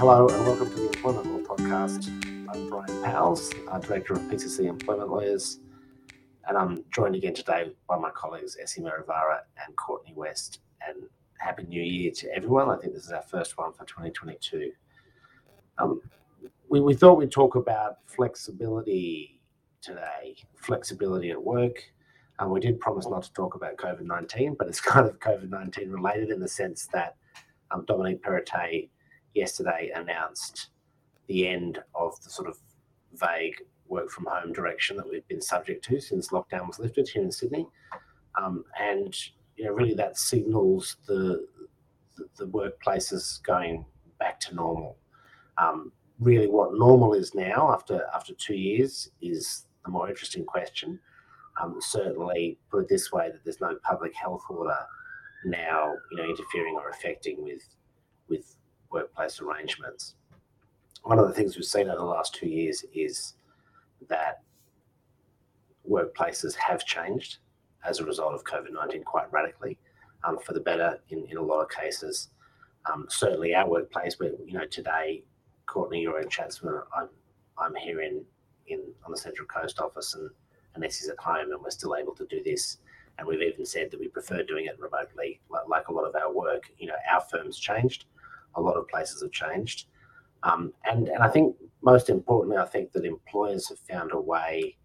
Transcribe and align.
Hello 0.00 0.26
and 0.28 0.46
welcome 0.46 0.70
to 0.70 0.76
the 0.76 0.86
Employment 0.86 1.26
Law 1.26 1.54
Podcast. 1.54 2.08
I'm 2.48 2.70
Brian 2.70 3.02
Powles, 3.02 3.52
uh, 3.70 3.78
Director 3.80 4.14
of 4.14 4.20
PCC 4.20 4.64
Employment 4.64 5.10
Lawyers, 5.10 5.58
and 6.48 6.56
I'm 6.56 6.82
joined 6.90 7.16
again 7.16 7.34
today 7.34 7.76
by 7.86 7.98
my 7.98 8.08
colleagues 8.12 8.56
Essie 8.58 8.80
Marivara 8.80 9.40
and 9.62 9.76
Courtney 9.76 10.14
West. 10.16 10.60
And 10.88 11.02
Happy 11.36 11.64
New 11.64 11.82
Year 11.82 12.12
to 12.12 12.34
everyone. 12.34 12.70
I 12.70 12.78
think 12.78 12.94
this 12.94 13.04
is 13.04 13.12
our 13.12 13.20
first 13.20 13.58
one 13.58 13.74
for 13.74 13.84
2022. 13.84 14.72
Um, 15.76 16.00
we, 16.70 16.80
we 16.80 16.94
thought 16.94 17.18
we'd 17.18 17.30
talk 17.30 17.56
about 17.56 17.98
flexibility 18.06 19.38
today, 19.82 20.34
flexibility 20.56 21.30
at 21.30 21.44
work. 21.44 21.76
Um, 22.38 22.52
we 22.52 22.60
did 22.60 22.80
promise 22.80 23.06
not 23.06 23.24
to 23.24 23.32
talk 23.34 23.54
about 23.54 23.76
COVID 23.76 24.06
19, 24.06 24.56
but 24.58 24.66
it's 24.66 24.80
kind 24.80 25.06
of 25.06 25.20
COVID 25.20 25.50
19 25.50 25.90
related 25.90 26.30
in 26.30 26.40
the 26.40 26.48
sense 26.48 26.88
that 26.94 27.16
um, 27.70 27.84
Dominic 27.86 28.22
Perrottet 28.22 28.88
yesterday 29.34 29.90
announced 29.94 30.68
the 31.26 31.46
end 31.46 31.78
of 31.94 32.20
the 32.22 32.30
sort 32.30 32.48
of 32.48 32.58
vague 33.14 33.56
work 33.88 34.10
from 34.10 34.26
home 34.26 34.52
direction 34.52 34.96
that 34.96 35.08
we've 35.08 35.26
been 35.28 35.40
subject 35.40 35.84
to 35.84 36.00
since 36.00 36.28
lockdown 36.28 36.66
was 36.66 36.78
lifted 36.78 37.08
here 37.08 37.22
in 37.22 37.32
Sydney. 37.32 37.66
Um, 38.40 38.64
and 38.78 39.14
you 39.56 39.64
know, 39.64 39.72
really 39.72 39.94
that 39.94 40.16
signals 40.16 40.96
the, 41.06 41.46
the, 42.16 42.26
the 42.38 42.46
workplaces 42.46 43.42
going 43.42 43.84
back 44.18 44.40
to 44.40 44.54
normal. 44.54 44.96
Um, 45.58 45.92
really, 46.18 46.48
what 46.48 46.74
normal 46.74 47.14
is 47.14 47.34
now 47.34 47.72
after 47.72 48.06
after 48.14 48.32
two 48.34 48.54
years 48.54 49.10
is 49.20 49.66
the 49.84 49.90
more 49.90 50.08
interesting 50.08 50.44
question. 50.44 50.98
Um, 51.60 51.76
certainly, 51.80 52.58
put 52.70 52.84
it 52.84 52.88
this 52.88 53.12
way, 53.12 53.30
that 53.30 53.44
there's 53.44 53.60
no 53.60 53.76
public 53.82 54.14
health 54.14 54.44
order 54.48 54.78
now, 55.44 55.92
you 56.10 56.18
know, 56.18 56.24
interfering 56.24 56.76
or 56.76 56.90
affecting 56.90 57.42
with 57.42 57.64
with 58.28 58.56
workplace 58.90 59.40
arrangements. 59.40 60.14
One 61.02 61.18
of 61.18 61.26
the 61.28 61.34
things 61.34 61.56
we've 61.56 61.64
seen 61.64 61.88
over 61.88 61.98
the 61.98 62.04
last 62.04 62.34
two 62.34 62.48
years 62.48 62.84
is 62.92 63.34
that 64.08 64.42
workplaces 65.88 66.54
have 66.56 66.84
changed 66.84 67.38
as 67.84 68.00
a 68.00 68.04
result 68.04 68.34
of 68.34 68.44
COVID 68.44 68.72
19 68.72 69.04
quite 69.04 69.32
radically 69.32 69.78
um, 70.24 70.38
for 70.38 70.52
the 70.52 70.60
better 70.60 70.98
in, 71.08 71.26
in 71.26 71.36
a 71.36 71.42
lot 71.42 71.62
of 71.62 71.70
cases. 71.70 72.28
Um, 72.90 73.06
certainly, 73.08 73.54
our 73.54 73.68
workplace, 73.68 74.18
where 74.18 74.32
you 74.44 74.54
know 74.54 74.66
today, 74.66 75.22
Courtney, 75.66 76.00
you're 76.00 76.20
in 76.20 76.28
Chatswood, 76.28 76.82
I'm, 76.96 77.08
I'm 77.58 77.74
here 77.74 78.00
in, 78.00 78.22
in 78.68 78.80
on 79.04 79.12
the 79.12 79.18
Central 79.18 79.46
Coast 79.46 79.80
office, 79.80 80.14
and, 80.14 80.30
and 80.74 80.84
Essie's 80.84 81.08
at 81.08 81.18
home, 81.18 81.52
and 81.52 81.62
we're 81.62 81.70
still 81.70 81.94
able 81.96 82.14
to 82.14 82.26
do 82.26 82.42
this. 82.42 82.78
And 83.18 83.28
we've 83.28 83.42
even 83.42 83.66
said 83.66 83.90
that 83.90 84.00
we 84.00 84.08
prefer 84.08 84.42
doing 84.42 84.64
it 84.64 84.78
remotely, 84.80 85.40
like, 85.50 85.68
like 85.68 85.88
a 85.88 85.92
lot 85.92 86.04
of 86.04 86.14
our 86.14 86.32
work. 86.32 86.70
You 86.78 86.86
know, 86.86 86.94
our 87.10 87.20
firm's 87.20 87.58
changed, 87.58 88.06
a 88.54 88.60
lot 88.60 88.76
of 88.76 88.88
places 88.88 89.22
have 89.22 89.32
changed. 89.32 89.86
Um, 90.42 90.72
and, 90.84 91.08
and 91.08 91.22
I 91.22 91.28
think 91.28 91.56
most 91.82 92.08
importantly, 92.08 92.56
I 92.56 92.66
think 92.66 92.92
that 92.92 93.04
employers 93.04 93.68
have 93.68 93.78
found 93.78 94.12
a 94.12 94.20
way 94.20 94.76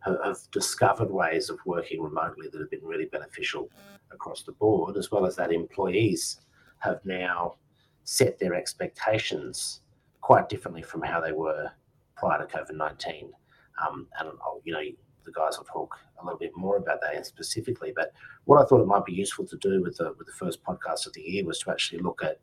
have 0.00 0.38
discovered 0.52 1.10
ways 1.10 1.50
of 1.50 1.58
working 1.66 2.00
remotely 2.02 2.48
that 2.48 2.60
have 2.60 2.70
been 2.70 2.84
really 2.84 3.06
beneficial 3.06 3.68
across 4.12 4.42
the 4.42 4.52
board, 4.52 4.96
as 4.96 5.10
well 5.10 5.26
as 5.26 5.36
that 5.36 5.52
employees 5.52 6.40
have 6.78 7.00
now 7.04 7.56
set 8.04 8.38
their 8.38 8.54
expectations 8.54 9.80
quite 10.20 10.48
differently 10.48 10.82
from 10.82 11.02
how 11.02 11.20
they 11.20 11.32
were 11.32 11.70
prior 12.16 12.38
to 12.38 12.56
COVID 12.56 12.76
19. 12.76 13.30
Um, 13.86 14.06
and, 14.18 14.28
I'll, 14.42 14.60
you 14.64 14.72
know, 14.72 14.82
the 15.24 15.32
guys 15.32 15.58
will 15.58 15.64
talk 15.64 15.96
a 16.20 16.24
little 16.24 16.38
bit 16.38 16.56
more 16.56 16.76
about 16.76 17.00
that 17.02 17.26
specifically. 17.26 17.92
But 17.94 18.12
what 18.44 18.60
I 18.60 18.64
thought 18.64 18.80
it 18.80 18.86
might 18.86 19.04
be 19.04 19.12
useful 19.12 19.46
to 19.46 19.56
do 19.58 19.82
with 19.82 19.98
the, 19.98 20.14
with 20.16 20.26
the 20.26 20.32
first 20.32 20.62
podcast 20.64 21.06
of 21.06 21.12
the 21.12 21.20
year 21.20 21.44
was 21.44 21.58
to 21.60 21.70
actually 21.70 22.00
look 22.00 22.22
at 22.24 22.40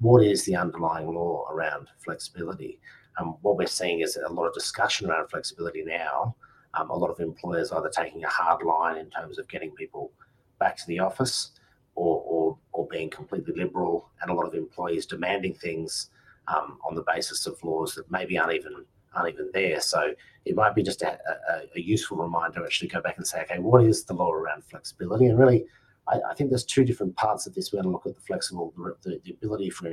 what 0.00 0.24
is 0.24 0.44
the 0.44 0.56
underlying 0.56 1.14
law 1.14 1.46
around 1.50 1.88
flexibility. 2.04 2.80
Um, 3.18 3.36
what 3.42 3.56
we're 3.56 3.66
seeing 3.66 4.00
is 4.00 4.16
a 4.16 4.32
lot 4.32 4.46
of 4.46 4.54
discussion 4.54 5.08
around 5.08 5.28
flexibility 5.28 5.84
now 5.84 6.34
um, 6.76 6.90
a 6.90 6.96
lot 6.96 7.10
of 7.10 7.20
employers 7.20 7.72
either 7.72 7.88
taking 7.88 8.24
a 8.24 8.28
hard 8.28 8.64
line 8.64 8.96
in 8.96 9.08
terms 9.10 9.38
of 9.38 9.48
getting 9.48 9.70
people 9.72 10.12
back 10.58 10.76
to 10.76 10.86
the 10.86 10.98
office 10.98 11.52
or, 11.94 12.22
or, 12.26 12.58
or 12.72 12.86
being 12.88 13.08
completely 13.08 13.54
liberal, 13.54 14.08
and 14.20 14.30
a 14.30 14.34
lot 14.34 14.46
of 14.46 14.54
employees 14.54 15.06
demanding 15.06 15.54
things 15.54 16.10
um, 16.48 16.78
on 16.86 16.94
the 16.94 17.04
basis 17.06 17.46
of 17.46 17.62
laws 17.62 17.94
that 17.94 18.10
maybe 18.10 18.36
aren't 18.36 18.52
even 18.52 18.84
aren't 19.14 19.32
even 19.32 19.48
there. 19.54 19.80
So 19.80 20.12
it 20.44 20.56
might 20.56 20.74
be 20.74 20.82
just 20.82 21.02
a, 21.02 21.12
a, 21.12 21.62
a, 21.76 21.80
useful 21.80 22.16
reminder 22.16 22.64
actually 22.64 22.88
go 22.88 23.00
back 23.00 23.16
and 23.16 23.24
say, 23.24 23.42
okay, 23.42 23.60
what 23.60 23.84
is 23.84 24.02
the 24.02 24.12
law 24.12 24.32
around 24.32 24.64
flexibility? 24.64 25.26
And 25.26 25.38
really, 25.38 25.66
I, 26.06 26.34
think 26.34 26.50
there's 26.50 26.64
two 26.64 26.84
different 26.84 27.16
parts 27.16 27.46
of 27.46 27.54
this. 27.54 27.72
We're 27.72 27.82
going 27.82 27.90
to 27.90 27.92
look 27.92 28.06
at 28.06 28.14
the 28.14 28.20
flexible, 28.20 28.74
the, 29.02 29.20
ability 29.30 29.70
for 29.70 29.90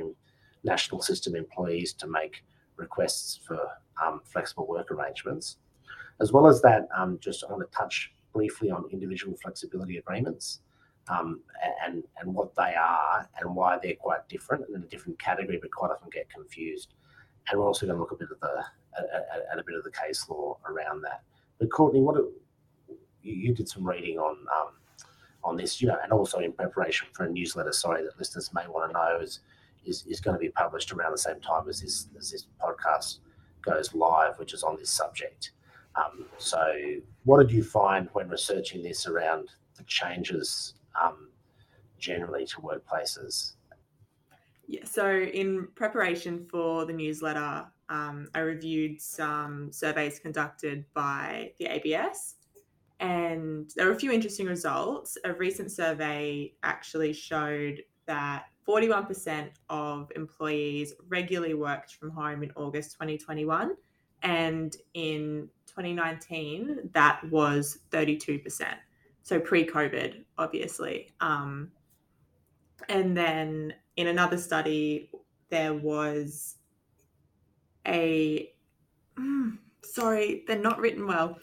national 0.64 1.02
system 1.02 1.34
employees 1.34 1.92
to 1.94 2.06
make 2.06 2.44
requests 2.76 3.40
for 3.46 3.58
um, 4.02 4.20
flexible 4.24 4.66
work 4.66 4.90
arrangements, 4.90 5.56
as 6.20 6.32
well 6.32 6.46
as 6.46 6.60
that, 6.62 6.88
um, 6.96 7.18
just 7.20 7.44
I 7.48 7.52
want 7.52 7.70
to 7.70 7.76
touch 7.76 8.12
briefly 8.32 8.70
on 8.70 8.84
individual 8.92 9.36
flexibility 9.42 9.98
agreements 9.98 10.60
um, 11.08 11.40
and, 11.84 12.02
and 12.20 12.34
what 12.34 12.54
they 12.54 12.74
are 12.74 13.28
and 13.40 13.54
why 13.54 13.78
they're 13.82 13.94
quite 13.94 14.28
different 14.28 14.66
and 14.66 14.76
in 14.76 14.82
a 14.82 14.86
different 14.86 15.18
category, 15.18 15.58
but 15.60 15.70
quite 15.70 15.90
often 15.90 16.08
get 16.12 16.28
confused. 16.30 16.94
And 17.48 17.58
we're 17.58 17.66
also 17.66 17.86
going 17.86 17.96
to 17.96 18.00
look 18.00 18.12
a 18.12 18.16
bit 18.16 18.28
of 18.30 18.40
the 18.40 18.64
at, 18.98 19.58
a 19.58 19.64
bit 19.64 19.76
of 19.76 19.84
the 19.84 19.90
case 19.90 20.28
law 20.28 20.58
around 20.68 21.02
that. 21.02 21.22
But 21.58 21.70
Courtney, 21.70 22.00
what 22.00 22.16
you, 23.22 23.54
did 23.54 23.68
some 23.68 23.86
reading 23.86 24.18
on 24.18 24.36
on 25.44 25.56
this, 25.56 25.80
you 25.80 25.88
know, 25.88 25.98
and 26.02 26.12
also 26.12 26.38
in 26.38 26.52
preparation 26.52 27.08
for 27.12 27.24
a 27.24 27.30
newsletter. 27.30 27.72
Sorry, 27.72 28.02
that 28.02 28.18
listeners 28.18 28.52
may 28.54 28.66
want 28.68 28.90
to 28.90 28.92
know 28.92 29.18
is 29.20 29.40
is, 29.84 30.04
is 30.06 30.20
going 30.20 30.34
to 30.34 30.40
be 30.40 30.48
published 30.48 30.92
around 30.92 31.12
the 31.12 31.18
same 31.18 31.40
time 31.40 31.68
as 31.68 31.80
this 31.80 32.08
as 32.18 32.30
this 32.30 32.46
podcast 32.60 33.18
goes 33.62 33.94
live, 33.94 34.38
which 34.38 34.54
is 34.54 34.62
on 34.62 34.76
this 34.76 34.90
subject. 34.90 35.52
Um, 35.96 36.26
so, 36.38 36.74
what 37.24 37.40
did 37.40 37.50
you 37.50 37.62
find 37.62 38.08
when 38.12 38.28
researching 38.28 38.82
this 38.82 39.06
around 39.06 39.50
the 39.76 39.82
changes 39.84 40.74
um, 41.00 41.28
generally 41.98 42.46
to 42.46 42.56
workplaces? 42.58 43.54
Yeah, 44.66 44.84
so 44.84 45.10
in 45.10 45.68
preparation 45.74 46.46
for 46.50 46.86
the 46.86 46.92
newsletter, 46.92 47.66
um, 47.88 48.28
I 48.34 48.40
reviewed 48.40 49.00
some 49.00 49.70
surveys 49.70 50.18
conducted 50.18 50.86
by 50.94 51.52
the 51.58 51.66
ABS, 51.66 52.36
and 53.02 53.72
there 53.74 53.86
were 53.86 53.92
a 53.92 53.98
few 53.98 54.12
interesting 54.12 54.46
results. 54.46 55.18
A 55.24 55.32
recent 55.32 55.72
survey 55.72 56.54
actually 56.62 57.12
showed 57.12 57.82
that 58.06 58.44
41% 58.66 59.48
of 59.68 60.10
employees 60.14 60.94
regularly 61.08 61.54
worked 61.54 61.96
from 61.96 62.10
home 62.10 62.44
in 62.44 62.52
August 62.54 62.92
2021 62.92 63.72
and 64.22 64.76
in 64.94 65.48
2019 65.66 66.90
that 66.92 67.20
was 67.28 67.78
32% 67.90 68.66
so 69.24 69.40
pre-covid 69.40 70.22
obviously. 70.38 71.10
Um, 71.20 71.72
and 72.88 73.16
then 73.16 73.74
in 73.96 74.06
another 74.06 74.38
study 74.38 75.10
there 75.50 75.74
was 75.74 76.56
a 77.88 78.52
mm, 79.18 79.58
sorry 79.84 80.44
they're 80.46 80.56
not 80.56 80.78
written 80.78 81.04
well 81.08 81.36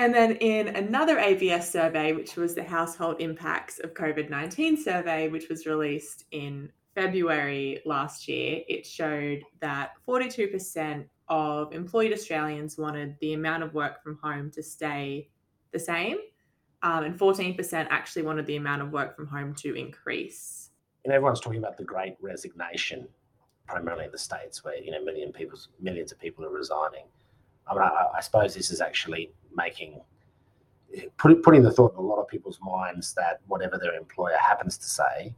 and 0.00 0.14
then 0.14 0.32
in 0.36 0.68
another 0.68 1.18
ABS 1.18 1.70
survey, 1.70 2.14
which 2.14 2.34
was 2.34 2.54
the 2.54 2.64
Household 2.64 3.16
Impacts 3.20 3.80
of 3.80 3.92
COVID 3.92 4.30
19 4.30 4.78
survey, 4.78 5.28
which 5.28 5.50
was 5.50 5.66
released 5.66 6.24
in 6.30 6.72
February 6.94 7.82
last 7.84 8.26
year, 8.26 8.62
it 8.66 8.86
showed 8.86 9.42
that 9.60 9.90
42% 10.08 11.04
of 11.28 11.74
employed 11.74 12.14
Australians 12.14 12.78
wanted 12.78 13.14
the 13.20 13.34
amount 13.34 13.62
of 13.62 13.74
work 13.74 14.02
from 14.02 14.18
home 14.22 14.50
to 14.52 14.62
stay 14.62 15.28
the 15.72 15.78
same, 15.78 16.16
um, 16.82 17.04
and 17.04 17.18
14% 17.18 17.86
actually 17.90 18.22
wanted 18.22 18.46
the 18.46 18.56
amount 18.56 18.80
of 18.80 18.92
work 18.92 19.14
from 19.14 19.26
home 19.26 19.54
to 19.56 19.74
increase. 19.74 20.70
And 21.04 21.12
everyone's 21.12 21.40
talking 21.40 21.58
about 21.58 21.76
the 21.76 21.84
great 21.84 22.16
resignation, 22.22 23.06
primarily 23.66 24.06
in 24.06 24.12
the 24.12 24.18
States, 24.18 24.64
where 24.64 24.82
you 24.82 24.92
know 24.92 25.04
million 25.04 25.30
people, 25.30 25.58
millions 25.78 26.10
of 26.10 26.18
people 26.18 26.42
are 26.46 26.50
resigning. 26.50 27.04
I 27.66 27.74
mean, 27.74 27.82
I, 27.82 28.06
I 28.16 28.20
suppose 28.22 28.54
this 28.54 28.70
is 28.70 28.80
actually 28.80 29.30
making 29.54 30.00
put, 31.16 31.42
putting 31.42 31.62
the 31.62 31.70
thought 31.70 31.92
in 31.92 31.98
a 31.98 32.02
lot 32.06 32.18
of 32.18 32.28
people's 32.28 32.58
minds 32.62 33.14
that 33.14 33.40
whatever 33.46 33.78
their 33.78 33.94
employer 33.94 34.36
happens 34.38 34.76
to 34.78 34.84
say, 34.84 35.34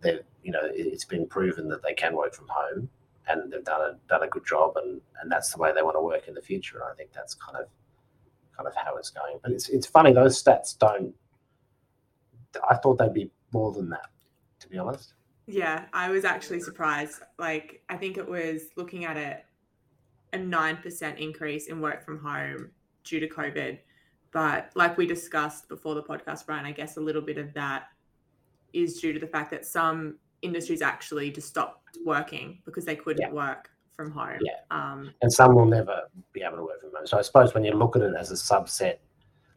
that 0.00 0.24
you 0.42 0.50
know 0.50 0.60
it's 0.64 1.04
been 1.04 1.26
proven 1.26 1.68
that 1.68 1.82
they 1.82 1.94
can 1.94 2.14
work 2.16 2.34
from 2.34 2.48
home 2.48 2.88
and 3.28 3.52
they've 3.52 3.64
done 3.64 3.80
a 3.80 3.96
done 4.08 4.22
a 4.22 4.28
good 4.28 4.44
job 4.44 4.76
and 4.76 5.00
and 5.20 5.30
that's 5.30 5.52
the 5.52 5.58
way 5.58 5.72
they 5.72 5.82
want 5.82 5.96
to 5.96 6.00
work 6.00 6.28
in 6.28 6.34
the 6.34 6.42
future. 6.42 6.78
And 6.78 6.86
I 6.92 6.94
think 6.94 7.12
that's 7.12 7.34
kind 7.34 7.56
of 7.56 7.66
kind 8.56 8.66
of 8.66 8.74
how 8.74 8.96
it's 8.96 9.10
going. 9.10 9.38
But 9.42 9.52
it's 9.52 9.68
it's 9.68 9.86
funny 9.86 10.12
those 10.12 10.42
stats 10.42 10.76
don't. 10.76 11.14
I 12.68 12.76
thought 12.76 12.98
they'd 12.98 13.14
be 13.14 13.30
more 13.52 13.72
than 13.72 13.88
that, 13.90 14.10
to 14.60 14.68
be 14.68 14.78
honest. 14.78 15.14
Yeah, 15.46 15.86
I 15.92 16.10
was 16.10 16.24
actually 16.24 16.60
surprised. 16.60 17.20
Like 17.38 17.82
I 17.88 17.96
think 17.96 18.16
it 18.16 18.28
was 18.28 18.62
looking 18.76 19.04
at 19.04 19.16
it, 19.16 19.44
a 20.32 20.38
nine 20.38 20.78
percent 20.78 21.18
increase 21.18 21.68
in 21.68 21.80
work 21.80 22.04
from 22.04 22.18
home 22.18 22.70
due 23.04 23.20
to 23.20 23.28
COVID. 23.28 23.78
But 24.32 24.70
like 24.74 24.96
we 24.96 25.06
discussed 25.06 25.68
before 25.68 25.94
the 25.94 26.02
podcast, 26.02 26.46
Brian, 26.46 26.64
I 26.64 26.72
guess 26.72 26.96
a 26.96 27.00
little 27.00 27.22
bit 27.22 27.38
of 27.38 27.52
that 27.54 27.88
is 28.72 29.00
due 29.00 29.12
to 29.12 29.18
the 29.18 29.26
fact 29.26 29.50
that 29.50 29.66
some 29.66 30.16
industries 30.40 30.80
actually 30.82 31.30
just 31.30 31.48
stopped 31.48 31.98
working 32.04 32.60
because 32.64 32.84
they 32.84 32.96
couldn't 32.96 33.20
Yeah. 33.20 33.30
work 33.32 33.70
from 33.92 34.10
home. 34.10 34.38
Yeah. 34.40 34.56
Um, 34.70 35.12
and 35.20 35.30
some 35.30 35.54
will 35.54 35.66
never 35.66 36.08
be 36.32 36.42
able 36.42 36.56
to 36.56 36.62
work 36.64 36.80
from 36.80 36.92
home. 36.94 37.06
So 37.06 37.18
I 37.18 37.22
suppose 37.22 37.52
when 37.52 37.62
you 37.64 37.72
look 37.72 37.94
at 37.94 38.02
it 38.02 38.14
as 38.18 38.30
a 38.30 38.34
subset, 38.34 38.96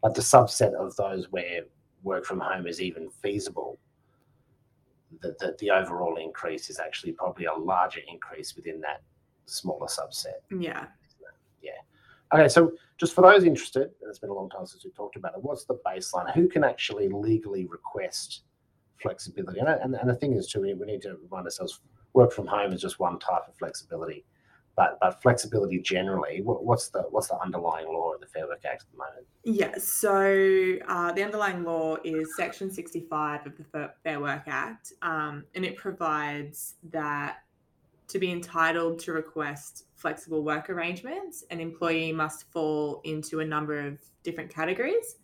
like 0.03 0.13
the 0.13 0.21
subset 0.21 0.74
of 0.74 0.95
those 0.97 1.31
where 1.31 1.62
work 2.03 2.25
from 2.25 2.39
home 2.42 2.68
is 2.68 2.81
even 2.81 3.09
feasible, 3.09 3.80
that 5.21 5.39
the, 5.39 5.56
the 5.59 5.71
overall 5.71 6.18
increase 6.18 6.69
is 6.69 6.80
actually 6.80 7.13
probably 7.13 7.45
a 7.45 7.53
larger 7.53 8.01
increase 8.12 8.56
within 8.56 8.81
that 8.81 9.01
smaller 9.45 9.88
subset. 9.88 10.42
yeah. 10.59 10.88
Okay, 12.36 12.50
so 12.50 12.74
just 12.98 13.14
for 13.14 13.22
those 13.22 13.46
interested, 13.46 13.84
and 13.84 14.10
it's 14.10 14.20
been 14.20 14.30
a 14.30 14.34
long 14.34 14.50
time 14.50 14.66
since 14.66 14.84
we've 14.84 14.94
talked 14.94 15.16
about 15.16 15.34
it, 15.36 15.44
what's 15.44 15.64
the 15.64 15.80
baseline? 15.88 16.34
Who 16.34 16.50
can 16.50 16.66
actually 16.66 17.08
legally 17.08 17.66
request 17.66 18.42
flexibility? 19.02 19.60
And, 19.60 19.70
and, 19.70 19.96
and 19.96 20.10
the 20.10 20.16
thing 20.16 20.34
is, 20.34 20.48
too, 20.48 20.60
we, 20.60 20.74
we 20.74 20.86
need 20.86 21.02
to 21.04 21.16
remind 21.24 21.46
ourselves 21.46 21.80
work 22.12 22.34
from 22.34 22.46
home 22.48 22.74
is 22.74 22.82
just 22.82 23.00
one 23.00 23.20
type 23.20 23.44
of 23.48 23.56
flexibility. 23.56 24.26
But, 24.76 24.98
but 25.00 25.22
flexibility 25.22 25.80
generally, 25.80 26.42
what, 26.42 26.66
what's 26.66 26.90
the 26.90 27.04
what's 27.04 27.30
the 27.30 27.40
underlying 27.40 27.88
law 27.88 28.12
of 28.12 28.20
the 28.20 28.28
Fair 28.28 28.46
Work 28.46 28.66
Act 28.66 28.84
at 28.84 28.92
the 28.92 28.98
moment? 28.98 29.26
Yeah, 29.46 29.78
so 29.78 30.76
uh, 30.90 31.14
the 31.14 31.24
underlying 31.24 31.64
law 31.64 31.96
is 32.04 32.36
Section 32.36 32.70
65 32.70 33.46
of 33.46 33.54
the 33.56 33.92
Fair 34.04 34.20
Work 34.20 34.44
Act, 34.48 34.92
um, 35.02 35.46
and 35.56 35.64
it 35.64 35.78
provides 35.78 36.76
that 36.92 37.38
to 38.07 38.19
be 38.19 38.31
entitled 38.31 39.00
to 39.00 39.13
request 39.13 39.86
flexible 39.96 40.44
work 40.44 40.69
arrangements, 40.69 41.44
an 41.50 41.60
employee 41.60 42.12
must 42.12 42.52
fall 42.52 43.02
into 43.04 43.40
a 43.40 43.46
number 43.46 43.80
of 43.80 44.00
different 44.24 44.50
categories. 44.50 45.18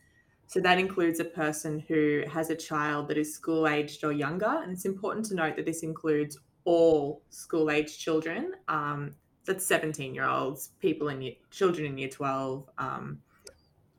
So 0.47 0.59
that 0.59 0.77
includes 0.77 1.19
a 1.19 1.25
person 1.25 1.79
who 1.87 2.23
has 2.29 2.49
a 2.49 2.55
child 2.55 3.07
that 3.07 3.17
is 3.17 3.33
school 3.33 3.67
aged 3.67 4.03
or 4.03 4.11
younger, 4.11 4.59
and 4.63 4.71
it's 4.71 4.85
important 4.85 5.25
to 5.27 5.35
note 5.35 5.55
that 5.55 5.65
this 5.65 5.83
includes 5.83 6.37
all 6.65 7.21
school 7.29 7.71
aged 7.71 7.99
children. 7.99 8.53
Um, 8.67 9.15
that's 9.45 9.65
17 9.65 10.13
year 10.13 10.27
olds, 10.27 10.71
people 10.79 11.09
in 11.09 11.21
year, 11.21 11.33
children 11.51 11.85
in 11.85 11.97
year 11.97 12.09
12. 12.09 12.69
Um, 12.77 13.21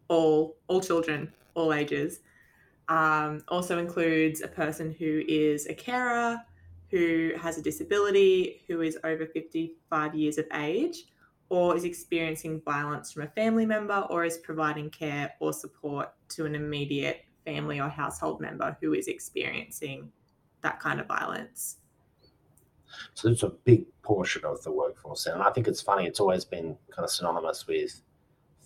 all 0.08 0.56
all 0.67 0.81
children, 0.81 1.32
all 1.55 1.73
ages. 1.73 2.20
Um, 2.88 3.43
also 3.49 3.79
includes 3.79 4.43
a 4.43 4.49
person 4.49 4.90
who 4.90 5.23
is 5.26 5.67
a 5.67 5.75
carer, 5.75 6.38
who 6.93 7.33
has 7.41 7.56
a 7.56 7.62
disability, 7.62 8.62
who 8.69 8.83
is 8.83 8.99
over 9.03 9.27
55 9.27 10.15
years 10.15 10.37
of 10.37 10.44
age, 10.53 11.06
or 11.49 11.75
is 11.75 11.85
experiencing 11.85 12.61
violence 12.61 13.11
from 13.11 13.23
a 13.23 13.29
family 13.29 13.65
member, 13.67 14.06
or 14.11 14.25
is 14.25 14.37
providing 14.39 14.91
care 14.91 15.33
or 15.41 15.55
support 15.55 16.11
to 16.29 16.44
an 16.44 16.55
immediate 16.55 17.25
family 17.47 17.81
or 17.81 17.89
household 17.89 18.41
member 18.41 18.77
who 18.81 18.93
is 18.93 19.09
experiencing 19.09 20.12
that 20.61 20.79
kind 20.79 21.00
of 21.00 21.06
violence. 21.06 21.79
So 23.15 23.31
it's 23.31 23.43
a 23.43 23.49
big 23.49 23.87
portion 24.03 24.44
of 24.44 24.62
the 24.62 24.71
workforce, 24.71 25.27
and 25.27 25.43
I 25.43 25.50
think 25.50 25.67
it's 25.67 25.81
funny. 25.81 26.06
It's 26.06 26.21
always 26.21 26.44
been 26.44 26.77
kind 26.91 27.05
of 27.05 27.11
synonymous 27.11 27.67
with 27.67 28.03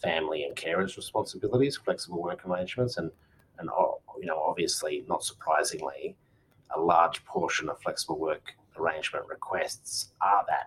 family 0.02 0.42
and 0.42 0.56
carers' 0.56 0.96
responsibilities, 0.96 1.76
flexible 1.76 2.20
work 2.20 2.44
arrangements, 2.44 2.96
and 2.96 3.12
and 3.58 3.70
you 4.20 4.26
know, 4.26 4.42
obviously, 4.44 5.04
not 5.08 5.22
surprisingly, 5.22 6.16
a 6.74 6.80
large 6.80 7.24
portion 7.24 7.68
of 7.68 7.80
flexible 7.80 8.18
work 8.18 8.52
arrangement 8.76 9.26
requests 9.28 10.12
are 10.20 10.44
that 10.48 10.66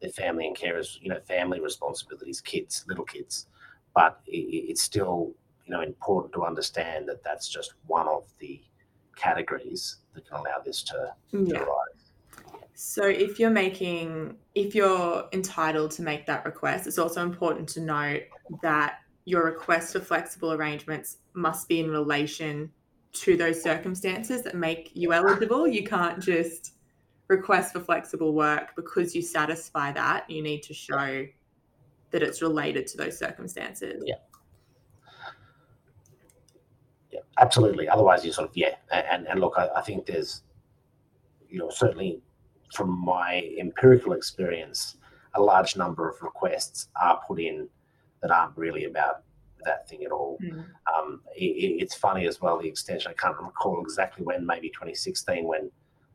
their 0.00 0.10
family 0.10 0.46
and 0.46 0.56
carers, 0.56 0.98
you 1.00 1.08
know, 1.08 1.20
family 1.20 1.60
responsibilities, 1.60 2.40
kids, 2.40 2.84
little 2.86 3.04
kids, 3.04 3.46
but 3.94 4.20
it's 4.26 4.82
still 4.82 5.34
you 5.64 5.72
know 5.72 5.80
important 5.80 6.32
to 6.34 6.44
understand 6.44 7.08
that 7.08 7.22
that's 7.24 7.48
just 7.48 7.74
one 7.86 8.06
of 8.08 8.24
the 8.38 8.62
categories 9.16 9.96
that 10.14 10.26
can 10.28 10.36
allow 10.38 10.58
this 10.64 10.82
to, 10.82 11.14
to 11.48 11.56
Yeah. 11.56 11.58
arise. 11.58 12.12
So 12.74 13.04
if 13.04 13.40
you're 13.40 13.50
making, 13.50 14.36
if 14.54 14.74
you're 14.74 15.28
entitled 15.32 15.92
to 15.92 16.02
make 16.02 16.26
that 16.26 16.44
request, 16.44 16.86
it's 16.86 16.98
also 16.98 17.22
important 17.22 17.68
to 17.70 17.80
note 17.80 18.24
that 18.60 18.98
your 19.24 19.44
request 19.44 19.92
for 19.92 20.00
flexible 20.00 20.52
arrangements 20.52 21.18
must 21.32 21.68
be 21.68 21.80
in 21.80 21.90
relation 21.90 22.72
to 23.20 23.36
those 23.36 23.62
circumstances 23.62 24.42
that 24.42 24.54
make 24.54 24.90
you 24.94 25.12
eligible. 25.12 25.66
You 25.66 25.84
can't 25.84 26.20
just 26.20 26.74
request 27.28 27.72
for 27.72 27.80
flexible 27.80 28.34
work 28.34 28.74
because 28.76 29.14
you 29.14 29.22
satisfy 29.22 29.92
that. 29.92 30.28
You 30.30 30.42
need 30.42 30.62
to 30.64 30.74
show 30.74 31.26
that 32.10 32.22
it's 32.22 32.42
related 32.42 32.86
to 32.88 32.96
those 32.96 33.18
circumstances. 33.18 34.02
Yeah. 34.06 34.14
Yeah, 37.10 37.20
absolutely. 37.38 37.88
Otherwise, 37.88 38.24
you 38.24 38.32
sort 38.32 38.48
of 38.50 38.56
yeah, 38.56 38.74
and 38.92 39.26
and 39.26 39.40
look, 39.40 39.54
I, 39.56 39.68
I 39.76 39.80
think 39.80 40.06
there's, 40.06 40.42
you 41.48 41.58
know, 41.58 41.70
certainly 41.70 42.20
from 42.74 42.90
my 42.90 43.50
empirical 43.58 44.12
experience, 44.12 44.96
a 45.34 45.40
large 45.40 45.76
number 45.76 46.08
of 46.08 46.20
requests 46.22 46.88
are 47.00 47.20
put 47.26 47.40
in 47.40 47.68
that 48.22 48.30
aren't 48.30 48.56
really 48.56 48.84
about 48.84 49.22
that 49.66 49.88
thing 49.88 50.04
at 50.04 50.12
all. 50.12 50.38
Mm. 50.42 50.64
Um, 50.94 51.20
i 51.28 51.44
i- 51.64 51.76
it's 51.82 51.94
funny 51.94 52.26
as 52.26 52.40
well 52.40 52.58
the 52.58 52.68
extension. 52.68 53.10
I 53.10 53.14
can't 53.22 53.36
recall 53.38 53.80
exactly 53.82 54.24
when, 54.24 54.46
maybe 54.46 54.68
2016, 54.70 55.44
when 55.46 55.70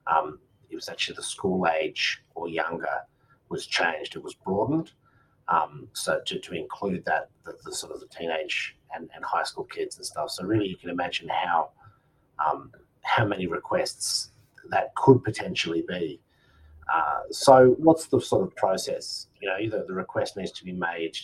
um, 0.08 0.40
it 0.70 0.76
was 0.76 0.90
actually 0.90 1.16
the 1.16 1.24
school 1.24 1.68
age 1.68 2.24
or 2.36 2.50
younger 2.50 2.98
was 3.50 3.68
changed. 3.68 4.16
It 4.16 4.24
was 4.24 4.34
broadened. 4.34 4.92
Um, 5.48 5.88
so 5.94 6.22
to, 6.26 6.40
to 6.40 6.54
include 6.54 7.04
that, 7.06 7.30
the, 7.46 7.54
the 7.66 7.74
sort 7.74 7.92
of 7.94 8.00
the 8.00 8.08
teenage 8.08 8.76
and, 8.96 9.10
and 9.16 9.24
high 9.24 9.44
school 9.44 9.66
kids 9.66 9.98
and 9.98 10.06
stuff. 10.06 10.32
So 10.32 10.44
really, 10.46 10.68
you 10.68 10.78
can 10.78 10.90
imagine 10.90 11.30
how 11.30 11.70
um, 12.46 12.72
how 13.04 13.26
many 13.26 13.48
requests 13.48 14.32
that 14.70 14.94
could 14.96 15.24
potentially 15.24 15.84
be. 15.88 16.20
Uh, 16.94 17.22
so 17.32 17.76
what's 17.78 18.08
the 18.08 18.20
sort 18.20 18.44
of 18.44 18.56
process? 18.56 19.28
You 19.42 19.50
know, 19.50 19.58
either 19.60 19.84
the 19.88 19.94
request 19.94 20.38
needs 20.38 20.52
to 20.54 20.64
be 20.66 20.72
made 20.74 21.18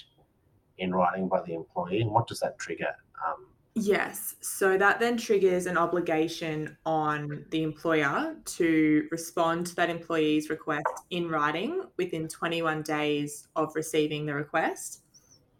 in 0.77 0.93
writing 0.93 1.27
by 1.27 1.41
the 1.41 1.53
employee, 1.53 2.01
and 2.01 2.11
what 2.11 2.27
does 2.27 2.39
that 2.39 2.57
trigger? 2.59 2.95
Um, 3.25 3.47
Yes. 3.79 4.35
So 4.41 4.75
that 4.75 4.99
then 4.99 5.17
triggers 5.17 5.67
an 5.67 5.77
obligation 5.77 6.75
on 6.83 7.45
the 7.51 7.61
employer 7.61 8.35
to 8.43 9.07
respond 9.11 9.67
to 9.67 9.75
that 9.75 9.91
employee's 9.91 10.49
request 10.49 10.87
in 11.11 11.29
writing 11.29 11.83
within 11.95 12.27
21 12.27 12.81
days 12.81 13.47
of 13.55 13.75
receiving 13.75 14.25
the 14.25 14.33
request. 14.33 15.03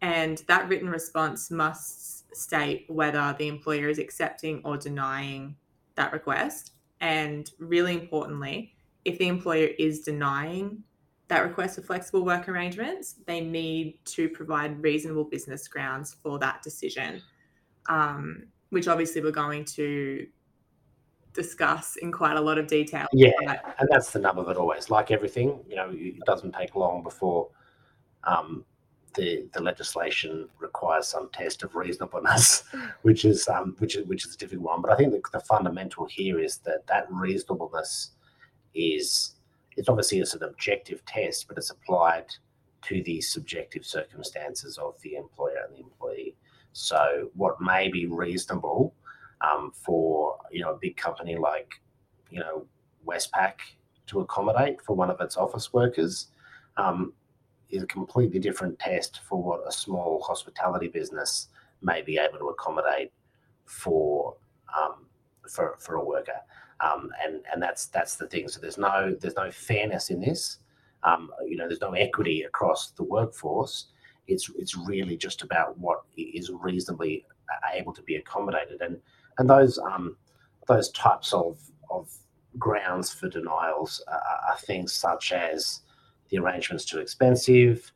And 0.00 0.42
that 0.48 0.68
written 0.68 0.88
response 0.88 1.48
must 1.52 2.34
state 2.34 2.86
whether 2.88 3.36
the 3.38 3.46
employer 3.46 3.88
is 3.88 4.00
accepting 4.00 4.62
or 4.64 4.76
denying 4.76 5.54
that 5.94 6.12
request. 6.12 6.72
And 7.00 7.48
really 7.60 7.94
importantly, 7.94 8.74
if 9.04 9.18
the 9.18 9.28
employer 9.28 9.68
is 9.78 10.00
denying 10.00 10.82
that 11.28 11.40
request 11.40 11.76
for 11.76 11.82
flexible 11.82 12.24
work 12.24 12.48
arrangements, 12.48 13.16
they 13.26 13.40
need 13.40 13.98
to 14.06 14.28
provide 14.28 14.82
reasonable 14.82 15.24
business 15.24 15.68
grounds 15.68 16.16
for 16.22 16.38
that 16.38 16.62
decision 16.62 17.22
um, 17.88 18.44
which 18.70 18.86
obviously 18.86 19.22
we're 19.22 19.30
going 19.30 19.64
to 19.64 20.26
discuss 21.32 21.96
in 21.96 22.12
quite 22.12 22.36
a 22.36 22.40
lot 22.40 22.58
of 22.58 22.66
detail. 22.66 23.06
Yeah. 23.12 23.30
but- 23.44 23.76
and 23.78 23.88
that's 23.90 24.10
the 24.12 24.18
nub 24.18 24.38
of 24.38 24.48
it 24.48 24.56
always. 24.56 24.90
Like 24.90 25.10
everything, 25.10 25.60
you 25.68 25.76
know, 25.76 25.90
it 25.92 26.20
doesn't 26.26 26.52
take 26.52 26.74
long 26.74 27.02
before 27.02 27.48
um, 28.24 28.64
the 29.14 29.48
the 29.54 29.62
legislation 29.62 30.48
requires 30.58 31.08
some 31.08 31.30
test 31.32 31.62
of 31.62 31.74
reasonableness, 31.74 32.64
which 33.02 33.24
is 33.24 33.48
um, 33.48 33.74
which 33.78 33.96
is 33.96 34.06
which 34.06 34.26
is 34.26 34.34
a 34.34 34.38
difficult 34.38 34.66
one. 34.66 34.82
But 34.82 34.92
I 34.92 34.96
think 34.96 35.12
the, 35.12 35.22
the 35.32 35.40
fundamental 35.40 36.04
here 36.04 36.38
is 36.38 36.58
that 36.58 36.86
that 36.88 37.06
reasonableness 37.10 38.10
is 38.74 39.36
it's 39.78 39.88
obviously 39.88 40.18
it's 40.18 40.34
an 40.34 40.42
objective 40.42 41.04
test, 41.06 41.46
but 41.46 41.56
it's 41.56 41.70
applied 41.70 42.26
to 42.82 43.02
the 43.04 43.20
subjective 43.20 43.86
circumstances 43.86 44.76
of 44.76 45.00
the 45.02 45.14
employer 45.14 45.58
and 45.66 45.76
the 45.76 45.80
employee. 45.80 46.36
So 46.72 47.30
what 47.34 47.60
may 47.60 47.88
be 47.88 48.06
reasonable 48.06 48.94
um, 49.40 49.70
for 49.72 50.36
you 50.50 50.62
know 50.62 50.72
a 50.72 50.78
big 50.78 50.96
company 50.96 51.36
like 51.36 51.80
you 52.30 52.40
know 52.40 52.66
Westpac 53.06 53.54
to 54.08 54.20
accommodate 54.20 54.82
for 54.82 54.96
one 54.96 55.10
of 55.10 55.20
its 55.20 55.36
office 55.36 55.72
workers 55.72 56.28
um, 56.76 57.12
is 57.70 57.82
a 57.82 57.86
completely 57.86 58.40
different 58.40 58.78
test 58.78 59.20
for 59.28 59.40
what 59.40 59.60
a 59.66 59.72
small 59.72 60.20
hospitality 60.22 60.88
business 60.88 61.48
may 61.82 62.02
be 62.02 62.18
able 62.18 62.38
to 62.38 62.48
accommodate 62.48 63.12
for 63.64 64.34
um, 64.76 65.06
for 65.48 65.76
for 65.78 65.96
a 65.96 66.04
worker. 66.04 66.40
Um, 66.80 67.10
and 67.24 67.40
and 67.52 67.62
that's 67.62 67.86
that's 67.86 68.16
the 68.16 68.26
thing. 68.26 68.48
So 68.48 68.60
there's 68.60 68.78
no 68.78 69.16
there's 69.20 69.36
no 69.36 69.50
fairness 69.50 70.10
in 70.10 70.20
this. 70.20 70.58
Um, 71.02 71.30
you 71.46 71.56
know, 71.56 71.66
there's 71.68 71.80
no 71.80 71.92
equity 71.92 72.42
across 72.42 72.90
the 72.90 73.04
workforce. 73.04 73.86
It's 74.26 74.50
it's 74.56 74.76
really 74.76 75.16
just 75.16 75.42
about 75.42 75.78
what 75.78 76.02
is 76.16 76.50
reasonably 76.50 77.24
able 77.72 77.92
to 77.94 78.02
be 78.02 78.16
accommodated, 78.16 78.80
and 78.80 79.00
and 79.38 79.48
those 79.48 79.78
um 79.78 80.16
those 80.66 80.90
types 80.90 81.32
of 81.32 81.58
of 81.90 82.12
grounds 82.58 83.12
for 83.12 83.28
denials 83.28 84.02
are, 84.08 84.50
are 84.50 84.58
things 84.58 84.92
such 84.92 85.32
as 85.32 85.80
the 86.28 86.38
arrangement's 86.38 86.84
too 86.84 86.98
expensive. 86.98 87.92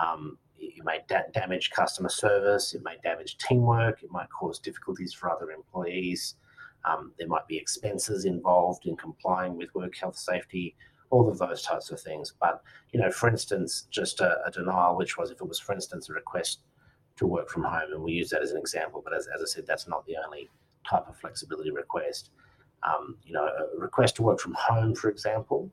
Um, 0.00 0.38
it 0.58 0.84
may 0.84 1.00
da- 1.08 1.30
damage 1.32 1.70
customer 1.70 2.08
service. 2.08 2.74
It 2.74 2.82
may 2.82 2.96
damage 3.02 3.38
teamwork. 3.38 4.02
It 4.02 4.10
might 4.10 4.28
cause 4.30 4.58
difficulties 4.58 5.12
for 5.12 5.30
other 5.30 5.50
employees. 5.50 6.34
Um, 6.86 7.12
there 7.18 7.28
might 7.28 7.46
be 7.48 7.56
expenses 7.56 8.24
involved 8.24 8.86
in 8.86 8.96
complying 8.96 9.56
with 9.56 9.74
work 9.74 9.96
health 9.96 10.16
safety, 10.16 10.76
all 11.10 11.28
of 11.28 11.38
those 11.38 11.62
types 11.62 11.90
of 11.90 12.00
things. 12.00 12.34
But, 12.40 12.62
you 12.92 13.00
know, 13.00 13.10
for 13.10 13.28
instance, 13.28 13.86
just 13.90 14.20
a, 14.20 14.38
a 14.46 14.50
denial, 14.50 14.96
which 14.96 15.18
was 15.18 15.30
if 15.30 15.40
it 15.40 15.48
was, 15.48 15.58
for 15.58 15.72
instance, 15.72 16.08
a 16.08 16.12
request 16.12 16.60
to 17.16 17.26
work 17.26 17.48
from 17.48 17.64
home, 17.64 17.92
and 17.92 18.02
we 18.02 18.12
use 18.12 18.30
that 18.30 18.42
as 18.42 18.50
an 18.50 18.58
example, 18.58 19.00
but 19.02 19.14
as, 19.14 19.26
as 19.34 19.40
I 19.42 19.46
said, 19.46 19.66
that's 19.66 19.88
not 19.88 20.04
the 20.06 20.16
only 20.24 20.50
type 20.88 21.08
of 21.08 21.16
flexibility 21.16 21.70
request. 21.70 22.30
Um, 22.82 23.16
you 23.24 23.32
know, 23.32 23.46
a 23.46 23.78
request 23.78 24.16
to 24.16 24.22
work 24.22 24.38
from 24.38 24.54
home, 24.54 24.94
for 24.94 25.08
example, 25.08 25.70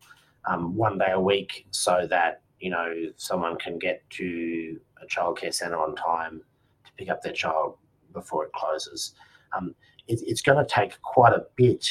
um, 0.48 0.76
one 0.76 0.98
day 0.98 1.12
a 1.12 1.20
week 1.20 1.68
so 1.72 2.08
that, 2.10 2.42
you 2.60 2.70
know, 2.70 2.94
someone 3.18 3.58
can 3.58 3.78
get 3.78 4.02
to 4.12 4.80
a 5.02 5.06
childcare 5.06 5.54
centre 5.54 5.78
on 5.78 5.96
time 5.96 6.42
to 6.86 6.92
pick 6.98 7.10
up 7.10 7.22
their 7.22 7.34
child 7.34 7.78
before 8.14 8.46
it 8.46 8.54
closes. 8.54 9.14
Um, 9.56 9.76
it, 10.08 10.22
it's 10.26 10.42
going 10.42 10.58
to 10.58 10.72
take 10.74 11.02
quite 11.02 11.34
a 11.34 11.46
bit 11.56 11.88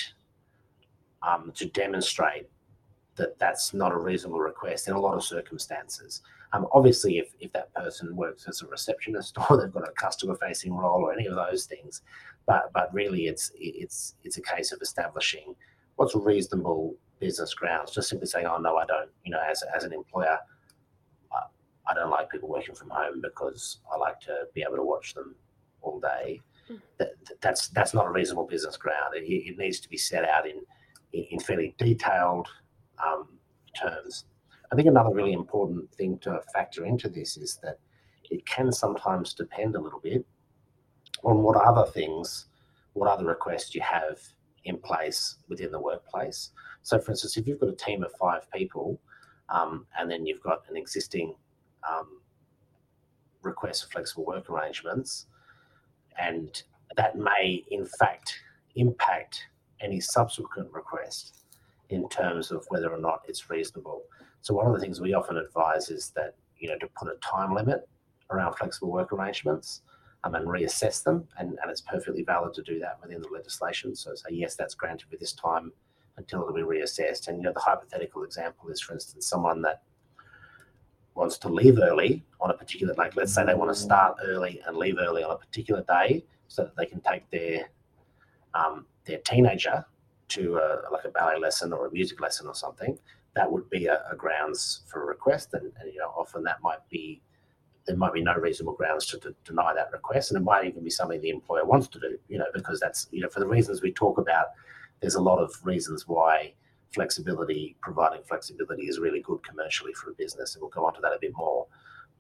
um, 1.22 1.52
to 1.54 1.66
demonstrate 1.66 2.48
that 3.16 3.38
that's 3.38 3.74
not 3.74 3.92
a 3.92 3.96
reasonable 3.96 4.40
request 4.40 4.88
in 4.88 4.94
a 4.94 5.00
lot 5.00 5.14
of 5.14 5.22
circumstances. 5.22 6.22
Um, 6.52 6.66
obviously, 6.72 7.18
if, 7.18 7.34
if 7.40 7.52
that 7.52 7.72
person 7.74 8.14
works 8.16 8.46
as 8.48 8.62
a 8.62 8.66
receptionist 8.66 9.36
or 9.50 9.56
they've 9.56 9.72
got 9.72 9.88
a 9.88 9.92
customer 9.92 10.34
facing 10.36 10.74
role 10.74 11.02
or 11.02 11.12
any 11.12 11.26
of 11.26 11.34
those 11.34 11.66
things, 11.66 12.02
but 12.46 12.70
but 12.72 12.92
really 12.92 13.26
it's 13.26 13.52
it's 13.54 14.14
it's 14.24 14.36
a 14.36 14.42
case 14.42 14.72
of 14.72 14.80
establishing 14.82 15.54
what's 15.96 16.14
reasonable 16.14 16.94
business 17.20 17.54
grounds. 17.54 17.92
Just 17.92 18.08
simply 18.08 18.26
saying, 18.26 18.46
oh 18.46 18.58
no, 18.58 18.76
I 18.76 18.86
don't. 18.86 19.10
You 19.24 19.32
know, 19.32 19.40
as 19.48 19.62
as 19.74 19.84
an 19.84 19.92
employer, 19.92 20.38
I, 21.32 21.42
I 21.90 21.94
don't 21.94 22.10
like 22.10 22.30
people 22.30 22.48
working 22.48 22.74
from 22.74 22.90
home 22.90 23.20
because 23.20 23.78
I 23.92 23.96
like 23.96 24.20
to 24.20 24.46
be 24.54 24.62
able 24.62 24.76
to 24.76 24.84
watch 24.84 25.14
them 25.14 25.34
all 25.82 26.00
day. 26.00 26.40
That, 26.98 27.12
that's 27.40 27.68
that's 27.68 27.94
not 27.94 28.06
a 28.06 28.10
reasonable 28.10 28.46
business 28.46 28.76
ground. 28.76 29.14
It, 29.14 29.24
it 29.24 29.58
needs 29.58 29.80
to 29.80 29.88
be 29.88 29.96
set 29.96 30.24
out 30.24 30.46
in 30.46 30.62
in 31.12 31.40
fairly 31.40 31.74
detailed 31.78 32.48
um, 33.04 33.28
terms. 33.80 34.24
I 34.72 34.74
think 34.74 34.88
another 34.88 35.14
really 35.14 35.32
important 35.32 35.92
thing 35.92 36.18
to 36.20 36.40
factor 36.54 36.86
into 36.86 37.08
this 37.08 37.36
is 37.36 37.58
that 37.62 37.78
it 38.30 38.46
can 38.46 38.72
sometimes 38.72 39.34
depend 39.34 39.76
a 39.76 39.80
little 39.80 40.00
bit 40.00 40.24
on 41.22 41.42
what 41.42 41.56
other 41.56 41.90
things, 41.90 42.46
what 42.94 43.10
other 43.10 43.26
requests 43.26 43.74
you 43.74 43.82
have 43.82 44.18
in 44.64 44.78
place 44.78 45.36
within 45.48 45.70
the 45.70 45.80
workplace. 45.80 46.50
So, 46.82 46.98
for 46.98 47.10
instance, 47.10 47.36
if 47.36 47.46
you've 47.46 47.60
got 47.60 47.68
a 47.68 47.76
team 47.76 48.02
of 48.02 48.12
five 48.12 48.50
people 48.50 48.98
um, 49.50 49.86
and 49.98 50.10
then 50.10 50.24
you've 50.24 50.42
got 50.42 50.62
an 50.70 50.76
existing 50.76 51.34
um, 51.88 52.20
request 53.42 53.84
for 53.84 53.90
flexible 53.90 54.24
work 54.24 54.48
arrangements, 54.48 55.26
and 56.18 56.62
that 56.96 57.16
may 57.16 57.64
in 57.70 57.86
fact 57.86 58.38
impact 58.76 59.46
any 59.80 60.00
subsequent 60.00 60.70
request 60.72 61.44
in 61.90 62.08
terms 62.08 62.50
of 62.50 62.64
whether 62.68 62.92
or 62.92 62.98
not 62.98 63.20
it's 63.28 63.50
reasonable. 63.50 64.02
So 64.40 64.54
one 64.54 64.66
of 64.66 64.72
the 64.72 64.80
things 64.80 65.00
we 65.00 65.14
often 65.14 65.36
advise 65.36 65.90
is 65.90 66.10
that 66.16 66.34
you 66.58 66.68
know 66.68 66.78
to 66.78 66.86
put 66.98 67.08
a 67.08 67.16
time 67.20 67.54
limit 67.54 67.88
around 68.30 68.54
flexible 68.54 68.90
work 68.90 69.12
arrangements 69.12 69.82
um, 70.24 70.34
and 70.34 70.46
reassess 70.46 71.02
them, 71.02 71.26
and, 71.38 71.58
and 71.62 71.70
it's 71.70 71.80
perfectly 71.80 72.22
valid 72.22 72.54
to 72.54 72.62
do 72.62 72.78
that 72.78 72.98
within 73.02 73.20
the 73.20 73.28
legislation. 73.28 73.94
So 73.94 74.14
say 74.14 74.30
yes, 74.30 74.54
that's 74.54 74.74
granted 74.74 75.08
for 75.10 75.16
this 75.16 75.32
time 75.32 75.72
until 76.16 76.42
it'll 76.42 76.54
be 76.54 76.62
reassessed. 76.62 77.28
And 77.28 77.38
you 77.38 77.44
know 77.44 77.52
the 77.52 77.60
hypothetical 77.60 78.22
example 78.22 78.68
is, 78.68 78.80
for 78.80 78.94
instance, 78.94 79.26
someone 79.26 79.62
that 79.62 79.82
wants 81.14 81.38
to 81.38 81.48
leave 81.48 81.78
early 81.78 82.22
on 82.40 82.50
a 82.50 82.54
particular 82.54 82.94
like 82.94 83.14
let's 83.16 83.34
say 83.34 83.44
they 83.44 83.54
want 83.54 83.70
to 83.70 83.74
start 83.74 84.16
early 84.24 84.60
and 84.66 84.76
leave 84.76 84.96
early 84.98 85.22
on 85.22 85.30
a 85.30 85.36
particular 85.36 85.82
day 85.82 86.24
so 86.48 86.64
that 86.64 86.76
they 86.76 86.86
can 86.86 87.00
take 87.00 87.28
their 87.30 87.68
um, 88.54 88.86
their 89.04 89.18
teenager 89.18 89.84
to 90.32 90.56
a, 90.56 90.90
like 90.90 91.04
a 91.04 91.10
ballet 91.10 91.38
lesson 91.38 91.72
or 91.72 91.86
a 91.86 91.92
music 91.92 92.20
lesson 92.20 92.46
or 92.46 92.54
something, 92.54 92.98
that 93.34 93.50
would 93.50 93.68
be 93.70 93.86
a, 93.86 94.02
a 94.10 94.16
grounds 94.16 94.82
for 94.86 95.02
a 95.02 95.06
request. 95.06 95.52
And, 95.52 95.72
and, 95.80 95.92
you 95.92 95.98
know, 95.98 96.12
often 96.16 96.42
that 96.44 96.62
might 96.62 96.86
be 96.90 97.20
there 97.84 97.96
might 97.96 98.12
be 98.12 98.22
no 98.22 98.34
reasonable 98.34 98.74
grounds 98.74 99.06
to, 99.06 99.18
to, 99.18 99.34
deny 99.44 99.74
that 99.74 99.90
request, 99.90 100.30
and 100.30 100.40
it 100.40 100.44
might 100.44 100.64
even 100.64 100.84
be 100.84 100.90
something 100.90 101.20
the 101.20 101.30
employer 101.30 101.64
wants 101.64 101.88
to 101.88 101.98
do. 101.98 102.16
You 102.28 102.38
know, 102.38 102.46
because 102.54 102.78
that's 102.78 103.08
you 103.10 103.20
know 103.20 103.28
for 103.28 103.40
the 103.40 103.46
reasons 103.46 103.82
we 103.82 103.92
talk 103.92 104.18
about, 104.18 104.46
there's 105.00 105.16
a 105.16 105.20
lot 105.20 105.40
of 105.40 105.52
reasons 105.64 106.06
why 106.06 106.54
flexibility, 106.94 107.76
providing 107.80 108.22
flexibility, 108.22 108.84
is 108.84 108.98
really 108.98 109.20
good 109.20 109.42
commercially 109.42 109.92
for 109.94 110.10
a 110.10 110.14
business, 110.14 110.54
and 110.54 110.62
we'll 110.62 110.70
go 110.70 110.86
on 110.86 110.94
to 110.94 111.00
that 111.00 111.12
a 111.12 111.18
bit 111.20 111.32
more. 111.36 111.66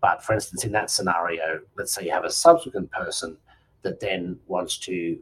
But 0.00 0.22
for 0.22 0.34
instance, 0.34 0.64
in 0.64 0.72
that 0.72 0.90
scenario, 0.90 1.60
let's 1.76 1.92
say 1.92 2.04
you 2.04 2.10
have 2.10 2.24
a 2.24 2.30
subsequent 2.30 2.90
person 2.90 3.36
that 3.82 4.00
then 4.00 4.38
wants 4.46 4.78
to 4.78 5.18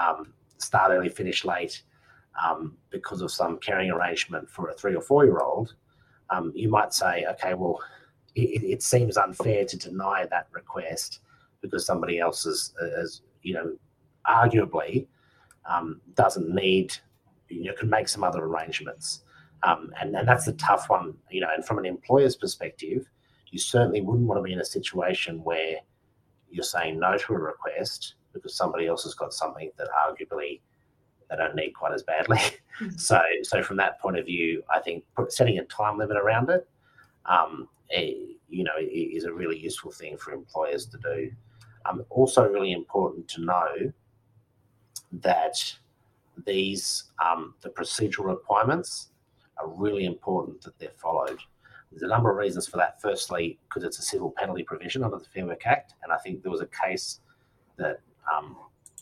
um, 0.00 0.32
start 0.58 0.92
early, 0.92 1.08
finish 1.08 1.44
late, 1.44 1.82
um, 2.42 2.76
because 2.90 3.20
of 3.20 3.30
some 3.30 3.58
caring 3.58 3.90
arrangement 3.90 4.48
for 4.48 4.68
a 4.68 4.74
three 4.74 4.94
or 4.94 5.02
four 5.02 5.24
year 5.24 5.38
old, 5.38 5.74
um, 6.30 6.52
you 6.54 6.68
might 6.68 6.94
say, 6.94 7.26
okay, 7.30 7.54
well, 7.54 7.80
it, 8.34 8.62
it, 8.62 8.82
seems 8.82 9.18
unfair 9.18 9.66
to 9.66 9.76
deny 9.76 10.26
that 10.30 10.46
request 10.52 11.20
because 11.60 11.84
somebody 11.84 12.18
else 12.18 12.46
is, 12.46 12.72
is 12.96 13.22
you 13.42 13.52
know, 13.52 13.76
arguably 14.26 15.06
um, 15.68 16.00
doesn't 16.14 16.48
need, 16.48 16.94
you 17.52 17.64
know, 17.64 17.74
can 17.74 17.90
make 17.90 18.08
some 18.08 18.24
other 18.24 18.44
arrangements. 18.44 19.22
Um, 19.64 19.92
and, 20.00 20.14
and 20.16 20.26
that's 20.26 20.48
a 20.48 20.52
tough 20.54 20.88
one, 20.88 21.14
you 21.30 21.40
know, 21.40 21.48
and 21.54 21.64
from 21.64 21.78
an 21.78 21.86
employer's 21.86 22.36
perspective, 22.36 23.08
you 23.50 23.58
certainly 23.58 24.00
wouldn't 24.00 24.26
want 24.26 24.38
to 24.38 24.42
be 24.42 24.52
in 24.52 24.60
a 24.60 24.64
situation 24.64 25.42
where 25.44 25.76
you're 26.50 26.64
saying 26.64 26.98
no 26.98 27.16
to 27.16 27.32
a 27.34 27.38
request 27.38 28.14
because 28.32 28.56
somebody 28.56 28.86
else 28.86 29.04
has 29.04 29.14
got 29.14 29.32
something 29.32 29.70
that 29.76 29.88
arguably 29.90 30.60
they 31.30 31.36
don't 31.36 31.54
need 31.54 31.70
quite 31.70 31.92
as 31.92 32.02
badly. 32.02 32.38
Mm-hmm. 32.38 32.56
So, 32.96 33.20
so 33.42 33.62
from 33.62 33.76
that 33.76 34.00
point 34.00 34.18
of 34.18 34.24
view, 34.24 34.62
I 34.74 34.80
think 34.80 35.04
setting 35.28 35.58
a 35.58 35.64
time 35.66 35.98
limit 35.98 36.16
around 36.16 36.48
it, 36.48 36.66
um, 37.26 37.68
eh, 37.92 38.14
you 38.48 38.64
know, 38.64 38.72
is 38.80 39.24
a 39.24 39.32
really 39.32 39.58
useful 39.58 39.92
thing 39.92 40.16
for 40.16 40.32
employers 40.32 40.86
to 40.86 40.98
do. 40.98 41.30
Um, 41.84 42.02
also, 42.08 42.48
really 42.48 42.72
important 42.72 43.28
to 43.28 43.42
know 43.42 43.92
that 45.20 45.74
these 46.46 47.04
um, 47.24 47.54
the 47.62 47.70
procedural 47.70 48.26
requirements 48.26 49.08
are 49.58 49.68
really 49.68 50.04
important 50.04 50.62
that 50.62 50.78
they're 50.78 50.90
followed. 50.96 51.38
There's 51.90 52.02
a 52.02 52.08
number 52.08 52.30
of 52.30 52.38
reasons 52.38 52.66
for 52.66 52.78
that. 52.78 53.00
Firstly, 53.02 53.58
because 53.68 53.84
it's 53.84 53.98
a 53.98 54.02
civil 54.02 54.32
penalty 54.36 54.62
provision 54.62 55.04
under 55.04 55.18
the 55.18 55.26
Fair 55.26 55.46
Work 55.46 55.66
Act, 55.66 55.94
and 56.02 56.12
I 56.12 56.16
think 56.18 56.42
there 56.42 56.50
was 56.50 56.62
a 56.62 56.68
case 56.68 57.20
that 57.76 58.00
um, 58.34 58.56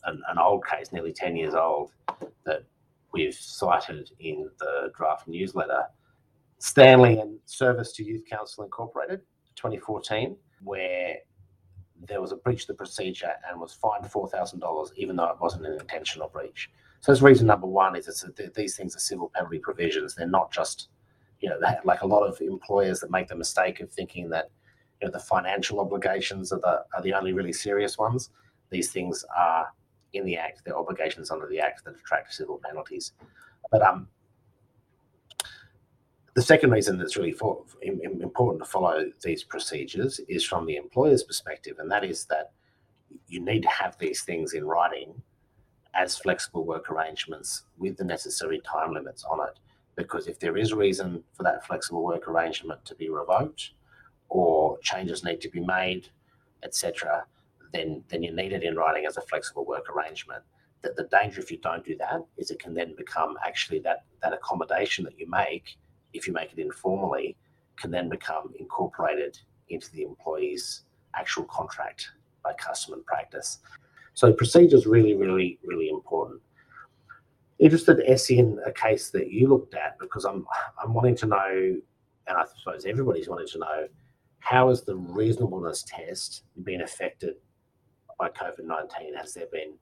an, 0.05 0.21
an 0.29 0.39
old 0.39 0.67
case, 0.67 0.93
nearly 0.93 1.13
10 1.13 1.37
years 1.37 1.55
old, 1.55 1.93
that 2.45 2.65
we've 3.13 3.35
cited 3.35 4.11
in 4.21 4.49
the 4.59 4.93
draft 4.97 5.29
newsletter. 5.29 5.85
Stanley 6.59 7.19
and 7.19 7.39
Service 7.47 7.93
to 7.93 8.05
Youth 8.05 8.25
Council 8.29 8.65
Incorporated, 8.65 9.21
2014, 9.57 10.37
where 10.63 11.17
there 12.07 12.21
was 12.21 12.33
a 12.33 12.37
breach 12.37 12.63
of 12.63 12.67
the 12.69 12.75
procedure 12.75 13.33
and 13.49 13.61
was 13.61 13.73
fined 13.73 14.05
$4,000, 14.05 14.91
even 14.97 15.17
though 15.17 15.27
it 15.27 15.41
wasn't 15.41 15.67
an 15.67 15.75
intentional 15.75 16.29
breach. 16.29 16.71
So 17.01 17.13
that's 17.13 17.23
reason 17.23 17.47
number 17.47 17.67
one 17.67 17.97
is 17.97 18.09
it's 18.09 18.25
a, 18.25 18.51
these 18.55 18.77
things 18.77 18.95
are 18.95 19.01
civil 19.01 19.31
penalty 19.35 19.59
provisions. 19.59 20.15
They're 20.15 20.27
not 20.27 20.53
just, 20.53 20.89
you 21.41 21.49
know, 21.49 21.59
like 21.85 22.03
a 22.03 22.07
lot 22.07 22.27
of 22.27 22.41
employers 22.41 23.01
that 23.01 23.11
make 23.11 23.29
the 23.29 23.37
mistake 23.37 23.81
of 23.81 23.91
thinking 23.91 24.29
that, 24.31 24.51
you 25.01 25.09
know, 25.09 25.13
the 25.13 25.19
financial 25.19 25.81
obligations 25.81 26.53
are 26.53 26.61
the 26.61 26.85
are 26.95 27.03
the 27.03 27.15
only 27.15 27.33
really 27.33 27.55
serious 27.55 27.97
ones. 27.97 28.31
These 28.69 28.93
things 28.93 29.25
are 29.37 29.69
in 30.13 30.27
the 30.27 30.37
Act, 30.37 30.65
their 30.65 30.77
obligations 30.77 31.31
under 31.31 31.47
the 31.47 31.59
Act 31.61 31.85
that 31.85 31.95
attract 31.95 32.35
civil 32.35 32.61
penalties. 32.63 33.13
But 33.71 33.81
um, 33.81 34.09
the 36.35 36.43
second 36.43 36.71
reason 36.71 36.99
that's 36.99 37.17
really 37.17 37.33
for, 37.33 37.65
important 37.83 38.63
to 38.63 38.71
follow 38.71 39.11
these 39.23 39.43
procedures 39.43 40.21
is 40.29 40.45
from 40.45 40.67
the 40.67 40.77
employer's 40.77 41.25
perspective, 41.25 41.77
and 41.79 41.91
that 41.91 42.05
is 42.05 42.27
that 42.27 42.53
you 43.27 43.41
need 43.41 43.63
to 43.63 43.69
have 43.69 43.97
these 43.99 44.23
things 44.23 44.53
in 44.53 44.65
writing 44.65 45.15
as 45.95 46.17
flexible 46.17 46.65
work 46.65 46.91
arrangements 46.91 47.65
with 47.79 47.97
the 47.97 48.05
necessary 48.05 48.61
time 48.61 48.93
limits 48.93 49.25
on 49.25 49.41
it. 49.49 49.59
Because 49.97 50.27
if 50.27 50.39
there 50.39 50.57
is 50.57 50.73
reason 50.73 51.23
for 51.33 51.43
that 51.43 51.67
flexible 51.67 52.03
work 52.03 52.29
arrangement 52.29 52.85
to 52.85 52.95
be 52.95 53.09
revoked 53.09 53.71
or 54.29 54.79
changes 54.79 55.25
need 55.25 55.41
to 55.41 55.51
be 55.51 55.61
made, 55.61 56.09
etc., 56.63 57.25
then 57.73 58.03
then 58.09 58.23
you 58.23 58.35
need 58.35 58.53
it 58.53 58.63
in 58.63 58.77
writing 58.77 59.07
as 59.07 59.17
a 59.17 59.23
flexible 59.23 59.65
work 59.65 59.87
arrangement. 59.91 60.43
That 60.83 60.97
the 60.97 61.05
danger 61.05 61.41
if 61.41 61.51
you 61.51 61.59
don't 61.59 61.85
do 61.85 61.97
that 61.99 62.25
is 62.37 62.51
it 62.51 62.59
can 62.59 62.75
then 62.75 62.95
become 62.97 63.37
actually 63.45 63.81
that 63.81 64.05
that 64.23 64.33
accommodation 64.33 65.05
that 65.05 65.19
you 65.19 65.29
make, 65.29 65.77
if 66.13 66.27
you 66.27 66.33
make 66.33 66.53
it 66.53 66.59
informally, 66.59 67.37
can 67.77 67.91
then 67.91 68.09
become 68.09 68.53
incorporated 68.59 69.39
into 69.69 69.91
the 69.93 70.03
employee's 70.03 70.83
actual 71.15 71.45
contract 71.45 72.11
by 72.43 72.53
custom 72.55 72.95
and 72.95 73.05
practice. 73.07 73.59
So 74.15 74.33
procedure 74.33 74.77
is 74.77 74.87
really, 74.87 75.15
really, 75.15 75.59
really 75.65 75.89
important. 75.89 76.41
Interested, 77.59 78.03
Essie, 78.07 78.39
in 78.39 78.59
a 78.65 78.73
case 78.73 79.11
that 79.11 79.31
you 79.31 79.49
looked 79.49 79.75
at 79.75 79.99
because 79.99 80.25
I'm 80.25 80.47
I'm 80.83 80.95
wanting 80.95 81.17
to 81.17 81.27
know, 81.27 81.77
and 82.27 82.37
I 82.37 82.45
suppose 82.57 82.87
everybody's 82.87 83.29
wanting 83.29 83.49
to 83.49 83.59
know, 83.59 83.87
how 84.41 84.69
has 84.69 84.83
the 84.83 84.97
reasonableness 84.97 85.85
test 85.87 86.45
been 86.65 86.83
affected 86.83 87.35
by 88.19 88.29
COVID 88.31 88.65
19? 88.65 89.15
Has 89.15 89.35
there 89.35 89.47
been 89.53 89.75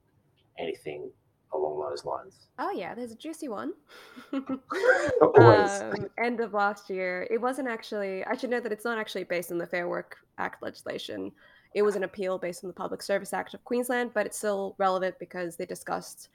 anything 0.57 1.09
along 1.53 1.79
those 1.89 2.05
lines? 2.05 2.47
Oh 2.59 2.71
yeah, 2.71 2.93
there's 2.93 3.11
a 3.11 3.15
juicy 3.15 3.47
one. 3.47 3.73
Always. 4.33 5.71
um, 5.81 6.07
end 6.17 6.39
of 6.39 6.53
last 6.53 6.89
year. 6.89 7.27
It 7.31 7.39
wasn't 7.39 7.67
actually. 7.67 8.23
I 8.25 8.35
should 8.35 8.49
note 8.49 8.63
that 8.63 8.71
it's 8.71 8.85
not 8.85 8.97
actually 8.97 9.23
based 9.23 9.51
on 9.51 9.57
the 9.57 9.67
Fair 9.67 9.87
Work 9.87 10.17
Act 10.37 10.61
legislation. 10.61 11.31
It 11.73 11.83
was 11.83 11.95
an 11.95 12.03
appeal 12.03 12.37
based 12.37 12.63
on 12.63 12.67
the 12.67 12.73
Public 12.73 13.01
Service 13.01 13.33
Act 13.33 13.53
of 13.53 13.63
Queensland, 13.63 14.11
but 14.13 14.25
it's 14.25 14.37
still 14.37 14.75
relevant 14.77 15.15
because 15.19 15.55
they 15.55 15.65
discussed 15.65 16.29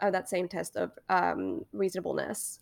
uh, 0.00 0.10
that 0.10 0.28
same 0.28 0.48
test 0.48 0.76
of 0.76 0.92
um, 1.08 1.64
reasonableness. 1.72 2.58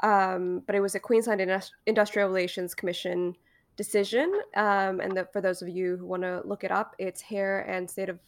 Um, 0.00 0.62
but 0.66 0.74
it 0.74 0.80
was 0.80 0.94
a 0.94 1.00
Queensland 1.00 1.40
Indus- 1.40 1.72
Industrial 1.86 2.28
Relations 2.28 2.74
Commission 2.74 3.34
decision. 3.76 4.32
Um, 4.56 5.00
and 5.00 5.16
the, 5.16 5.28
for 5.32 5.40
those 5.40 5.62
of 5.62 5.68
you 5.68 5.96
who 5.96 6.06
want 6.06 6.22
to 6.22 6.42
look 6.44 6.64
it 6.64 6.70
up, 6.70 6.94
it's 6.98 7.20
Hare 7.20 7.60
and 7.60 7.88
State 7.88 8.08
of 8.08 8.18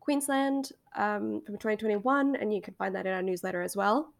Queensland 0.00 0.72
um, 0.96 1.42
from 1.44 1.56
2021, 1.58 2.36
and 2.36 2.52
you 2.54 2.62
can 2.62 2.74
find 2.74 2.94
that 2.94 3.06
in 3.06 3.12
our 3.12 3.22
newsletter 3.22 3.62
as 3.62 3.76
well. 3.76 4.12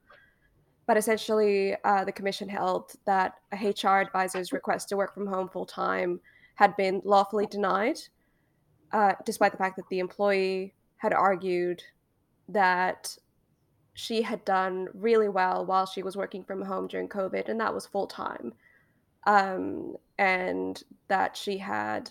But 0.86 0.96
essentially, 0.96 1.76
uh, 1.84 2.04
the 2.04 2.12
commission 2.12 2.48
held 2.48 2.92
that 3.04 3.34
a 3.52 3.56
HR 3.56 4.00
advisor's 4.00 4.52
request 4.52 4.88
to 4.88 4.96
work 4.96 5.14
from 5.14 5.26
home 5.26 5.48
full 5.48 5.66
time 5.66 6.20
had 6.54 6.76
been 6.76 7.00
lawfully 7.04 7.46
denied, 7.46 7.98
uh, 8.92 9.12
despite 9.24 9.52
the 9.52 9.58
fact 9.58 9.76
that 9.76 9.88
the 9.90 9.98
employee 9.98 10.74
had 10.96 11.12
argued 11.12 11.82
that 12.48 13.16
she 13.94 14.22
had 14.22 14.44
done 14.44 14.88
really 14.94 15.28
well 15.28 15.66
while 15.66 15.86
she 15.86 16.02
was 16.02 16.16
working 16.16 16.44
from 16.44 16.62
home 16.62 16.86
during 16.86 17.08
COVID, 17.08 17.48
and 17.48 17.60
that 17.60 17.74
was 17.74 17.86
full 17.86 18.06
time. 18.06 18.52
Um, 19.26 19.96
and 20.18 20.82
that 21.08 21.36
she 21.36 21.58
had 21.58 22.10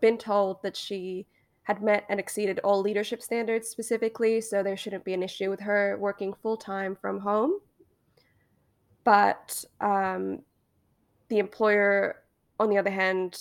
been 0.00 0.18
told 0.18 0.62
that 0.62 0.76
she 0.76 1.26
had 1.62 1.82
met 1.82 2.04
and 2.08 2.18
exceeded 2.18 2.58
all 2.60 2.80
leadership 2.80 3.22
standards 3.22 3.68
specifically, 3.68 4.40
so 4.40 4.62
there 4.62 4.76
shouldn't 4.76 5.04
be 5.04 5.14
an 5.14 5.22
issue 5.22 5.50
with 5.50 5.60
her 5.60 5.96
working 6.00 6.34
full 6.42 6.56
time 6.56 6.96
from 6.96 7.20
home. 7.20 7.60
But 9.04 9.64
um, 9.80 10.40
the 11.28 11.38
employer, 11.38 12.22
on 12.58 12.68
the 12.68 12.78
other 12.78 12.90
hand, 12.90 13.38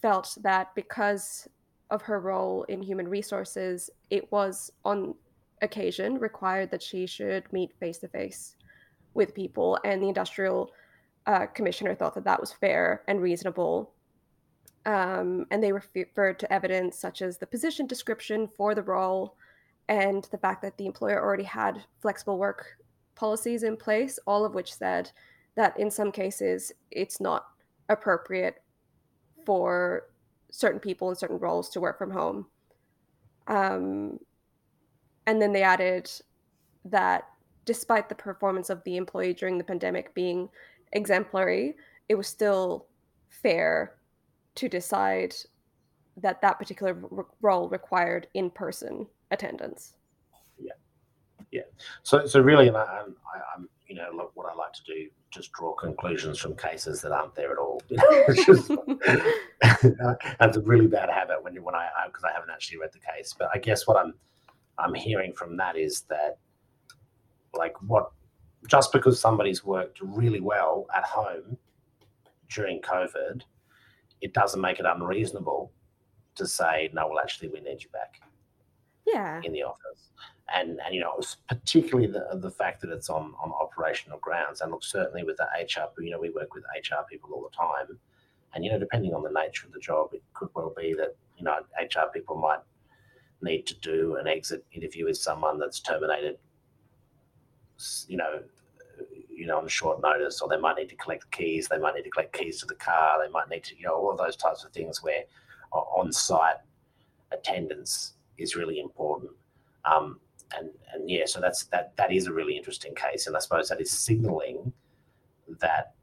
felt 0.00 0.36
that 0.42 0.74
because 0.74 1.48
of 1.94 2.02
her 2.02 2.18
role 2.18 2.64
in 2.64 2.82
human 2.82 3.06
resources, 3.08 3.88
it 4.10 4.30
was 4.32 4.70
on 4.84 5.14
occasion 5.62 6.18
required 6.18 6.70
that 6.72 6.82
she 6.82 7.06
should 7.06 7.50
meet 7.52 7.78
face 7.78 7.98
to 7.98 8.08
face 8.08 8.56
with 9.14 9.34
people, 9.34 9.78
and 9.84 10.02
the 10.02 10.08
industrial 10.08 10.72
uh, 11.26 11.46
commissioner 11.46 11.94
thought 11.94 12.14
that 12.16 12.24
that 12.24 12.40
was 12.40 12.52
fair 12.52 13.02
and 13.06 13.22
reasonable. 13.22 13.92
Um, 14.86 15.46
and 15.50 15.62
they 15.62 15.72
referred 15.72 16.38
to 16.40 16.52
evidence 16.52 16.98
such 16.98 17.22
as 17.22 17.38
the 17.38 17.46
position 17.46 17.86
description 17.86 18.48
for 18.56 18.74
the 18.74 18.82
role 18.82 19.36
and 19.88 20.26
the 20.30 20.38
fact 20.38 20.60
that 20.62 20.76
the 20.76 20.86
employer 20.86 21.22
already 21.22 21.44
had 21.44 21.84
flexible 22.02 22.38
work 22.38 22.66
policies 23.14 23.62
in 23.62 23.76
place, 23.76 24.18
all 24.26 24.44
of 24.44 24.54
which 24.54 24.74
said 24.74 25.10
that 25.54 25.78
in 25.78 25.90
some 25.90 26.10
cases 26.10 26.72
it's 26.90 27.20
not 27.20 27.46
appropriate 27.88 28.62
for 29.46 30.08
certain 30.54 30.78
people 30.78 31.10
in 31.10 31.16
certain 31.16 31.38
roles 31.38 31.68
to 31.68 31.80
work 31.80 31.98
from 31.98 32.12
home. 32.12 32.46
Um, 33.48 34.20
and 35.26 35.42
then 35.42 35.52
they 35.52 35.64
added 35.64 36.08
that 36.84 37.24
despite 37.64 38.08
the 38.08 38.14
performance 38.14 38.70
of 38.70 38.82
the 38.84 38.96
employee 38.96 39.34
during 39.34 39.58
the 39.58 39.64
pandemic 39.64 40.14
being 40.14 40.48
exemplary, 40.92 41.74
it 42.08 42.14
was 42.14 42.28
still 42.28 42.86
fair 43.30 43.96
to 44.54 44.68
decide 44.68 45.34
that 46.18 46.40
that 46.40 46.60
particular 46.60 46.96
role 47.42 47.68
required 47.68 48.28
in-person 48.34 49.08
attendance. 49.32 49.94
Yeah, 50.60 50.72
yeah. 51.50 51.62
So, 52.04 52.26
so 52.26 52.38
really, 52.38 52.68
and 52.68 52.76
I, 52.76 52.82
I, 52.84 53.56
am 53.56 53.68
you 53.94 54.00
know, 54.00 54.10
look, 54.12 54.32
what 54.34 54.50
I 54.50 54.54
like 54.54 54.72
to 54.72 54.82
do, 54.84 55.08
just 55.30 55.52
draw 55.52 55.72
conclusions 55.72 56.38
from 56.40 56.56
cases 56.56 57.00
that 57.02 57.12
aren't 57.12 57.34
there 57.36 57.52
at 57.52 57.58
all. 57.58 57.80
just, 58.44 58.68
that's 60.40 60.56
a 60.56 60.60
really 60.62 60.88
bad 60.88 61.10
habit 61.10 61.42
when 61.42 61.54
you, 61.54 61.62
when 61.62 61.76
I, 61.76 61.88
because 62.06 62.24
I, 62.24 62.30
I 62.30 62.32
haven't 62.32 62.50
actually 62.50 62.78
read 62.78 62.90
the 62.92 62.98
case. 62.98 63.34
But 63.38 63.50
I 63.54 63.58
guess 63.58 63.86
what 63.86 63.96
I'm, 63.96 64.14
I'm 64.78 64.94
hearing 64.94 65.32
from 65.32 65.56
that 65.58 65.76
is 65.76 66.02
that, 66.08 66.38
like, 67.56 67.80
what 67.82 68.10
just 68.66 68.90
because 68.90 69.20
somebody's 69.20 69.64
worked 69.64 70.00
really 70.00 70.40
well 70.40 70.86
at 70.96 71.04
home 71.04 71.56
during 72.48 72.80
COVID, 72.80 73.42
it 74.22 74.34
doesn't 74.34 74.60
make 74.60 74.80
it 74.80 74.86
unreasonable 74.86 75.70
to 76.34 76.46
say, 76.48 76.90
no, 76.92 77.06
well, 77.06 77.20
actually, 77.20 77.48
we 77.48 77.60
need 77.60 77.80
you 77.84 77.90
back. 77.90 78.20
Yeah. 79.06 79.40
In 79.44 79.52
the 79.52 79.62
office. 79.62 80.10
And, 80.54 80.78
and 80.84 80.94
you 80.94 81.00
know, 81.00 81.18
particularly 81.48 82.06
the, 82.06 82.26
the 82.34 82.50
fact 82.50 82.80
that 82.82 82.90
it's 82.90 83.08
on, 83.08 83.34
on 83.42 83.52
operational 83.52 84.18
grounds. 84.18 84.60
And 84.60 84.70
look, 84.70 84.84
certainly 84.84 85.24
with 85.24 85.38
the 85.38 85.44
HR, 85.44 85.88
you 86.02 86.10
know, 86.10 86.20
we 86.20 86.30
work 86.30 86.54
with 86.54 86.64
HR 86.76 87.02
people 87.08 87.30
all 87.32 87.42
the 87.42 87.56
time. 87.56 87.98
And, 88.54 88.64
you 88.64 88.70
know, 88.70 88.78
depending 88.78 89.14
on 89.14 89.22
the 89.22 89.30
nature 89.30 89.66
of 89.66 89.72
the 89.72 89.80
job, 89.80 90.10
it 90.12 90.22
could 90.34 90.48
well 90.54 90.72
be 90.76 90.94
that, 90.94 91.16
you 91.38 91.44
know, 91.44 91.60
HR 91.80 92.08
people 92.12 92.36
might 92.36 92.60
need 93.42 93.66
to 93.66 93.74
do 93.80 94.16
an 94.16 94.26
exit 94.26 94.64
interview 94.72 95.06
with 95.06 95.16
someone 95.16 95.58
that's 95.58 95.80
terminated 95.80 96.38
you 98.08 98.16
know, 98.16 98.40
you 99.30 99.46
know, 99.46 99.58
on 99.58 99.68
short 99.68 100.00
notice, 100.00 100.40
or 100.40 100.48
they 100.48 100.56
might 100.56 100.76
need 100.76 100.88
to 100.88 100.96
collect 100.96 101.30
keys. 101.30 101.68
They 101.68 101.78
might 101.78 101.94
need 101.94 102.04
to 102.04 102.10
collect 102.10 102.32
keys 102.32 102.60
to 102.60 102.66
the 102.66 102.74
car. 102.74 103.24
They 103.24 103.30
might 103.30 103.48
need 103.48 103.64
to, 103.64 103.76
you 103.76 103.86
know, 103.86 103.94
all 103.94 104.12
of 104.12 104.18
those 104.18 104.36
types 104.36 104.64
of 104.64 104.72
things 104.72 105.02
where 105.02 105.24
on-site 105.72 106.56
attendance 107.32 108.14
is 108.38 108.54
really 108.54 108.78
important. 108.78 109.32
Um, 109.84 110.20
and 110.58 110.70
and 110.92 111.08
yeah, 111.08 111.26
so 111.26 111.40
that's 111.40 111.64
that 111.66 111.96
that 111.96 112.12
is 112.12 112.26
a 112.26 112.32
really 112.32 112.56
interesting 112.56 112.94
case, 112.94 113.26
and 113.26 113.36
I 113.36 113.40
suppose 113.40 113.68
that 113.68 113.80
is 113.80 113.90
signalling 113.90 114.72
that 115.60 115.94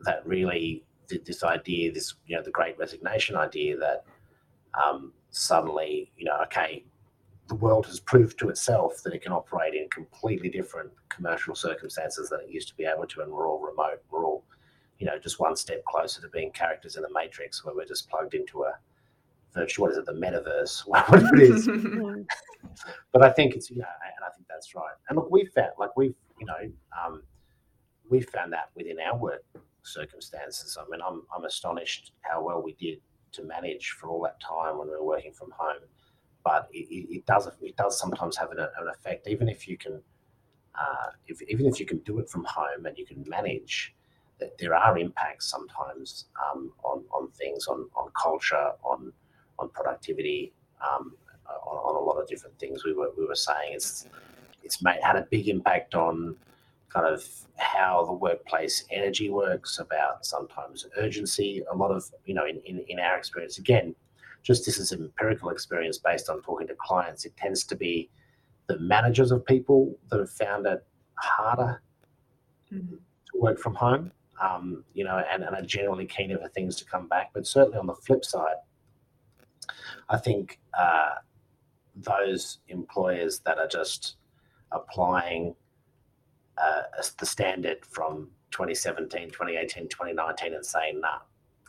that 0.00 0.26
really 0.26 0.84
this 1.08 1.42
idea, 1.42 1.92
this 1.92 2.14
you 2.26 2.36
know, 2.36 2.42
the 2.42 2.50
Great 2.50 2.78
Resignation 2.78 3.36
idea 3.36 3.76
that 3.78 4.04
um, 4.74 5.12
suddenly, 5.30 6.12
you 6.16 6.24
know, 6.24 6.36
okay, 6.42 6.84
the 7.48 7.54
world 7.54 7.86
has 7.86 7.98
proved 7.98 8.38
to 8.38 8.50
itself 8.50 9.02
that 9.02 9.14
it 9.14 9.22
can 9.22 9.32
operate 9.32 9.74
in 9.74 9.88
completely 9.88 10.50
different 10.50 10.90
commercial 11.08 11.54
circumstances 11.54 12.28
than 12.28 12.40
it 12.40 12.50
used 12.50 12.68
to 12.68 12.76
be 12.76 12.84
able 12.84 13.06
to, 13.06 13.22
and 13.22 13.32
we're 13.32 13.48
all 13.48 13.60
remote. 13.60 14.02
We're 14.10 14.24
all, 14.24 14.44
you 14.98 15.06
know, 15.06 15.18
just 15.18 15.40
one 15.40 15.56
step 15.56 15.84
closer 15.84 16.20
to 16.20 16.28
being 16.28 16.50
characters 16.52 16.96
in 16.96 17.04
a 17.04 17.12
matrix 17.12 17.64
where 17.64 17.74
we're 17.74 17.86
just 17.86 18.08
plugged 18.10 18.34
into 18.34 18.64
a 18.64 18.74
virtual. 19.58 19.86
What 19.86 19.92
is 19.92 19.98
it? 19.98 20.06
The 20.06 20.12
metaverse, 20.12 20.80
whatever 20.86 21.34
it 21.34 21.42
is. 21.42 21.66
but 23.12 23.22
I 23.22 23.30
think 23.30 23.54
it's 23.54 23.70
you 23.70 23.78
know, 23.78 23.84
and 24.04 24.24
I 24.24 24.30
think 24.34 24.46
that's 24.48 24.74
right. 24.74 24.94
And 25.08 25.16
look, 25.16 25.30
we've 25.30 25.50
found 25.50 25.72
like 25.78 25.96
we've 25.96 26.14
you 26.40 26.46
know, 26.46 26.70
um, 27.04 27.22
we 28.08 28.20
found 28.20 28.52
that 28.52 28.70
within 28.74 28.98
our 29.00 29.16
work 29.16 29.44
circumstances. 29.82 30.76
I 30.80 30.88
mean, 30.90 31.00
I'm 31.06 31.22
I'm 31.34 31.44
astonished 31.44 32.12
how 32.20 32.42
well 32.42 32.62
we 32.62 32.74
did 32.74 33.00
to 33.32 33.42
manage 33.42 33.90
for 33.90 34.08
all 34.08 34.22
that 34.22 34.40
time 34.40 34.78
when 34.78 34.88
we 34.88 34.94
were 34.94 35.04
working 35.04 35.32
from 35.32 35.50
home 35.56 35.82
but 36.48 36.68
it, 36.72 36.88
it, 37.10 37.26
does 37.26 37.46
it 37.60 37.76
does 37.76 37.98
sometimes 37.98 38.36
have 38.36 38.50
an, 38.52 38.58
an 38.58 38.88
effect. 38.88 39.28
Even 39.28 39.48
if 39.50 39.68
you 39.68 39.76
can, 39.76 40.00
uh, 40.74 41.10
if, 41.26 41.42
even 41.42 41.66
if 41.66 41.78
you 41.78 41.84
can 41.84 41.98
do 41.98 42.18
it 42.20 42.30
from 42.30 42.44
home 42.44 42.86
and 42.86 42.96
you 42.96 43.04
can 43.04 43.22
manage, 43.28 43.94
that 44.40 44.56
there 44.58 44.74
are 44.74 44.96
impacts 44.96 45.50
sometimes 45.50 46.26
um, 46.46 46.72
on 46.84 47.04
on 47.12 47.30
things, 47.32 47.66
on 47.66 47.88
on 47.94 48.10
culture, 48.20 48.70
on 48.82 49.12
on 49.58 49.68
productivity, 49.70 50.52
um, 50.82 51.14
on, 51.66 51.76
on, 51.76 51.94
a 51.96 51.98
lot 51.98 52.20
of 52.20 52.28
different 52.28 52.58
things. 52.58 52.84
We 52.84 52.92
were 52.92 53.10
we 53.16 53.26
were 53.26 53.34
saying 53.34 53.72
it's 53.72 54.06
it's 54.62 54.82
made 54.82 54.98
had 55.02 55.16
a 55.16 55.26
big 55.30 55.48
impact 55.48 55.94
on 55.94 56.36
kind 56.88 57.06
of 57.06 57.24
how 57.56 58.04
the 58.04 58.12
workplace 58.12 58.84
energy 58.90 59.30
works 59.30 59.78
about 59.78 60.24
sometimes 60.24 60.86
urgency 60.96 61.62
a 61.70 61.76
lot 61.76 61.90
of 61.90 62.04
you 62.24 62.32
know 62.32 62.46
in, 62.46 62.60
in, 62.64 62.82
in 62.88 62.98
our 62.98 63.18
experience 63.18 63.58
again 63.58 63.94
just 64.42 64.64
this 64.64 64.78
is 64.78 64.92
empirical 64.92 65.50
experience 65.50 65.98
based 65.98 66.30
on 66.30 66.40
talking 66.42 66.66
to 66.66 66.74
clients. 66.74 67.24
It 67.24 67.36
tends 67.36 67.64
to 67.64 67.76
be 67.76 68.08
the 68.66 68.78
managers 68.78 69.30
of 69.30 69.44
people 69.44 69.94
that 70.10 70.20
have 70.20 70.30
found 70.30 70.66
it 70.66 70.86
harder 71.14 71.82
mm-hmm. 72.72 72.94
to 72.94 73.40
work 73.40 73.58
from 73.58 73.74
home, 73.74 74.12
um, 74.40 74.84
you 74.94 75.04
know, 75.04 75.22
and, 75.30 75.42
and 75.42 75.54
are 75.54 75.62
generally 75.62 76.06
keener 76.06 76.38
for 76.38 76.48
things 76.48 76.76
to 76.76 76.84
come 76.84 77.08
back. 77.08 77.30
But 77.32 77.46
certainly 77.46 77.78
on 77.78 77.86
the 77.86 77.94
flip 77.94 78.24
side, 78.24 78.56
I 80.08 80.16
think 80.18 80.58
uh, 80.78 81.14
those 81.96 82.58
employers 82.68 83.40
that 83.40 83.58
are 83.58 83.68
just 83.68 84.16
applying 84.72 85.54
uh, 86.56 86.82
the 87.18 87.26
standard 87.26 87.84
from 87.84 88.28
2017, 88.50 89.28
2018, 89.28 89.88
2019 89.88 90.54
and 90.54 90.64
saying, 90.64 91.00
nah, 91.00 91.18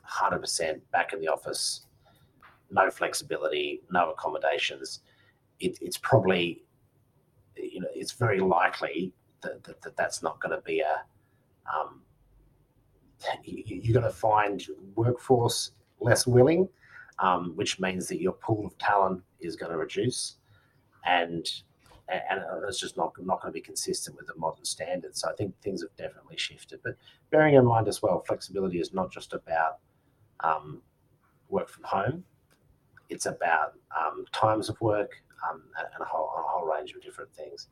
100% 0.09 0.79
back 0.91 1.13
in 1.13 1.19
the 1.19 1.27
office 1.27 1.85
no 2.71 2.89
flexibility, 2.89 3.81
no 3.91 4.11
accommodations, 4.11 5.01
it, 5.59 5.77
it's 5.81 5.97
probably, 5.97 6.63
you 7.55 7.81
know, 7.81 7.87
it's 7.93 8.11
very 8.11 8.39
likely 8.39 9.11
that, 9.41 9.63
that, 9.63 9.81
that 9.81 9.97
that's 9.97 10.21
not 10.21 10.39
going 10.39 10.55
to 10.55 10.61
be 10.61 10.79
a, 10.81 11.01
um, 11.73 12.01
you, 13.43 13.89
are 13.89 13.93
going 14.01 14.05
to 14.05 14.17
find 14.17 14.65
workforce 14.95 15.71
less 15.99 16.25
willing, 16.25 16.67
um, 17.21 17.53
which 17.55 17.79
means 17.79 18.07
that 18.07 18.21
your 18.21 18.33
pool 18.33 18.65
of 18.65 18.77
talent 18.77 19.21
is 19.39 19.55
going 19.55 19.71
to 19.71 19.77
reduce. 19.77 20.35
And 21.05 21.45
and 22.11 22.41
it's 22.67 22.79
just 22.79 22.97
not 22.97 23.13
not 23.19 23.41
going 23.41 23.53
to 23.53 23.57
be 23.57 23.61
consistent 23.61 24.17
with 24.17 24.27
the 24.27 24.35
modern 24.35 24.65
standards. 24.65 25.21
So 25.21 25.29
I 25.29 25.33
think 25.33 25.53
things 25.61 25.81
have 25.81 25.95
definitely 25.95 26.37
shifted. 26.37 26.79
But 26.83 26.95
bearing 27.29 27.55
in 27.55 27.65
mind 27.65 27.87
as 27.87 28.01
well, 28.01 28.23
flexibility 28.25 28.79
is 28.79 28.93
not 28.93 29.11
just 29.11 29.33
about 29.33 29.77
um, 30.39 30.81
work 31.49 31.69
from 31.69 31.83
home; 31.83 32.23
it's 33.09 33.25
about 33.25 33.73
um, 33.97 34.25
times 34.31 34.69
of 34.69 34.79
work 34.81 35.11
um, 35.49 35.61
and 35.77 36.01
a 36.01 36.05
whole, 36.05 36.31
a 36.35 36.41
whole 36.41 36.65
range 36.65 36.93
of 36.93 37.01
different 37.01 37.33
things. 37.33 37.67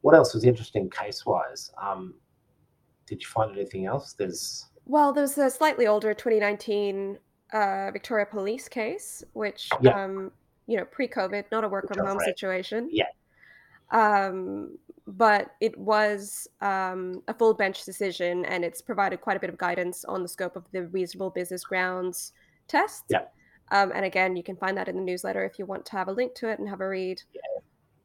What 0.00 0.14
else 0.14 0.34
was 0.34 0.44
interesting 0.44 0.90
case 0.90 1.24
wise? 1.26 1.70
Um, 1.80 2.14
did 3.06 3.20
you 3.20 3.28
find 3.28 3.52
anything 3.52 3.86
else? 3.86 4.14
There's 4.14 4.66
well, 4.86 5.12
there's 5.12 5.38
a 5.38 5.50
slightly 5.50 5.86
older 5.86 6.14
2019 6.14 7.18
uh, 7.52 7.90
Victoria 7.92 8.26
Police 8.26 8.68
case, 8.68 9.22
which 9.32 9.68
yeah. 9.80 10.04
um, 10.04 10.32
you 10.66 10.76
know 10.76 10.84
pre-COVID, 10.84 11.44
not 11.52 11.64
a 11.64 11.68
work 11.68 11.88
from 11.88 12.04
home 12.06 12.18
situation. 12.20 12.88
Yeah. 12.90 13.06
Um, 13.90 14.78
but 15.06 15.54
it 15.60 15.76
was 15.76 16.48
um, 16.60 17.22
a 17.28 17.34
full 17.34 17.54
bench 17.54 17.84
decision, 17.84 18.44
and 18.44 18.64
it's 18.64 18.80
provided 18.80 19.20
quite 19.20 19.36
a 19.36 19.40
bit 19.40 19.50
of 19.50 19.58
guidance 19.58 20.04
on 20.04 20.22
the 20.22 20.28
scope 20.28 20.56
of 20.56 20.64
the 20.72 20.86
reasonable 20.88 21.30
business 21.30 21.64
grounds 21.64 22.32
test. 22.68 23.04
Yeah. 23.08 23.24
Um, 23.70 23.90
and 23.94 24.04
again, 24.04 24.36
you 24.36 24.42
can 24.42 24.56
find 24.56 24.76
that 24.76 24.88
in 24.88 24.96
the 24.96 25.02
newsletter 25.02 25.44
if 25.44 25.58
you 25.58 25.66
want 25.66 25.86
to 25.86 25.92
have 25.92 26.08
a 26.08 26.12
link 26.12 26.34
to 26.36 26.48
it 26.48 26.58
and 26.58 26.68
have 26.68 26.80
a 26.80 26.88
read. 26.88 27.22
Yeah. 27.34 27.40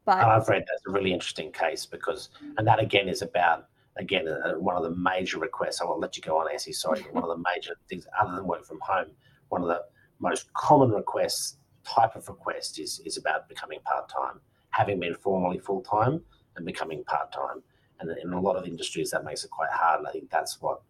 But 0.04 0.24
I've 0.24 0.48
read 0.48 0.64
that's 0.66 0.82
a 0.88 0.90
really 0.90 1.12
interesting 1.12 1.52
case 1.52 1.84
because, 1.84 2.30
and 2.56 2.66
that 2.66 2.80
again 2.80 3.08
is 3.08 3.20
about 3.20 3.66
again 3.98 4.26
uh, 4.26 4.54
one 4.54 4.76
of 4.76 4.82
the 4.82 4.96
major 4.96 5.38
requests. 5.38 5.82
I 5.82 5.84
won't 5.84 6.00
let 6.00 6.16
you 6.16 6.22
go 6.22 6.38
on, 6.38 6.46
Essie. 6.52 6.72
Sorry, 6.72 7.02
one 7.12 7.22
of 7.22 7.28
the 7.28 7.44
major 7.54 7.74
things 7.90 8.06
other 8.18 8.36
than 8.36 8.46
work 8.46 8.64
from 8.64 8.78
home, 8.80 9.08
one 9.48 9.62
of 9.62 9.68
the 9.68 9.80
most 10.18 10.52
common 10.52 10.90
requests 10.90 11.56
type 11.84 12.16
of 12.16 12.28
request 12.28 12.78
is 12.78 13.00
is 13.04 13.16
about 13.16 13.48
becoming 13.48 13.80
part 13.84 14.08
time, 14.08 14.40
having 14.70 15.00
been 15.00 15.14
formerly 15.14 15.58
full 15.58 15.82
time 15.82 16.20
and 16.56 16.66
becoming 16.66 17.04
part 17.04 17.32
time. 17.32 17.62
And 18.00 18.10
in 18.22 18.32
a 18.32 18.40
lot 18.40 18.56
of 18.56 18.64
industries, 18.66 19.10
that 19.10 19.24
makes 19.24 19.44
it 19.44 19.50
quite 19.50 19.70
hard. 19.72 20.00
And 20.00 20.08
I 20.08 20.12
think 20.12 20.30
that's 20.30 20.60
what 20.60 20.82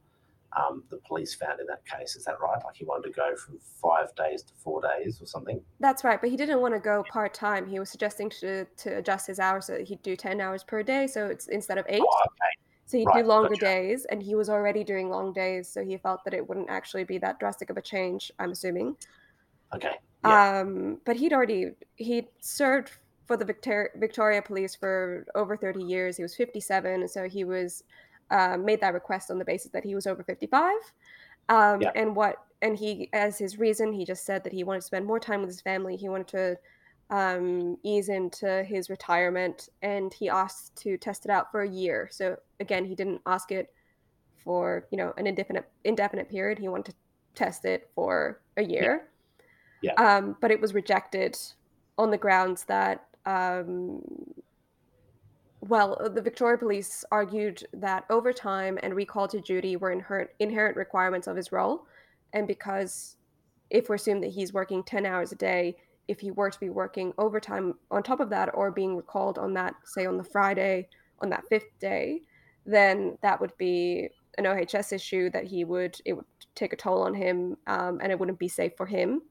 um, 0.57 0.83
the 0.91 0.99
police 0.99 1.35
found 1.35 1.61
in 1.61 1.67
that 1.67 1.85
case. 1.87 2.17
Is 2.17 2.25
that 2.25 2.41
right? 2.41 2.59
Like 2.65 2.77
he 2.77 2.85
wanted 2.85 3.09
to 3.09 3.15
go 3.15 3.35
from 3.37 3.59
five 3.59 4.15
days 4.15 4.43
to 4.43 4.53
four 4.55 4.83
days 4.83 5.21
or 5.21 5.27
something? 5.27 5.61
That's 5.81 6.05
right. 6.05 6.21
But 6.21 6.31
he 6.31 6.37
didn't 6.37 6.61
want 6.61 6.75
to 6.75 6.81
go 6.81 7.05
part 7.11 7.35
time. 7.35 7.67
He 7.67 7.79
was 7.79 7.91
suggesting 7.91 8.31
to, 8.41 8.65
to 8.65 8.99
adjust 8.99 9.27
his 9.27 9.39
hours 9.39 9.67
so 9.67 9.79
he'd 9.83 10.03
do 10.03 10.17
10 10.17 10.41
hours 10.41 10.65
per 10.65 10.83
day. 10.83 11.07
So 11.07 11.27
it's 11.27 11.49
instead 11.49 11.79
of 11.79 11.87
eight. 11.89 12.03
Oh, 12.03 12.25
okay. 12.27 12.68
So 12.89 12.97
he'd 12.97 13.05
right, 13.05 13.23
do 13.23 13.29
longer 13.29 13.51
gotcha. 13.51 13.67
days, 13.67 14.07
and 14.07 14.23
he 14.23 14.35
was 14.35 14.49
already 14.49 14.83
doing 14.83 15.11
long 15.11 15.35
days, 15.35 15.69
so 15.69 15.85
he 15.85 15.99
felt 15.99 16.25
that 16.25 16.33
it 16.33 16.49
wouldn't 16.49 16.71
actually 16.71 17.05
be 17.05 17.19
that 17.19 17.39
drastic 17.39 17.69
of 17.69 17.77
a 17.77 17.83
change. 17.83 18.33
I'm 18.39 18.53
assuming. 18.53 18.97
Okay. 19.75 19.97
Yeah. 20.25 20.61
Um, 20.61 20.99
but 21.05 21.15
he'd 21.15 21.35
already 21.35 21.73
he 21.97 22.29
served 22.41 22.93
for 23.27 23.37
the 23.37 23.45
Victoria, 23.45 23.91
Victoria 23.97 24.41
Police 24.41 24.75
for 24.75 25.27
over 25.35 25.55
30 25.55 25.83
years. 25.83 26.17
He 26.17 26.23
was 26.23 26.35
57, 26.35 26.91
and 26.91 27.11
so 27.11 27.29
he 27.29 27.45
was 27.45 27.85
uh, 28.31 28.57
made 28.57 28.81
that 28.81 28.95
request 28.95 29.31
on 29.31 29.39
the 29.39 29.45
basis 29.45 29.71
that 29.73 29.85
he 29.85 29.95
was 29.95 30.07
over 30.07 30.23
55. 30.23 30.73
Um, 31.51 31.83
yeah. 31.83 31.91
And 31.95 32.17
what 32.17 32.37
and 32.63 32.75
he 32.75 33.11
as 33.13 33.37
his 33.37 33.59
reason, 33.59 33.93
he 33.93 34.07
just 34.07 34.25
said 34.25 34.43
that 34.45 34.53
he 34.55 34.65
wanted 34.65 34.81
to 34.81 34.87
spend 34.87 35.05
more 35.05 35.21
time 35.21 35.41
with 35.41 35.51
his 35.51 35.61
family. 35.61 35.95
He 35.95 36.09
wanted 36.09 36.29
to 36.29 36.59
um, 37.11 37.77
ease 37.83 38.09
into 38.09 38.65
his 38.65 38.89
retirement, 38.89 39.69
and 39.83 40.15
he 40.15 40.31
asked 40.31 40.75
to 40.77 40.97
test 40.97 41.27
it 41.27 41.31
out 41.31 41.53
for 41.53 41.61
a 41.61 41.69
year. 41.69 42.09
So 42.11 42.39
again, 42.61 42.85
he 42.85 42.95
didn't 42.95 43.21
ask 43.27 43.53
it 43.53 43.73
for 44.45 44.87
you 44.91 44.99
know 44.99 45.13
an 45.17 45.27
indefinite 45.27 45.69
indefinite 45.85 46.29
period. 46.29 46.59
He 46.59 46.69
wanted 46.69 46.93
to 46.93 46.95
test 47.35 47.65
it 47.65 47.91
for 47.95 48.41
a 48.57 48.63
year. 48.63 49.09
Yeah. 49.83 49.93
yeah. 49.99 50.17
Um, 50.17 50.37
but 50.41 50.51
it 50.51 50.61
was 50.61 50.75
rejected 50.75 51.37
on 51.97 52.11
the 52.11 52.19
grounds 52.19 52.65
that 52.65 53.07
um, 53.27 54.03
well, 55.61 56.01
the 56.15 56.23
Victoria 56.23 56.57
Police 56.57 57.05
argued 57.11 57.67
that 57.73 58.05
overtime 58.11 58.79
and 58.83 58.95
recall 58.95 59.27
to 59.29 59.41
duty 59.41 59.77
were 59.77 59.91
inherent, 59.91 60.31
inherent 60.39 60.77
requirements 60.77 61.27
of 61.27 61.37
his 61.37 61.51
role, 61.51 61.87
and 62.33 62.47
because 62.47 63.17
if 63.71 63.89
we 63.89 63.97
assume 63.97 64.21
that 64.21 64.31
he's 64.31 64.53
working 64.53 64.83
10 64.83 65.05
hours 65.05 65.33
a 65.33 65.37
day, 65.37 65.77
if 66.07 66.21
he 66.21 66.31
were 66.31 66.51
to 66.51 66.61
be 66.61 66.71
working 66.71 67.13
overtime 67.19 67.75
on 67.91 68.03
top 68.03 68.21
of 68.21 68.31
that 68.31 68.51
or 68.55 68.71
being 68.71 68.97
recalled 68.97 69.37
on 69.37 69.53
that, 69.55 69.75
say 69.85 70.07
on 70.07 70.17
the 70.17 70.25
Friday, 70.25 70.89
on 71.21 71.29
that 71.29 71.45
fifth 71.49 71.79
day, 71.79 72.23
then 72.69 73.17
that 73.23 73.41
would 73.41 73.57
be 73.57 74.11
an 74.37 74.47
OHS 74.47 74.93
issue 74.93 75.31
that 75.31 75.45
he 75.45 75.65
would, 75.65 75.97
it 76.05 76.13
would 76.13 76.27
take 76.55 76.73
a 76.73 76.77
toll 76.77 77.03
on 77.03 77.15
him 77.15 77.57
um, 77.67 77.99
and 78.03 78.13
it 78.13 78.19
wouldn't 78.19 78.39
be 78.39 78.49
safe 78.49 78.73
for 78.77 78.87
him. 78.87 79.23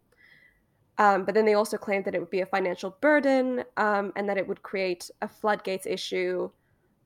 Um, 0.98 1.24
but 1.24 1.36
then 1.36 1.46
they 1.46 1.54
also 1.54 1.78
claimed 1.78 2.06
that 2.06 2.16
it 2.16 2.20
would 2.20 2.32
be 2.32 2.42
a 2.42 2.46
financial 2.48 2.98
burden 3.00 3.64
um, 3.78 4.12
and 4.16 4.28
that 4.28 4.38
it 4.38 4.48
would 4.48 4.64
create 4.64 5.12
a 5.22 5.28
floodgates 5.28 5.86
issue 5.86 6.50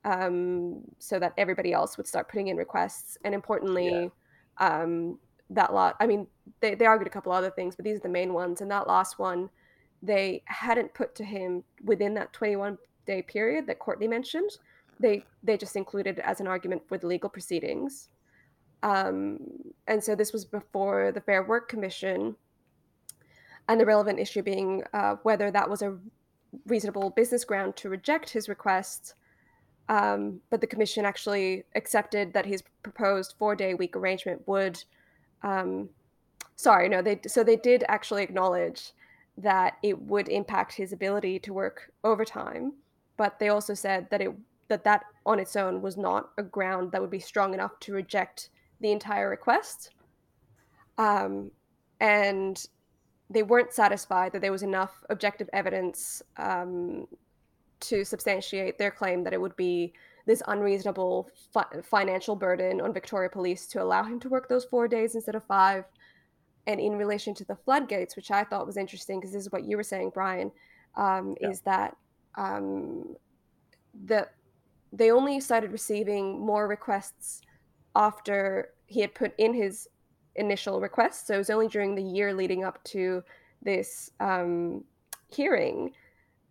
um, 0.05 0.81
so 0.97 1.19
that 1.19 1.33
everybody 1.37 1.73
else 1.73 1.97
would 1.97 2.07
start 2.07 2.29
putting 2.29 2.47
in 2.47 2.55
requests. 2.55 3.17
And 3.25 3.35
importantly, 3.35 3.89
yeah. 3.89 4.07
Um, 4.59 5.17
that 5.49 5.73
lot, 5.73 5.95
I 5.99 6.07
mean, 6.07 6.27
they, 6.61 6.75
they 6.75 6.85
argued 6.85 7.07
a 7.07 7.11
couple 7.11 7.31
other 7.31 7.49
things, 7.49 7.75
but 7.75 7.83
these 7.83 7.97
are 7.97 8.01
the 8.01 8.09
main 8.09 8.31
ones. 8.31 8.61
And 8.61 8.71
that 8.71 8.87
last 8.87 9.19
one, 9.19 9.49
they 10.01 10.43
hadn't 10.45 10.93
put 10.93 11.13
to 11.15 11.23
him 11.23 11.63
within 11.83 12.13
that 12.13 12.31
21 12.31 12.77
day 13.05 13.21
period 13.21 13.67
that 13.67 13.79
Courtney 13.79 14.07
mentioned. 14.07 14.51
They 15.01 15.25
they 15.43 15.57
just 15.57 15.75
included 15.75 16.19
it 16.19 16.25
as 16.25 16.39
an 16.39 16.47
argument 16.47 16.83
for 16.87 16.97
the 16.97 17.07
legal 17.07 17.29
proceedings. 17.29 18.09
Um, 18.83 19.39
and 19.87 20.03
so 20.03 20.15
this 20.15 20.33
was 20.33 20.45
before 20.45 21.11
the 21.11 21.21
Fair 21.21 21.43
Work 21.43 21.69
Commission, 21.69 22.35
and 23.67 23.79
the 23.79 23.85
relevant 23.85 24.19
issue 24.19 24.41
being 24.41 24.83
uh, 24.93 25.15
whether 25.23 25.51
that 25.51 25.69
was 25.69 25.81
a 25.81 25.97
reasonable 26.65 27.09
business 27.11 27.45
ground 27.45 27.75
to 27.77 27.89
reject 27.89 28.29
his 28.29 28.49
request. 28.49 29.15
Um, 29.89 30.41
but 30.49 30.61
the 30.61 30.67
commission 30.67 31.05
actually 31.05 31.63
accepted 31.75 32.33
that 32.33 32.45
his 32.45 32.63
proposed 32.83 33.35
four 33.37 33.55
day 33.55 33.73
week 33.73 33.95
arrangement 33.95 34.47
would. 34.47 34.83
Um, 35.43 35.89
sorry, 36.55 36.87
no, 36.89 37.01
they 37.01 37.19
so 37.27 37.43
they 37.43 37.55
did 37.55 37.83
actually 37.87 38.23
acknowledge 38.23 38.93
that 39.37 39.77
it 39.81 39.99
would 40.01 40.29
impact 40.29 40.73
his 40.73 40.93
ability 40.93 41.39
to 41.39 41.53
work 41.53 41.91
overtime. 42.03 42.73
But 43.17 43.39
they 43.39 43.49
also 43.49 43.73
said 43.73 44.07
that 44.11 44.21
it 44.21 44.31
that 44.71 44.85
that 44.85 45.03
on 45.25 45.37
its 45.37 45.55
own 45.55 45.81
was 45.81 45.97
not 45.97 46.29
a 46.37 46.43
ground 46.43 46.91
that 46.91 47.01
would 47.01 47.11
be 47.11 47.19
strong 47.19 47.53
enough 47.53 47.77
to 47.81 47.93
reject 47.93 48.49
the 48.79 48.91
entire 48.91 49.29
request. 49.29 49.91
Um, 50.97 51.51
and 51.99 52.65
they 53.29 53.43
weren't 53.43 53.73
satisfied 53.73 54.31
that 54.31 54.41
there 54.41 54.51
was 54.51 54.63
enough 54.63 55.03
objective 55.09 55.49
evidence 55.53 56.21
um, 56.37 57.05
to 57.81 58.05
substantiate 58.05 58.77
their 58.77 58.91
claim 58.91 59.23
that 59.23 59.33
it 59.33 59.41
would 59.41 59.55
be 59.55 59.93
this 60.25 60.41
unreasonable 60.47 61.29
fi- 61.53 61.81
financial 61.83 62.35
burden 62.35 62.79
on 62.79 62.93
Victoria 62.93 63.29
Police 63.29 63.67
to 63.67 63.81
allow 63.81 64.03
him 64.03 64.19
to 64.21 64.29
work 64.29 64.47
those 64.47 64.65
four 64.65 64.87
days 64.87 65.15
instead 65.15 65.35
of 65.35 65.43
five 65.43 65.85
and 66.67 66.79
in 66.79 66.93
relation 66.93 67.33
to 67.35 67.45
the 67.45 67.55
floodgates, 67.55 68.15
which 68.15 68.31
I 68.31 68.43
thought 68.43 68.65
was 68.65 68.77
interesting 68.77 69.19
because 69.19 69.33
this 69.33 69.41
is 69.41 69.51
what 69.51 69.65
you 69.65 69.75
were 69.75 69.83
saying, 69.83 70.11
Brian, 70.13 70.51
um, 70.95 71.35
yeah. 71.41 71.49
is 71.49 71.61
that 71.61 71.97
um, 72.37 73.15
the 74.05 74.27
they 74.91 75.11
only 75.11 75.39
started 75.39 75.71
receiving 75.71 76.39
more 76.39 76.67
requests 76.67 77.41
after 77.95 78.69
he 78.85 79.01
had 79.01 79.15
put 79.15 79.33
in 79.37 79.53
his 79.53 79.87
initial 80.35 80.81
request. 80.81 81.27
So 81.27 81.35
it 81.35 81.39
was 81.39 81.49
only 81.49 81.67
during 81.67 81.95
the 81.95 82.03
year 82.03 82.33
leading 82.33 82.63
up 82.63 82.83
to 82.85 83.23
this 83.61 84.11
um, 84.19 84.83
hearing 85.29 85.91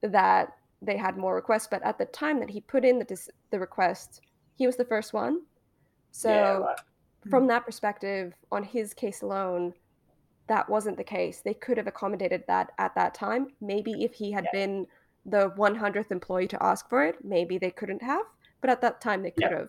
that 0.03 0.53
they 0.83 0.96
had 0.96 1.16
more 1.16 1.35
requests. 1.35 1.68
But 1.70 1.83
at 1.83 1.98
the 1.98 2.07
time 2.07 2.40
that 2.40 2.50
he 2.50 2.61
put 2.61 2.85
in 2.85 2.98
the 2.98 3.05
dis- 3.05 3.31
the 3.50 3.61
request, 3.61 4.22
he 4.57 4.66
was 4.66 4.76
the 4.76 4.85
first 4.85 5.12
one. 5.12 5.42
So 6.12 6.31
yeah. 6.31 7.31
from 7.31 7.46
that 7.48 7.64
perspective, 7.64 8.35
on 8.50 8.62
his 8.64 8.94
case 8.94 9.22
alone, 9.22 9.74
that 10.46 10.68
wasn't 10.68 10.96
the 10.96 11.05
case. 11.05 11.40
They 11.44 11.55
could 11.55 11.76
have 11.76 11.87
accommodated 11.87 12.42
that 12.48 12.72
at 12.79 12.94
that 12.94 13.14
time. 13.14 13.48
Maybe 13.61 14.05
if 14.05 14.12
he 14.12 14.33
had 14.33 14.44
yeah. 14.53 14.66
been 14.66 14.87
the 15.24 15.50
100th 15.50 16.11
employee 16.11 16.48
to 16.48 16.62
ask 16.62 16.88
for 16.88 17.04
it, 17.04 17.16
maybe 17.22 17.59
they 17.59 17.70
couldn't 17.70 18.02
have. 18.02 18.24
But 18.61 18.70
at 18.70 18.80
that 18.83 19.00
time, 19.00 19.22
they 19.22 19.30
could 19.30 19.42
yeah. 19.42 19.59
have. 19.59 19.68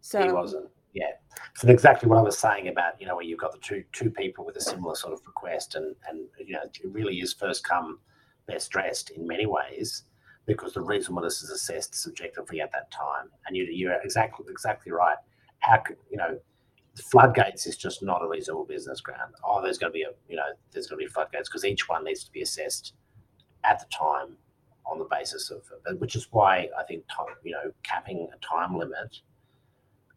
So 0.00 0.22
he 0.22 0.32
wasn't. 0.32 0.68
Yeah, 0.92 1.10
so 1.54 1.68
exactly 1.68 2.08
what 2.08 2.18
I 2.18 2.22
was 2.22 2.38
saying 2.38 2.68
about 2.68 2.98
you 2.98 3.06
know 3.06 3.16
where 3.16 3.24
you've 3.24 3.38
got 3.38 3.52
the 3.52 3.58
two 3.58 3.84
two 3.92 4.10
people 4.10 4.46
with 4.46 4.56
a 4.56 4.60
similar 4.62 4.94
sort 4.94 5.12
of 5.12 5.20
request, 5.26 5.74
and 5.74 5.94
and 6.08 6.26
you 6.38 6.54
know 6.54 6.62
it 6.62 6.80
really 6.84 7.16
is 7.16 7.34
first 7.34 7.64
come, 7.64 7.98
best 8.46 8.70
dressed 8.70 9.10
in 9.10 9.26
many 9.26 9.44
ways 9.44 10.04
because 10.46 10.72
the 10.72 10.80
reasonableness 10.80 11.42
is 11.42 11.50
assessed 11.50 11.94
subjectively 11.94 12.62
at 12.62 12.72
that 12.72 12.90
time, 12.90 13.28
and 13.46 13.56
you, 13.56 13.64
you're 13.64 14.00
exactly 14.02 14.46
exactly 14.48 14.90
right. 14.90 15.18
How 15.58 15.78
could 15.78 15.96
you 16.10 16.16
know 16.16 16.38
floodgates 17.02 17.66
is 17.66 17.76
just 17.76 18.02
not 18.02 18.22
a 18.22 18.28
reasonable 18.28 18.64
business 18.64 19.00
ground. 19.00 19.34
Oh, 19.44 19.62
there's 19.62 19.78
going 19.78 19.92
to 19.92 19.94
be 19.94 20.02
a, 20.02 20.10
you 20.28 20.36
know, 20.36 20.46
there's 20.72 20.86
going 20.86 20.98
to 20.98 21.06
be 21.06 21.12
floodgates 21.12 21.48
because 21.48 21.64
each 21.64 21.88
one 21.88 22.04
needs 22.04 22.24
to 22.24 22.32
be 22.32 22.42
assessed 22.42 22.94
at 23.64 23.80
the 23.80 23.86
time 23.94 24.36
on 24.86 24.98
the 24.98 25.04
basis 25.10 25.50
of, 25.50 25.62
which 25.98 26.16
is 26.16 26.28
why 26.30 26.68
I 26.78 26.84
think, 26.84 27.04
you 27.44 27.52
know, 27.52 27.72
capping 27.82 28.28
a 28.32 28.46
time 28.46 28.76
limit 28.76 29.20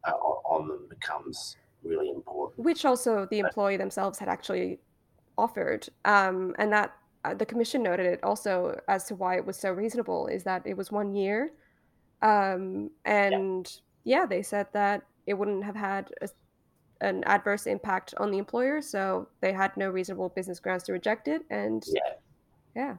uh, 0.07 0.11
on 0.11 0.67
them 0.67 0.87
becomes 0.89 1.57
really 1.83 2.09
important. 2.09 2.65
Which 2.65 2.85
also 2.85 3.27
the 3.29 3.39
employee 3.39 3.77
themselves 3.77 4.19
had 4.19 4.29
actually 4.29 4.79
offered, 5.37 5.87
um, 6.05 6.55
and 6.59 6.71
that 6.71 6.95
uh, 7.25 7.33
the 7.33 7.45
commission 7.45 7.83
noted 7.83 8.05
it 8.05 8.23
also 8.23 8.79
as 8.87 9.05
to 9.05 9.15
why 9.15 9.37
it 9.37 9.45
was 9.45 9.57
so 9.57 9.71
reasonable 9.71 10.27
is 10.27 10.43
that 10.43 10.65
it 10.65 10.77
was 10.77 10.91
one 10.91 11.13
year. 11.13 11.51
Um, 12.21 12.91
and 13.05 13.71
yeah. 14.03 14.19
yeah, 14.19 14.25
they 14.25 14.43
said 14.43 14.67
that 14.73 15.03
it 15.25 15.33
wouldn't 15.33 15.63
have 15.63 15.75
had 15.75 16.11
a, 16.21 16.29
an 17.01 17.23
adverse 17.25 17.65
impact 17.65 18.13
on 18.17 18.29
the 18.29 18.37
employer. 18.37 18.81
So 18.81 19.27
they 19.41 19.53
had 19.53 19.75
no 19.77 19.89
reasonable 19.89 20.29
business 20.29 20.59
grounds 20.59 20.83
to 20.83 20.93
reject 20.93 21.27
it. 21.27 21.43
And 21.49 21.83
yeah. 21.87 22.13
Yeah 22.75 22.95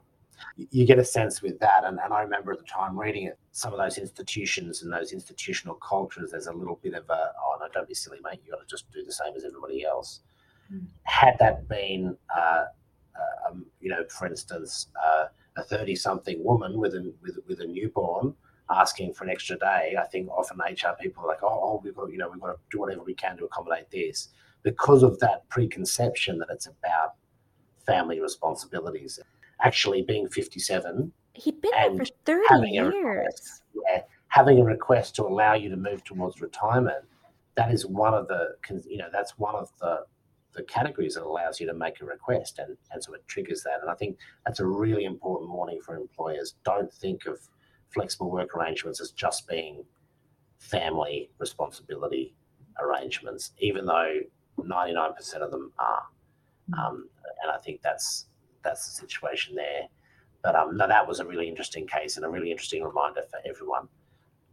you 0.57 0.87
get 0.87 0.99
a 0.99 1.05
sense 1.05 1.43
with 1.43 1.59
that. 1.61 1.85
And, 1.85 1.99
and 2.03 2.13
I 2.13 2.23
remember 2.23 2.53
at 2.53 2.59
the 2.59 2.65
time 2.65 2.99
reading 2.99 3.25
it, 3.25 3.39
some 3.53 3.73
of 3.73 3.79
those 3.79 3.99
institutions 3.99 4.83
and 4.83 4.93
those 4.93 5.13
institutional 5.13 5.75
cultures, 5.77 6.31
there's 6.31 6.47
a 6.47 6.53
little 6.53 6.79
bit 6.83 6.95
of 6.95 7.09
a, 7.09 7.33
oh, 7.43 7.57
no, 7.61 7.67
don't 7.73 7.89
be 7.89 7.95
silly, 7.95 8.19
mate. 8.23 8.41
You 8.45 8.53
got 8.53 8.61
to 8.61 8.67
just 8.67 8.91
do 8.93 9.05
the 9.05 9.13
same 9.13 9.35
as 9.37 9.45
everybody 9.45 9.85
else. 9.85 10.21
Mm. 10.73 10.87
Had 11.03 11.37
that 11.41 11.69
been, 11.69 12.17
uh, 12.35 12.65
uh, 13.15 13.51
um, 13.51 13.67
you 13.81 13.91
know, 13.91 14.05
for 14.09 14.27
instance, 14.27 14.89
uh, 15.05 15.27
a 15.57 15.65
30 15.65 15.97
something 15.97 16.43
woman 16.45 16.79
with 16.79 16.95
a, 16.95 17.13
with, 17.23 17.39
with 17.47 17.61
a 17.61 17.67
newborn 17.67 18.35
asking 18.71 19.13
for 19.13 19.25
an 19.25 19.31
extra 19.31 19.59
day, 19.59 19.97
I 20.01 20.07
think 20.07 20.29
often 20.31 20.59
HR 20.59 20.95
people 21.01 21.25
are 21.25 21.29
like, 21.29 21.43
oh, 21.43 21.49
oh, 21.49 21.81
we've 21.83 21.95
got, 21.95 22.11
you 22.11 22.19
know, 22.19 22.29
we've 22.31 22.41
got 22.41 22.53
to 22.53 22.57
do 22.71 22.79
whatever 22.79 23.03
we 23.03 23.15
can 23.15 23.37
to 23.39 23.45
accommodate 23.45 23.91
this 23.91 24.29
because 24.63 25.03
of 25.03 25.19
that 25.21 25.49
preconception 25.49 26.39
that 26.39 26.49
it's 26.51 26.67
about 26.67 27.15
family 27.85 28.21
responsibilities 28.21 29.19
actually 29.63 30.03
being 30.03 30.29
57. 30.29 31.13
He'd 31.35 31.61
been 31.61 31.71
there 31.73 31.97
for 31.97 32.47
30 32.59 32.71
years. 32.71 32.95
Request, 32.95 33.63
yeah, 33.89 34.03
having 34.29 34.61
a 34.61 34.65
request 34.65 35.17
to 35.17 35.23
allow 35.23 35.55
you 35.55 35.69
to 35.69 35.77
move 35.77 36.05
towards 36.05 36.41
retirement, 36.41 37.05
that 37.57 37.73
is 37.73 37.87
one 37.87 38.15
of 38.15 38.29
the, 38.29 38.55
you 38.89 38.99
know, 38.99 39.09
that's 39.13 39.39
one 39.39 39.55
of 39.55 39.71
the 39.81 40.05
the 40.55 40.63
categories 40.65 41.15
that 41.15 41.23
allows 41.23 41.61
you 41.61 41.67
to 41.67 41.75
make 41.75 42.01
a 42.01 42.05
request 42.05 42.59
and, 42.59 42.77
and 42.91 43.03
so 43.03 43.15
it 43.15 43.27
triggers 43.29 43.63
that. 43.63 43.79
And 43.81 43.91
I 43.91 43.95
think 43.95 44.19
that's 44.45 44.61
a 44.61 44.67
really 44.67 45.05
important 45.05 45.51
warning 45.51 45.81
for 45.81 45.97
employers. 45.97 46.55
Don't 46.65 46.93
think 46.93 47.27
of 47.27 47.39
flexible 47.91 48.31
work 48.31 48.57
arrangements 48.57 49.01
as 49.01 49.13
just 49.13 49.47
being 49.47 49.85
family 50.59 51.31
responsibility 51.39 52.35
arrangements, 52.81 53.53
even 53.59 53.87
though 53.87 54.21
99% 54.59 55.35
of 55.37 55.51
them 55.51 55.73
are. 55.79 56.03
Mm. 56.71 56.79
Um, 56.79 57.09
and 57.43 57.51
I 57.53 57.59
think 57.59 57.81
that's 57.83 58.27
that's 58.63 58.87
the 58.87 58.93
situation 58.93 59.55
there. 59.55 59.83
But 60.43 60.57
um, 60.57 60.77
no, 60.77 60.89
that 60.89 61.07
was 61.07 61.21
a 61.21 61.27
really 61.27 61.49
interesting 61.49 61.87
case 61.87 62.17
and 62.17 62.25
a 62.25 62.29
really 62.29 62.51
interesting 62.51 62.83
reminder 62.83 63.23
for 63.31 63.39
everyone. 63.49 63.89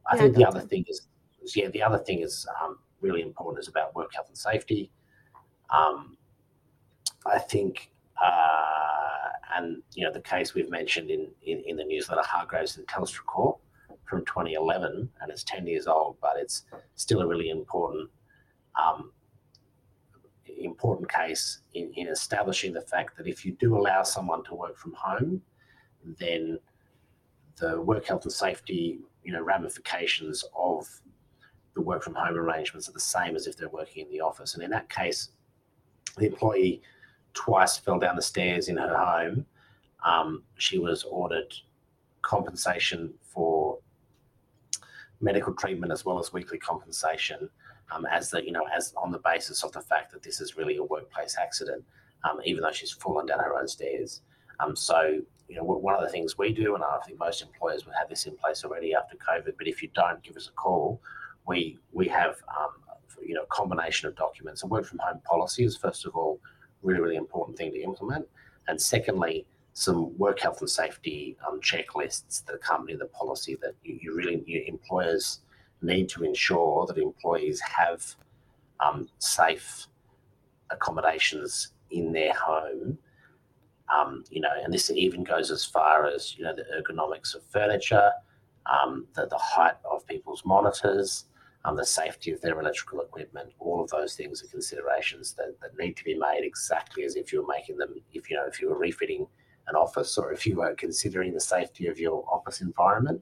I 0.10 0.16
yeah, 0.16 0.22
think 0.24 0.36
the 0.36 0.46
other 0.46 0.62
thing 0.62 0.86
is, 0.88 1.08
is, 1.42 1.56
yeah, 1.56 1.70
the 1.70 1.82
other 1.82 1.98
thing 1.98 2.22
is 2.22 2.46
um, 2.62 2.80
really 3.02 3.22
important 3.22 3.60
is 3.62 3.68
about 3.68 3.96
work 3.96 4.14
health 4.14 4.28
and 4.28 4.38
safety. 4.38 4.92
Um, 5.70 6.18
I 7.26 7.40
think, 7.40 7.92
uh, 8.22 9.30
and 9.56 9.82
you 9.94 10.06
know, 10.06 10.12
the 10.12 10.22
case 10.22 10.54
we've 10.54 10.70
mentioned 10.70 11.10
in, 11.10 11.28
in, 11.44 11.64
in 11.66 11.78
the 11.78 11.84
newsletter, 11.84 12.22
Hargreaves 12.24 12.78
and 12.78 12.88
Telstra 12.88 13.26
Corp 13.26 13.60
from 14.06 14.26
2011, 14.26 15.10
and 15.22 15.32
it's 15.32 15.44
10 15.44 15.68
years 15.68 15.88
old, 15.88 16.18
but 16.22 16.34
it's 16.38 16.64
still 16.96 17.22
a 17.22 17.28
really 17.28 17.50
important 17.50 18.10
um, 18.82 19.12
important 20.64 21.12
case 21.12 21.60
in, 21.74 21.92
in 21.96 22.08
establishing 22.08 22.74
the 22.74 22.82
fact 22.82 23.18
that 23.18 23.28
if 23.28 23.46
you 23.46 23.54
do 23.54 23.78
allow 23.78 24.04
someone 24.04 24.44
to 24.46 24.56
work 24.56 24.78
from 24.78 24.94
home, 24.94 25.42
then 26.20 26.60
the 27.58 27.82
work 27.82 28.06
health 28.06 28.24
and 28.24 28.32
safety, 28.32 29.00
you 29.24 29.32
know, 29.32 29.42
ramifications 29.42 30.44
of 30.56 30.88
the 31.76 31.82
work 31.82 32.04
from 32.04 32.16
home 32.16 32.36
arrangements 32.36 32.90
are 32.90 32.94
the 32.94 33.00
same 33.00 33.36
as 33.36 33.48
if 33.48 33.58
they're 33.58 33.70
working 33.70 34.06
in 34.06 34.12
the 34.12 34.22
office. 34.22 34.56
And 34.56 34.64
in 34.64 34.70
that 34.72 34.90
case, 34.90 35.30
the 36.18 36.28
employee 36.28 36.82
twice 37.34 37.78
fell 37.78 38.00
down 38.00 38.16
the 38.16 38.22
stairs 38.22 38.68
in 38.68 38.78
her 38.78 38.98
home. 38.98 39.46
Um, 40.04 40.44
she 40.58 40.80
was 40.80 41.04
ordered 41.04 41.54
compensation 42.22 43.14
for 43.22 43.80
medical 45.22 45.54
treatment 45.54 45.92
as 45.92 46.06
well 46.06 46.20
as 46.20 46.34
weekly 46.34 46.58
compensation 46.58 47.50
as 48.12 48.30
the 48.30 48.44
you 48.44 48.52
know 48.52 48.66
as 48.76 48.94
on 48.98 49.12
the 49.12 49.20
basis 49.20 49.64
of 49.64 49.72
the 49.72 49.82
fact 49.82 50.12
that 50.12 50.24
this 50.24 50.42
is 50.42 50.58
really 50.58 50.78
a 50.78 50.84
workplace 50.84 51.38
accident, 51.40 51.84
um, 52.24 52.40
even 52.46 52.62
though 52.64 52.72
she's 52.72 52.92
fallen 52.92 53.26
down 53.26 53.40
her 53.40 53.58
own 53.58 53.68
stairs. 53.68 54.22
Um, 54.60 54.76
so 54.76 55.20
you 55.48 55.56
know 55.56 55.64
one 55.64 55.96
of 55.96 56.02
the 56.02 56.10
things 56.10 56.38
we 56.38 56.54
do, 56.54 56.76
and 56.76 56.84
I 56.84 57.00
think 57.06 57.20
most 57.20 57.42
employers 57.42 57.86
would 57.86 57.96
have 57.96 58.10
this 58.10 58.26
in 58.26 58.36
place 58.36 58.64
already 58.64 58.94
after 58.94 59.16
COVID. 59.18 59.54
But 59.58 59.68
if 59.68 59.82
you 59.82 59.90
don't, 59.94 60.22
give 60.24 60.36
us 60.36 60.48
a 60.48 60.52
call. 60.52 61.02
We 61.48 61.78
we 61.92 62.08
have 62.10 62.36
um, 62.60 62.72
you 63.26 63.34
know 63.34 63.44
a 63.44 63.48
combination 63.48 64.08
of 64.08 64.16
documents. 64.16 64.64
A 64.64 64.68
work 64.68 64.86
from 64.86 65.00
home 65.00 65.22
policy 65.26 65.64
is 65.64 65.78
first 65.78 66.06
of 66.06 66.16
all 66.16 66.40
really 66.82 67.00
really 67.00 67.16
important 67.16 67.58
thing 67.58 67.72
to 67.72 67.82
implement, 67.82 68.28
and 68.68 68.82
secondly 68.82 69.46
some 69.74 70.18
work 70.18 70.40
health 70.40 70.60
and 70.60 70.70
safety 70.70 71.38
um, 71.48 71.62
checklists 71.62 72.44
that 72.46 72.56
accompany 72.56 72.98
the 72.98 73.06
policy 73.06 73.56
that 73.62 73.76
you, 73.84 74.00
you 74.02 74.16
really 74.16 74.44
employers 74.68 75.42
need 75.82 76.10
to 76.10 76.24
ensure 76.24 76.86
that 76.86 76.98
employees 76.98 77.60
have 77.62 78.16
um, 78.80 79.08
safe 79.20 79.88
accommodations 80.70 81.74
in 81.92 82.12
their 82.12 82.34
home. 82.34 82.98
Um, 83.96 84.24
you 84.30 84.42
know, 84.42 84.52
and 84.62 84.74
this 84.74 84.90
even 84.92 85.24
goes 85.24 85.50
as 85.50 85.64
far 85.64 86.08
as 86.08 86.38
you 86.38 86.44
know 86.44 86.54
the 86.54 86.66
ergonomics 86.78 87.36
of 87.36 87.44
furniture, 87.44 88.12
um, 88.66 89.08
the, 89.16 89.28
the 89.28 89.38
height 89.38 89.76
of 89.90 90.06
people's 90.08 90.44
monitors, 90.46 91.26
um, 91.64 91.78
the 91.78 91.86
safety 91.86 92.32
of 92.32 92.42
their 92.42 92.60
electrical 92.60 93.00
equipment. 93.00 93.50
All 93.60 93.82
of 93.82 93.90
those 93.90 94.16
things 94.16 94.44
are 94.44 94.48
considerations 94.48 95.34
that, 95.34 95.60
that 95.62 95.78
need 95.78 95.96
to 95.98 96.04
be 96.04 96.16
made 96.16 96.42
exactly 96.44 97.04
as 97.04 97.16
if 97.16 97.32
you're 97.32 97.48
making 97.48 97.78
them. 97.78 97.96
If 98.14 98.30
you 98.30 98.36
know, 98.36 98.46
if 98.46 98.62
you 98.62 98.70
were 98.70 98.78
refitting 98.78 99.26
an 99.68 99.76
office 99.76 100.18
or 100.18 100.34
if 100.34 100.46
you 100.46 100.58
were 100.58 100.76
considering 100.76 101.34
the 101.34 101.42
safety 101.42 101.88
of 101.88 102.00
your 102.00 102.26
office 102.30 102.62
environment 102.62 103.22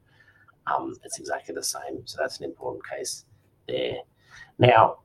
um, 0.68 0.96
it's 1.04 1.20
exactly 1.20 1.54
the 1.54 1.64
same. 1.64 2.02
So 2.06 2.18
that's 2.20 2.40
an 2.40 2.46
important 2.46 2.84
case 2.88 3.26
there. 3.68 3.98
Now, 4.58 5.00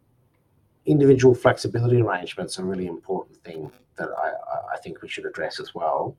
individual 0.87 1.35
flexibility 1.35 2.01
arrangements 2.01 2.59
are 2.59 2.62
a 2.62 2.66
really 2.66 2.87
important 2.87 3.42
thing 3.44 3.70
that 3.96 4.09
I, 4.16 4.75
I 4.75 4.79
think 4.79 5.03
we 5.03 5.09
should 5.09 5.27
address 5.27 5.61
as 5.61 5.75
well. 5.75 6.16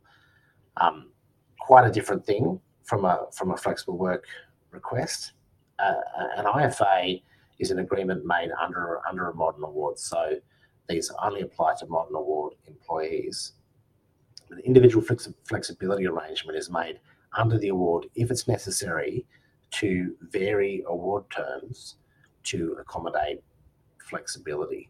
Um, 0.77 1.11
quite 1.59 1.87
a 1.87 1.91
different 1.91 2.25
thing 2.25 2.59
from 2.83 3.05
a 3.05 3.27
from 3.31 3.51
a 3.51 3.57
flexible 3.57 3.97
work 3.97 4.25
request. 4.71 5.33
Uh, 5.79 5.93
an 6.37 6.45
IFA 6.45 7.21
is 7.59 7.71
an 7.71 7.79
agreement 7.79 8.25
made 8.25 8.49
under 8.61 8.99
under 9.07 9.29
a 9.29 9.35
modern 9.35 9.63
award, 9.63 9.97
so 9.97 10.35
these 10.87 11.11
only 11.23 11.41
apply 11.41 11.75
to 11.79 11.85
modern 11.87 12.15
award 12.15 12.53
employees. 12.67 13.53
The 14.49 14.57
individual 14.65 15.05
flexibility 15.45 16.07
arrangement 16.07 16.57
is 16.57 16.69
made 16.69 16.99
under 17.37 17.57
the 17.57 17.69
award 17.69 18.07
if 18.15 18.29
it's 18.31 18.47
necessary 18.47 19.25
to 19.71 20.15
vary 20.21 20.83
award 20.87 21.23
terms 21.29 21.95
to 22.43 22.75
accommodate 22.79 23.41
flexibility. 24.05 24.89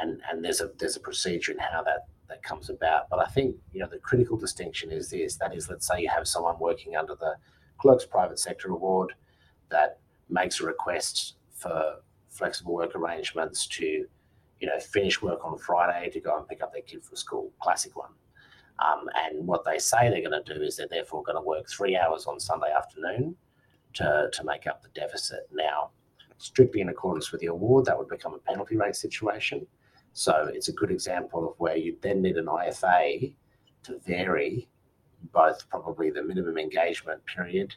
And, 0.00 0.20
and 0.30 0.44
there's 0.44 0.60
a 0.60 0.70
there's 0.78 0.96
a 0.96 1.00
procedure 1.00 1.52
in 1.52 1.58
how 1.58 1.82
that, 1.82 2.06
that 2.28 2.42
comes 2.42 2.70
about. 2.70 3.10
But 3.10 3.18
I 3.20 3.26
think 3.26 3.56
you 3.72 3.80
know 3.80 3.88
the 3.88 3.98
critical 3.98 4.36
distinction 4.36 4.90
is 4.90 5.10
this 5.10 5.36
that 5.36 5.54
is 5.54 5.68
let's 5.68 5.86
say 5.86 6.00
you 6.00 6.08
have 6.08 6.26
someone 6.26 6.58
working 6.58 6.96
under 6.96 7.14
the 7.14 7.36
clerk's 7.78 8.06
private 8.06 8.38
sector 8.38 8.70
award 8.70 9.12
that 9.70 9.98
makes 10.30 10.60
a 10.60 10.66
request 10.66 11.34
for 11.54 11.96
flexible 12.30 12.74
work 12.74 12.94
arrangements 12.94 13.66
to 13.66 14.06
you 14.60 14.66
know 14.66 14.78
finish 14.80 15.20
work 15.20 15.44
on 15.44 15.58
Friday 15.58 16.08
to 16.10 16.20
go 16.20 16.38
and 16.38 16.48
pick 16.48 16.62
up 16.62 16.72
their 16.72 16.82
kid 16.82 17.04
from 17.04 17.16
school, 17.16 17.52
classic 17.60 17.94
one. 17.96 18.10
Um, 18.82 19.08
and 19.14 19.46
what 19.46 19.64
they 19.64 19.78
say 19.78 20.08
they're 20.08 20.28
going 20.28 20.42
to 20.42 20.54
do 20.54 20.60
is 20.62 20.76
they're 20.76 20.88
therefore 20.88 21.22
going 21.22 21.36
to 21.36 21.42
work 21.42 21.68
three 21.68 21.96
hours 21.96 22.26
on 22.26 22.40
Sunday 22.40 22.72
afternoon 22.76 23.36
to, 23.94 24.28
to 24.32 24.44
make 24.44 24.66
up 24.66 24.82
the 24.82 24.88
deficit. 24.88 25.48
Now, 25.52 25.90
strictly 26.38 26.80
in 26.80 26.88
accordance 26.88 27.30
with 27.30 27.40
the 27.40 27.48
award, 27.48 27.84
that 27.84 27.98
would 27.98 28.08
become 28.08 28.34
a 28.34 28.38
penalty 28.38 28.76
rate 28.76 28.96
situation. 28.96 29.66
So 30.14 30.50
it's 30.52 30.68
a 30.68 30.72
good 30.72 30.90
example 30.90 31.48
of 31.48 31.54
where 31.58 31.76
you 31.76 31.96
then 32.02 32.22
need 32.22 32.36
an 32.36 32.46
IFA 32.46 33.34
to 33.84 33.98
vary 34.00 34.68
both 35.32 35.68
probably 35.68 36.10
the 36.10 36.22
minimum 36.22 36.58
engagement 36.58 37.24
period 37.26 37.74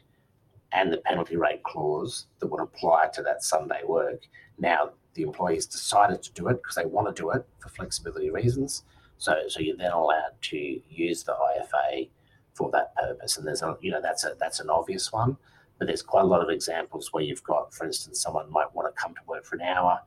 and 0.72 0.92
the 0.92 0.98
penalty 0.98 1.36
rate 1.36 1.62
clause 1.62 2.26
that 2.40 2.48
would 2.48 2.60
apply 2.60 3.08
to 3.14 3.22
that 3.22 3.44
Sunday 3.44 3.82
work. 3.86 4.26
Now, 4.58 4.90
the 5.14 5.22
employees 5.22 5.66
decided 5.66 6.22
to 6.22 6.32
do 6.32 6.48
it 6.48 6.56
because 6.56 6.74
they 6.74 6.84
want 6.84 7.14
to 7.14 7.22
do 7.22 7.30
it 7.30 7.46
for 7.58 7.68
flexibility 7.68 8.30
reasons. 8.30 8.82
So, 9.18 9.42
so 9.48 9.60
you're 9.60 9.76
then 9.76 9.92
allowed 9.92 10.32
to 10.42 10.80
use 10.88 11.24
the 11.24 11.32
IFA 11.32 12.08
for 12.54 12.70
that 12.72 12.94
purpose. 12.96 13.36
And 13.36 13.46
there's 13.46 13.62
a, 13.62 13.76
you 13.80 13.90
know, 13.90 14.00
that's 14.00 14.24
a 14.24 14.34
that's 14.38 14.60
an 14.60 14.70
obvious 14.70 15.12
one, 15.12 15.36
but 15.78 15.86
there's 15.86 16.02
quite 16.02 16.22
a 16.22 16.26
lot 16.26 16.42
of 16.42 16.50
examples 16.50 17.12
where 17.12 17.22
you've 17.22 17.44
got, 17.44 17.72
for 17.74 17.86
instance, 17.86 18.20
someone 18.20 18.50
might 18.50 18.74
want 18.74 18.94
to 18.94 19.00
come 19.00 19.14
to 19.14 19.20
work 19.26 19.44
for 19.44 19.56
an 19.56 19.62
hour 19.62 20.00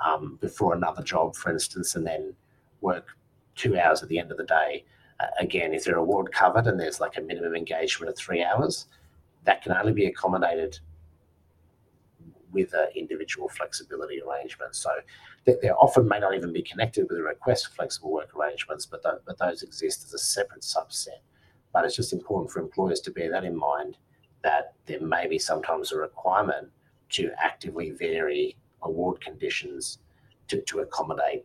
um, 0.00 0.38
before 0.40 0.74
another 0.74 1.02
job, 1.02 1.34
for 1.34 1.50
instance, 1.50 1.94
and 1.94 2.06
then 2.06 2.34
work 2.80 3.08
two 3.56 3.78
hours 3.78 4.02
at 4.02 4.08
the 4.08 4.18
end 4.18 4.30
of 4.30 4.36
the 4.36 4.44
day. 4.44 4.84
Uh, 5.20 5.26
again, 5.40 5.74
if 5.74 5.84
they're 5.84 5.96
award 5.96 6.30
covered 6.32 6.66
and 6.66 6.78
there's 6.78 7.00
like 7.00 7.16
a 7.16 7.20
minimum 7.20 7.56
engagement 7.56 8.08
of 8.08 8.16
three 8.16 8.42
hours, 8.42 8.86
that 9.44 9.62
can 9.62 9.72
only 9.72 9.92
be 9.92 10.06
accommodated 10.06 10.78
with 12.52 12.72
an 12.74 12.88
individual 12.94 13.48
flexibility 13.48 14.20
arrangement. 14.20 14.74
So 14.74 14.90
they 15.44 15.70
often 15.70 16.08
may 16.08 16.18
not 16.18 16.34
even 16.34 16.52
be 16.52 16.62
connected 16.62 17.06
with 17.08 17.18
a 17.18 17.22
request 17.22 17.66
for 17.66 17.74
flexible 17.74 18.12
work 18.12 18.34
arrangements, 18.36 18.86
but, 18.86 19.02
th- 19.02 19.22
but 19.26 19.38
those 19.38 19.62
exist 19.62 20.04
as 20.04 20.14
a 20.14 20.18
separate 20.18 20.62
subset. 20.62 21.20
But 21.72 21.84
it's 21.84 21.96
just 21.96 22.12
important 22.12 22.50
for 22.50 22.60
employers 22.60 23.00
to 23.02 23.10
bear 23.10 23.30
that 23.30 23.44
in 23.44 23.56
mind 23.56 23.96
that 24.42 24.74
there 24.86 25.00
may 25.00 25.26
be 25.26 25.38
sometimes 25.38 25.92
a 25.92 25.96
requirement 25.96 26.68
to 27.10 27.30
actively 27.42 27.90
vary 27.90 28.56
award 28.82 29.20
conditions 29.20 29.98
to, 30.48 30.60
to 30.62 30.80
accommodate 30.80 31.44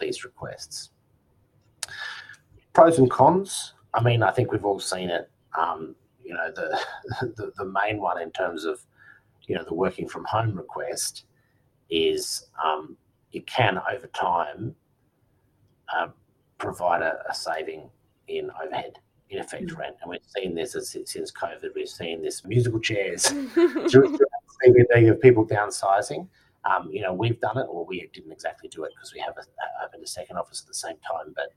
these 0.00 0.24
requests. 0.24 0.90
Pros 2.72 2.98
and 2.98 3.10
cons. 3.10 3.74
I 3.94 4.02
mean, 4.02 4.22
I 4.22 4.30
think 4.30 4.50
we've 4.50 4.64
all 4.64 4.80
seen 4.80 5.10
it. 5.10 5.30
Um, 5.58 5.94
you 6.24 6.34
know, 6.34 6.50
the, 6.54 6.80
the 7.36 7.52
the 7.56 7.64
main 7.64 8.00
one 8.00 8.20
in 8.20 8.30
terms 8.30 8.64
of 8.64 8.84
you 9.46 9.54
know 9.54 9.64
the 9.64 9.74
working 9.74 10.08
from 10.08 10.24
home 10.24 10.54
request 10.56 11.24
is 11.90 12.46
um, 12.64 12.96
it 13.32 13.46
can 13.46 13.80
over 13.92 14.06
time 14.08 14.74
uh, 15.94 16.08
provide 16.58 17.02
a, 17.02 17.18
a, 17.28 17.34
saving 17.34 17.90
in 18.28 18.50
overhead 18.62 18.98
in 19.30 19.38
effect 19.38 19.66
mm-hmm. 19.66 19.80
rent 19.80 19.96
and 20.00 20.10
we've 20.10 20.20
seen 20.36 20.54
this 20.54 20.72
since 21.04 21.32
covid 21.32 21.74
we've 21.74 21.88
seen 21.88 22.22
this 22.22 22.44
musical 22.44 22.80
chairs 22.80 23.26
of 25.08 25.20
people 25.20 25.46
downsizing 25.46 26.26
um, 26.64 26.88
you 26.90 27.02
know 27.02 27.12
we've 27.12 27.40
done 27.40 27.58
it 27.58 27.66
or 27.68 27.84
we 27.84 28.08
didn't 28.12 28.32
exactly 28.32 28.68
do 28.68 28.84
it 28.84 28.92
because 28.94 29.12
we 29.12 29.20
have 29.20 29.34
a, 29.36 29.84
opened 29.84 30.02
a 30.02 30.06
second 30.06 30.36
office 30.36 30.62
at 30.62 30.68
the 30.68 30.74
same 30.74 30.96
time 30.96 31.32
but 31.34 31.52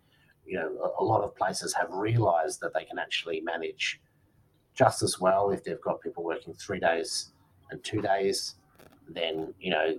you 0.45 0.58
know 0.58 0.69
a, 1.00 1.04
a 1.04 1.06
lot 1.06 1.21
of 1.21 1.36
places 1.36 1.74
have 1.74 1.89
realized 1.91 2.60
that 2.62 2.74
they 2.74 2.84
can 2.84 2.98
actually 2.98 3.41
manage 3.41 4.02
just 4.74 5.02
as 5.02 5.19
well 5.19 5.52
if 5.52 5.63
they've 5.63 5.82
got 5.82 6.02
people 6.02 6.24
working 6.24 6.54
three 6.54 6.80
days 6.80 7.32
and 7.75 7.83
two 7.83 8.01
days, 8.01 8.55
then 9.07 9.53
you 9.59 9.69
know, 9.69 9.95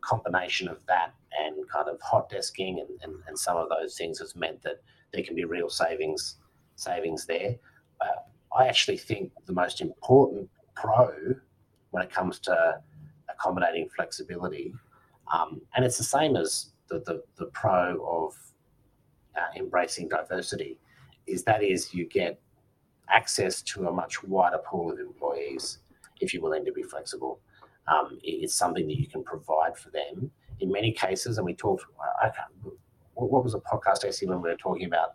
combination 0.00 0.68
of 0.68 0.84
that 0.86 1.14
and 1.40 1.68
kind 1.70 1.88
of 1.88 2.00
hot 2.00 2.30
desking 2.30 2.80
and, 2.80 2.90
and, 3.02 3.14
and 3.26 3.38
some 3.38 3.56
of 3.56 3.68
those 3.68 3.96
things 3.96 4.18
has 4.18 4.36
meant 4.36 4.60
that 4.62 4.82
there 5.12 5.22
can 5.22 5.34
be 5.34 5.44
real 5.44 5.70
savings 5.70 6.36
savings 6.76 7.26
there. 7.26 7.54
Uh, 8.00 8.20
I 8.58 8.66
actually 8.66 8.98
think 8.98 9.30
the 9.46 9.52
most 9.52 9.80
important 9.80 10.48
pro 10.74 11.12
when 11.90 12.02
it 12.02 12.10
comes 12.10 12.38
to 12.40 12.80
accommodating 13.28 13.88
flexibility, 13.94 14.74
um, 15.32 15.60
and 15.74 15.84
it's 15.84 15.98
the 15.98 16.04
same 16.04 16.36
as 16.36 16.70
the, 16.88 17.00
the, 17.00 17.22
the 17.36 17.46
pro 17.46 18.04
of 18.04 18.34
uh, 19.36 19.50
embracing 19.56 20.08
diversity, 20.08 20.78
is 21.26 21.44
that 21.44 21.62
is 21.62 21.94
you 21.94 22.04
get 22.06 22.40
access 23.08 23.62
to 23.62 23.88
a 23.88 23.92
much 23.92 24.22
wider 24.24 24.58
pool 24.58 24.90
of 24.90 24.98
employees 24.98 25.78
if 26.22 26.32
you're 26.32 26.42
willing 26.42 26.64
to 26.64 26.72
be 26.72 26.82
flexible. 26.82 27.40
Um, 27.88 28.18
it's 28.22 28.54
something 28.54 28.86
that 28.86 28.98
you 28.98 29.08
can 29.08 29.24
provide 29.24 29.76
for 29.76 29.90
them. 29.90 30.30
In 30.60 30.70
many 30.70 30.92
cases, 30.92 31.38
and 31.38 31.44
we 31.44 31.54
talked, 31.54 31.84
I 32.22 32.28
can't, 32.28 32.74
what 33.14 33.42
was 33.44 33.54
a 33.54 33.58
podcast 33.58 34.06
I 34.06 34.10
see 34.10 34.26
when 34.26 34.40
we 34.40 34.48
were 34.48 34.56
talking 34.56 34.86
about 34.86 35.10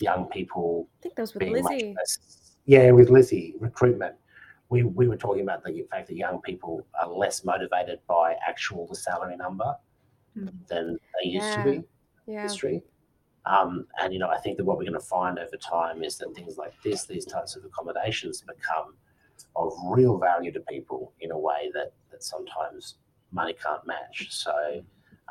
young 0.00 0.26
people? 0.26 0.88
I 1.00 1.02
think 1.02 1.14
those 1.16 1.34
with 1.34 1.42
Lizzie. 1.42 1.94
Less, 1.94 2.56
yeah, 2.64 2.90
with 2.90 3.10
Lizzie, 3.10 3.54
recruitment. 3.60 4.14
We, 4.68 4.82
we 4.82 5.06
were 5.06 5.16
talking 5.16 5.42
about 5.42 5.62
the 5.62 5.86
fact 5.90 6.08
that 6.08 6.16
young 6.16 6.40
people 6.40 6.84
are 7.00 7.08
less 7.08 7.44
motivated 7.44 8.00
by 8.08 8.34
actual 8.46 8.86
the 8.88 8.96
salary 8.96 9.36
number 9.36 9.76
mm. 10.36 10.50
than 10.66 10.98
they 11.22 11.28
used 11.28 11.46
yeah. 11.46 11.62
to 11.62 11.70
be 11.70 11.84
yeah. 12.26 12.42
history. 12.42 12.82
Um, 13.44 13.86
and 14.00 14.12
you 14.12 14.18
know, 14.18 14.28
I 14.28 14.38
think 14.38 14.56
that 14.56 14.64
what 14.64 14.76
we're 14.76 14.84
going 14.84 14.94
to 14.94 15.00
find 15.00 15.38
over 15.38 15.56
time 15.56 16.02
is 16.02 16.18
that 16.18 16.34
things 16.34 16.56
like 16.56 16.72
this, 16.82 17.04
these 17.04 17.24
types 17.24 17.54
of 17.54 17.64
accommodations, 17.64 18.40
become 18.40 18.94
of 19.54 19.72
real 19.86 20.18
value 20.18 20.52
to 20.52 20.60
people 20.60 21.12
in 21.20 21.30
a 21.30 21.38
way 21.38 21.70
that 21.74 21.92
that 22.10 22.22
sometimes 22.22 22.96
money 23.32 23.54
can't 23.62 23.86
match. 23.86 24.28
So 24.30 24.82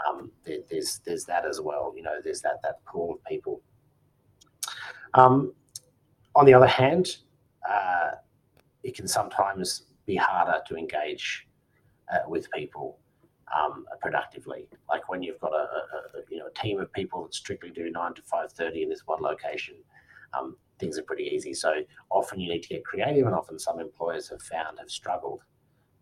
um, 0.08 0.32
there, 0.44 0.60
there's 0.70 1.00
there's 1.06 1.26
that 1.26 1.46
as 1.46 1.62
well. 1.62 1.94
You 1.96 2.04
know, 2.04 2.18
there's 2.24 2.42
that 2.42 2.62
that 2.64 2.84
pool 2.86 3.14
of 3.14 3.24
people. 3.26 3.62
Um, 5.14 5.54
on 6.36 6.46
the 6.46 6.54
other 6.54 6.68
hand, 6.68 7.18
uh, 7.70 8.12
it 8.84 8.96
can 8.96 9.08
sometimes 9.08 9.84
be 10.06 10.16
harder 10.16 10.62
to 10.68 10.76
engage 10.76 11.48
uh, 12.14 12.20
with 12.28 12.52
people 12.52 13.00
um, 13.56 13.86
productively. 14.02 14.68
Like 14.90 15.10
when 15.10 15.24
you've 15.24 15.40
got 15.40 15.54
a, 15.54 15.56
a, 15.56 16.22
you 16.30 16.38
know 16.38 16.48
a 16.48 16.62
team 16.62 16.80
of 16.80 16.92
people 16.94 17.24
that 17.24 17.34
strictly 17.34 17.70
do 17.70 17.90
nine 17.90 18.14
to 18.16 18.22
five 18.22 18.52
thirty 18.52 18.84
in 18.84 18.90
this 18.90 19.04
one 19.06 19.22
location, 19.22 19.76
um, 20.38 20.58
things 20.80 20.98
are 20.98 21.04
pretty 21.04 21.24
easy. 21.24 21.54
So 21.54 21.74
often 22.10 22.40
you 22.40 22.52
need 22.52 22.64
to 22.64 22.70
get 22.70 22.86
creative, 22.86 23.26
and 23.26 23.36
often 23.36 23.60
some 23.60 23.80
employers 23.80 24.30
have 24.30 24.42
found 24.42 24.80
have 24.80 24.90
struggled 24.90 25.42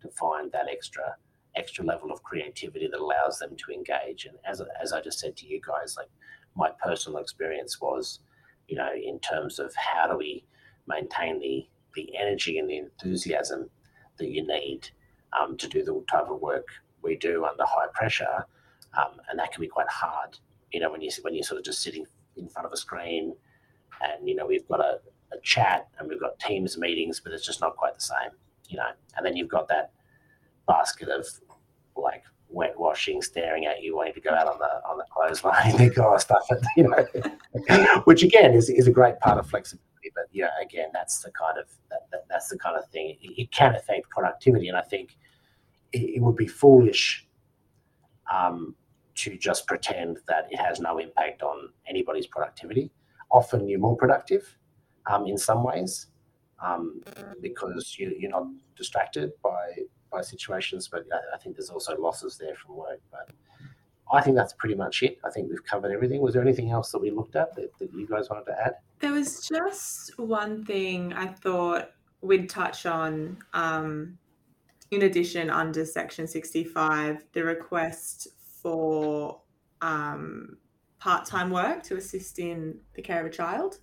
to 0.02 0.08
find 0.08 0.50
that 0.52 0.68
extra 0.70 1.16
extra 1.56 1.84
level 1.84 2.10
of 2.10 2.22
creativity 2.22 2.88
that 2.88 2.98
allows 2.98 3.38
them 3.38 3.56
to 3.56 3.72
engage. 3.72 4.26
And 4.26 4.36
as 4.44 4.60
as 4.82 4.92
I 4.92 5.00
just 5.00 5.18
said 5.18 5.36
to 5.36 5.46
you 5.46 5.60
guys, 5.66 5.96
like 5.96 6.08
my 6.56 6.70
personal 6.82 7.18
experience 7.18 7.80
was, 7.80 8.20
you 8.68 8.76
know, 8.76 8.90
in 8.92 9.18
terms 9.20 9.58
of 9.58 9.74
how 9.74 10.06
do 10.08 10.16
we 10.16 10.44
maintain 10.86 11.40
the 11.40 11.66
the 11.94 12.16
energy 12.16 12.58
and 12.58 12.68
the 12.68 12.78
enthusiasm 12.78 13.70
that 14.18 14.28
you 14.28 14.46
need 14.46 14.88
um, 15.38 15.56
to 15.56 15.68
do 15.68 15.84
the 15.84 16.04
type 16.10 16.28
of 16.28 16.40
work 16.40 16.66
we 17.02 17.16
do 17.16 17.44
under 17.44 17.64
high 17.64 17.86
pressure, 17.92 18.46
um, 18.96 19.20
and 19.28 19.38
that 19.38 19.52
can 19.52 19.60
be 19.60 19.68
quite 19.68 19.88
hard. 19.88 20.38
You 20.72 20.80
know, 20.80 20.90
when 20.90 21.00
you 21.00 21.10
when 21.22 21.34
you're 21.34 21.44
sort 21.44 21.58
of 21.58 21.64
just 21.64 21.82
sitting 21.82 22.06
in 22.36 22.48
front 22.48 22.66
of 22.66 22.72
a 22.72 22.76
screen, 22.76 23.34
and 24.02 24.28
you 24.28 24.34
know 24.34 24.46
we've 24.46 24.66
got 24.68 24.80
a, 24.80 25.00
a 25.32 25.40
chat 25.42 25.88
and 25.98 26.08
we've 26.08 26.20
got 26.20 26.38
Teams 26.38 26.78
meetings, 26.78 27.20
but 27.20 27.32
it's 27.32 27.44
just 27.44 27.60
not 27.60 27.76
quite 27.76 27.94
the 27.94 28.00
same. 28.00 28.30
You 28.68 28.78
know, 28.78 28.88
and 29.16 29.24
then 29.24 29.36
you've 29.36 29.48
got 29.48 29.68
that 29.68 29.92
basket 30.66 31.08
of 31.08 31.26
like 31.96 32.22
wet 32.48 32.78
washing 32.78 33.20
staring 33.20 33.66
at 33.66 33.82
you 33.82 33.96
wanting 33.96 34.14
to 34.14 34.20
go 34.20 34.30
out 34.30 34.46
on 34.46 34.58
the 34.58 34.88
on 34.88 34.96
the 34.96 35.04
clothesline 35.10 35.72
think 35.76 35.98
oh 35.98 36.16
stuff 36.16 36.46
you 36.76 36.84
know 36.84 38.00
which 38.04 38.22
again 38.22 38.54
is, 38.54 38.68
is 38.70 38.86
a 38.86 38.92
great 38.92 39.18
part 39.20 39.38
of 39.38 39.46
flexibility 39.48 40.10
but 40.14 40.24
yeah 40.30 40.50
again 40.62 40.88
that's 40.92 41.18
the 41.20 41.30
kind 41.32 41.58
of 41.58 41.66
that, 41.90 42.06
that 42.12 42.24
that's 42.30 42.48
the 42.48 42.58
kind 42.58 42.76
of 42.76 42.88
thing 42.90 43.16
it, 43.20 43.40
it, 43.40 43.50
can 43.50 43.74
affect 43.74 44.08
productivity 44.08 44.68
and 44.68 44.76
i 44.76 44.80
think 44.82 45.16
it, 45.92 46.16
it 46.16 46.22
would 46.22 46.36
be 46.36 46.46
foolish 46.46 47.26
um, 48.32 48.74
to 49.16 49.36
just 49.36 49.66
pretend 49.66 50.18
that 50.26 50.48
it 50.50 50.58
has 50.58 50.80
no 50.80 50.98
impact 50.98 51.42
on 51.42 51.70
anybody's 51.88 52.26
productivity. 52.26 52.90
Often 53.34 53.68
you're 53.68 53.80
more 53.80 53.96
productive 53.96 54.56
um, 55.06 55.26
in 55.26 55.36
some 55.36 55.62
ways 55.62 56.06
um, 56.64 57.02
because 57.42 57.96
you, 57.98 58.16
are 58.26 58.30
not 58.30 58.46
distracted 58.76 59.32
by 59.42 59.72
by 60.10 60.22
situations. 60.22 60.88
But 60.88 61.04
I, 61.12 61.34
I, 61.34 61.38
think 61.38 61.56
there's 61.56 61.70
also 61.70 61.96
losses 62.00 62.38
there 62.38 62.54
from 62.54 62.76
work. 62.76 63.00
But 63.10 63.30
I 64.12 64.22
think 64.22 64.36
that's 64.36 64.54
pretty 64.54 64.74
much 64.74 65.02
it. 65.02 65.18
I 65.24 65.30
think 65.30 65.50
we've 65.50 65.64
covered 65.64 65.92
everything. 65.92 66.20
Was 66.20 66.34
there 66.34 66.42
anything 66.42 66.70
else 66.70 66.90
that 66.92 67.00
we 67.00 67.10
looked 67.10 67.36
at 67.36 67.54
that, 67.56 67.76
that 67.78 67.92
you 67.92 68.06
guys 68.06 68.30
wanted 68.30 68.46
to 68.46 68.56
add? 68.64 68.74
There 69.00 69.12
was 69.12 69.46
just 69.46 70.18
one 70.18 70.64
thing 70.64 71.12
I 71.12 71.26
thought 71.26 71.90
we'd 72.20 72.48
touch 72.48 72.86
on. 72.86 73.38
Um, 73.52 74.18
in 74.90 75.02
addition, 75.02 75.50
under 75.50 75.84
Section 75.84 76.26
65, 76.26 77.24
the 77.32 77.44
request 77.44 78.28
for 78.62 79.40
part 81.04 81.26
time 81.26 81.50
work 81.50 81.82
to 81.82 81.98
assist 81.98 82.38
in 82.38 82.78
the 82.94 83.02
care 83.02 83.20
of 83.20 83.26
a 83.26 83.30
child. 83.30 83.80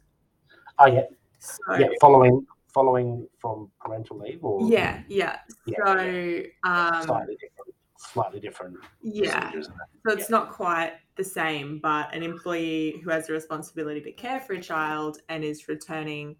Oh, 0.79 0.88
yeah. 0.88 1.03
So, 1.39 1.75
yeah, 1.77 1.88
following 1.99 2.45
following 2.73 3.27
from 3.38 3.69
parental 3.81 4.17
leave 4.17 4.41
or 4.45 4.71
yeah 4.71 5.01
yeah, 5.10 5.39
yeah 5.65 5.77
so 5.86 6.01
yeah. 6.01 6.43
Um, 6.63 7.03
slightly 7.03 7.36
different 7.36 7.75
slightly 7.97 8.39
different 8.39 8.77
yeah 9.01 9.51
so 9.51 10.13
it's 10.13 10.21
yeah. 10.21 10.25
not 10.29 10.51
quite 10.51 10.93
the 11.17 11.23
same 11.23 11.79
but 11.79 12.13
an 12.15 12.23
employee 12.23 13.01
who 13.03 13.10
has 13.10 13.27
a 13.27 13.34
responsibility 13.34 13.99
to 13.99 14.12
care 14.13 14.39
for 14.39 14.53
a 14.53 14.62
child 14.62 15.17
and 15.27 15.43
is 15.43 15.67
returning 15.67 16.38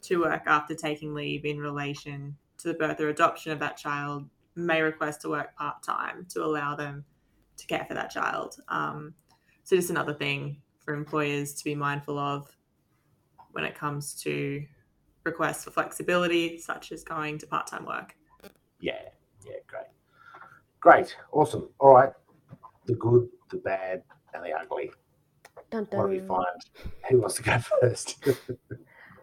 to 0.00 0.20
work 0.20 0.44
after 0.46 0.74
taking 0.74 1.12
leave 1.12 1.44
in 1.44 1.58
relation 1.58 2.34
to 2.56 2.68
the 2.68 2.74
birth 2.74 2.98
or 2.98 3.10
adoption 3.10 3.52
of 3.52 3.58
that 3.58 3.76
child 3.76 4.24
may 4.56 4.80
request 4.80 5.20
to 5.22 5.28
work 5.28 5.54
part 5.54 5.82
time 5.82 6.24
to 6.30 6.42
allow 6.42 6.74
them 6.74 7.04
to 7.56 7.66
care 7.66 7.84
for 7.86 7.94
that 7.94 8.10
child. 8.10 8.56
Um, 8.68 9.14
so, 9.64 9.76
just 9.76 9.90
another 9.90 10.14
thing 10.14 10.58
for 10.78 10.94
employers 10.94 11.54
to 11.54 11.64
be 11.64 11.74
mindful 11.74 12.18
of 12.18 12.54
when 13.52 13.64
it 13.64 13.74
comes 13.74 14.14
to 14.22 14.64
requests 15.24 15.64
for 15.64 15.70
flexibility, 15.70 16.58
such 16.58 16.92
as 16.92 17.02
going 17.02 17.38
to 17.38 17.46
part 17.46 17.66
time 17.66 17.86
work. 17.86 18.14
Yeah, 18.80 19.00
yeah, 19.46 19.56
great. 19.66 19.86
Great, 20.80 21.16
awesome. 21.32 21.70
All 21.78 21.94
right. 21.94 22.12
The 22.86 22.94
good, 22.94 23.28
the 23.50 23.56
bad, 23.56 24.02
and 24.34 24.44
the 24.44 24.52
ugly. 24.52 24.90
Dun, 25.70 25.84
dun. 25.90 25.98
What 25.98 26.06
do 26.06 26.12
we 26.12 26.20
find? 26.20 26.46
Who 27.08 27.20
wants 27.20 27.36
to 27.36 27.42
go 27.42 27.58
first? 27.80 28.22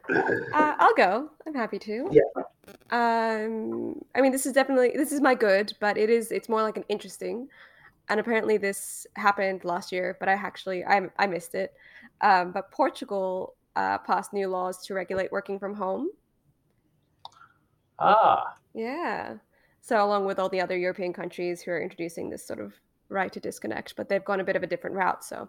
uh, 0.10 0.76
I'll 0.80 0.96
go. 0.96 1.30
I'm 1.46 1.54
happy 1.54 1.78
to. 1.80 2.10
Yeah. 2.12 2.44
Um, 2.89 4.04
I 4.16 4.22
mean, 4.22 4.32
this 4.32 4.48
is 4.48 4.54
definitely 4.54 4.92
this 4.96 5.12
is 5.12 5.22
my 5.22 5.36
good, 5.36 5.74
but 5.80 5.98
it 5.98 6.10
is 6.10 6.32
it's 6.32 6.50
more 6.50 6.64
like 6.64 6.78
an 6.78 6.86
interesting. 6.89 7.48
And 8.12 8.20
apparently, 8.20 8.57
this 8.57 9.07
happened 9.16 9.64
last 9.64 9.93
year, 9.93 10.18
but 10.20 10.28
I 10.28 10.34
actually 10.34 10.84
I 10.84 11.03
I 11.18 11.28
missed 11.28 11.55
it. 11.55 11.74
Um, 12.20 12.51
but 12.51 12.70
Portugal 12.70 13.55
uh, 13.78 13.99
passed 13.99 14.34
new 14.34 14.49
laws 14.49 14.86
to 14.88 14.93
regulate 14.93 15.32
working 15.32 15.57
from 15.57 15.74
home. 15.74 16.09
Ah. 17.99 18.55
Yeah. 18.74 19.36
So, 19.80 20.03
along 20.03 20.26
with 20.26 20.39
all 20.39 20.49
the 20.49 20.59
other 20.59 20.78
European 20.78 21.14
countries 21.14 21.62
who 21.62 21.72
are 21.72 21.82
introducing 21.82 22.30
this 22.30 22.45
sort 22.45 22.59
of 22.59 22.74
right 23.07 23.32
to 23.32 23.39
disconnect, 23.39 23.95
but 23.95 24.09
they've 24.09 24.26
gone 24.26 24.41
a 24.41 24.43
bit 24.43 24.57
of 24.57 24.64
a 24.64 24.68
different 24.68 24.97
route. 24.97 25.24
So, 25.24 25.47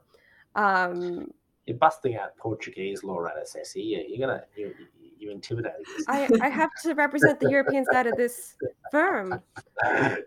um, 0.54 1.32
you're 1.66 1.76
busting 1.78 2.14
out 2.14 2.36
Portuguese 2.36 3.02
law 3.02 3.26
at 3.26 3.34
Essie. 3.36 4.06
You're 4.08 4.24
gonna 4.24 4.44
you're, 4.56 4.70
you're 5.18 5.32
intimidating. 5.32 5.84
I, 6.06 6.28
I 6.40 6.48
have 6.48 6.70
to 6.84 6.94
represent 6.94 7.40
the 7.40 7.50
European 7.50 7.84
side 7.92 8.06
of 8.06 8.16
this 8.16 8.54
firm. 8.92 9.42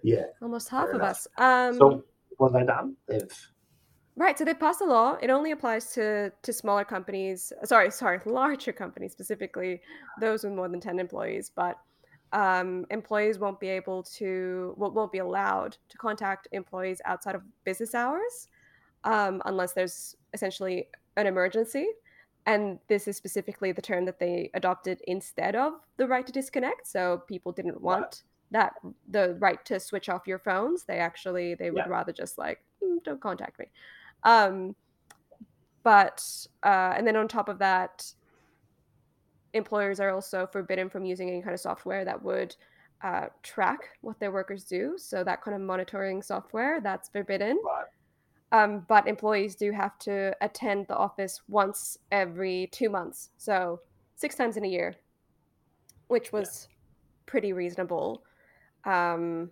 yeah, 0.04 0.26
almost 0.42 0.68
half 0.68 0.90
of 0.90 1.02
us. 1.02 1.28
Um, 1.38 1.78
so 1.78 2.04
what 2.38 2.52
have 2.52 2.62
they 2.62 2.66
done? 2.66 2.96
They've 3.08 3.50
Right, 4.18 4.38
so 4.38 4.46
they 4.46 4.54
passed 4.54 4.80
a 4.80 4.86
law. 4.86 5.18
It 5.22 5.30
only 5.30 5.52
applies 5.52 5.92
to 5.94 6.32
to 6.42 6.54
smaller 6.54 6.86
companies. 6.86 7.52
Sorry, 7.66 7.92
sorry, 7.92 8.20
larger 8.26 8.72
companies 8.72 9.12
specifically, 9.12 9.82
those 10.22 10.44
with 10.44 10.54
more 10.54 10.70
than 10.70 10.80
ten 10.80 11.00
employees. 11.00 11.52
But 11.54 11.78
um, 12.32 12.86
employees 12.92 13.40
won't 13.40 13.60
be 13.60 13.68
able 13.70 14.04
to, 14.04 14.74
well, 14.78 14.92
won't 14.92 15.12
be 15.12 15.20
allowed 15.20 15.78
to 15.90 15.98
contact 15.98 16.48
employees 16.52 17.02
outside 17.06 17.36
of 17.36 17.42
business 17.66 17.94
hours, 17.94 18.48
um, 19.04 19.42
unless 19.46 19.74
there's 19.74 20.16
essentially 20.34 20.88
an 21.18 21.28
emergency. 21.28 21.88
And 22.46 22.80
this 22.88 23.08
is 23.08 23.18
specifically 23.18 23.72
the 23.72 23.82
term 23.82 24.06
that 24.06 24.20
they 24.20 24.52
adopted 24.54 25.02
instead 25.08 25.56
of 25.56 25.74
the 25.98 26.08
right 26.08 26.26
to 26.26 26.32
disconnect. 26.32 26.88
So 26.88 27.24
people 27.28 27.52
didn't 27.52 27.82
want 27.82 28.24
that 28.56 28.74
the 29.10 29.36
right 29.36 29.64
to 29.66 29.80
switch 29.80 30.08
off 30.10 30.28
your 30.28 30.40
phones. 30.40 30.86
They 30.86 31.00
actually 31.00 31.56
they 31.56 31.72
would 31.72 31.86
Yeah. 31.86 31.90
rather 31.90 32.14
just 32.14 32.38
like 32.38 32.64
"Mm, 32.82 33.04
don't 33.04 33.22
contact 33.22 33.60
me. 33.60 33.66
Um, 34.24 34.76
but 35.84 36.24
uh, 36.64 36.94
and 36.98 37.06
then 37.06 37.18
on 37.18 37.28
top 37.28 37.50
of 37.50 37.60
that, 37.60 38.14
employers 39.54 40.00
are 40.00 40.10
also 40.10 40.48
forbidden 40.48 40.90
from 40.90 41.06
using 41.06 41.30
any 41.30 41.42
kind 41.42 41.54
of 41.54 41.60
software 41.60 42.06
that 42.06 42.24
would 42.24 42.56
uh, 43.04 43.28
track 43.44 43.90
what 44.02 44.20
their 44.20 44.32
workers 44.32 44.64
do. 44.64 44.96
So 44.98 45.24
that 45.24 45.42
kind 45.42 45.56
of 45.56 45.62
monitoring 45.62 46.22
software 46.22 46.82
that's 46.82 47.10
forbidden. 47.10 47.60
right. 47.64 47.86
Um, 48.52 48.86
but 48.88 49.08
employees 49.08 49.56
do 49.56 49.72
have 49.72 50.00
to 50.00 50.36
attend 50.42 50.88
the 50.88 50.96
office 50.96 51.42
once 51.50 51.98
every 52.12 52.70
two 52.72 52.90
months, 52.90 53.32
so 53.38 53.82
six 54.16 54.36
times 54.36 54.56
in 54.56 54.64
a 54.66 54.70
year, 54.70 54.96
which 56.08 56.32
was 56.32 56.70
pretty 57.26 57.54
reasonable. 57.54 58.25
Um, 58.86 59.50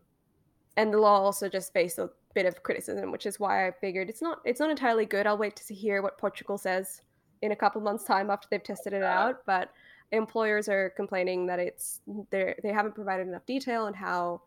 and 0.77 0.93
the 0.93 0.97
law 0.99 1.19
also 1.19 1.49
just 1.49 1.73
faced 1.73 1.99
a 1.99 2.09
bit 2.33 2.45
of 2.45 2.63
criticism, 2.63 3.11
which 3.11 3.25
is 3.25 3.39
why 3.39 3.67
I 3.67 3.71
figured 3.71 4.09
it's 4.09 4.21
not 4.21 4.39
it's 4.45 4.59
not 4.59 4.69
entirely 4.69 5.05
good. 5.05 5.27
I'll 5.27 5.37
wait 5.37 5.55
to 5.55 5.63
see, 5.63 5.75
hear 5.75 6.01
what 6.01 6.17
Portugal 6.17 6.57
says 6.57 7.01
in 7.41 7.51
a 7.51 7.55
couple 7.55 7.81
months' 7.81 8.05
time 8.05 8.29
after 8.29 8.47
they've 8.49 8.63
tested 8.63 8.93
it 8.93 9.03
out. 9.03 9.45
But 9.45 9.69
employers 10.11 10.69
are 10.69 10.91
complaining 10.91 11.45
that 11.47 11.59
it's 11.59 12.01
they 12.29 12.55
they 12.63 12.71
haven't 12.73 12.95
provided 12.95 13.27
enough 13.27 13.45
detail 13.45 13.83
on 13.83 13.93
how 13.93 14.41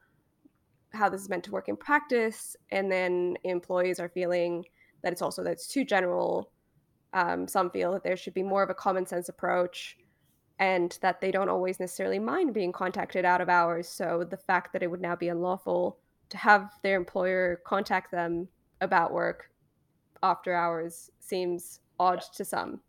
how 0.93 1.09
this 1.09 1.21
is 1.21 1.29
meant 1.29 1.45
to 1.45 1.51
work 1.51 1.69
in 1.69 1.77
practice, 1.77 2.57
and 2.71 2.91
then 2.91 3.37
employees 3.45 4.01
are 4.01 4.09
feeling 4.09 4.65
that 5.03 5.13
it's 5.13 5.23
also 5.23 5.43
that 5.45 5.53
it's 5.53 5.69
too 5.69 5.85
general. 5.85 6.51
Um, 7.13 7.49
some 7.49 7.71
feel 7.71 7.93
that 7.93 8.03
there 8.03 8.17
should 8.17 8.35
be 8.35 8.43
more 8.43 8.63
of 8.63 8.69
a 8.69 8.75
common 8.75 9.07
sense 9.07 9.29
approach, 9.29 9.97
and 10.59 10.99
that 11.03 11.21
they 11.21 11.31
don't 11.31 11.49
always 11.49 11.79
necessarily 11.79 12.19
mind 12.19 12.55
being 12.55 12.73
contacted 12.73 13.25
out 13.25 13.41
of 13.41 13.49
hours. 13.49 13.89
So 13.89 14.25
the 14.29 14.37
fact 14.37 14.73
that 14.73 14.83
it 14.83 14.91
would 14.91 15.03
now 15.03 15.17
be 15.17 15.29
unlawful 15.29 15.99
to 16.31 16.37
have 16.39 16.73
their 16.83 16.97
employer 16.97 17.61
contact 17.65 18.11
them 18.11 18.49
about 18.81 19.13
work 19.13 19.51
after 20.23 20.55
hours 20.55 21.11
seems 21.21 21.81
odd 21.99 22.23
to 22.35 22.45
some. 22.45 22.81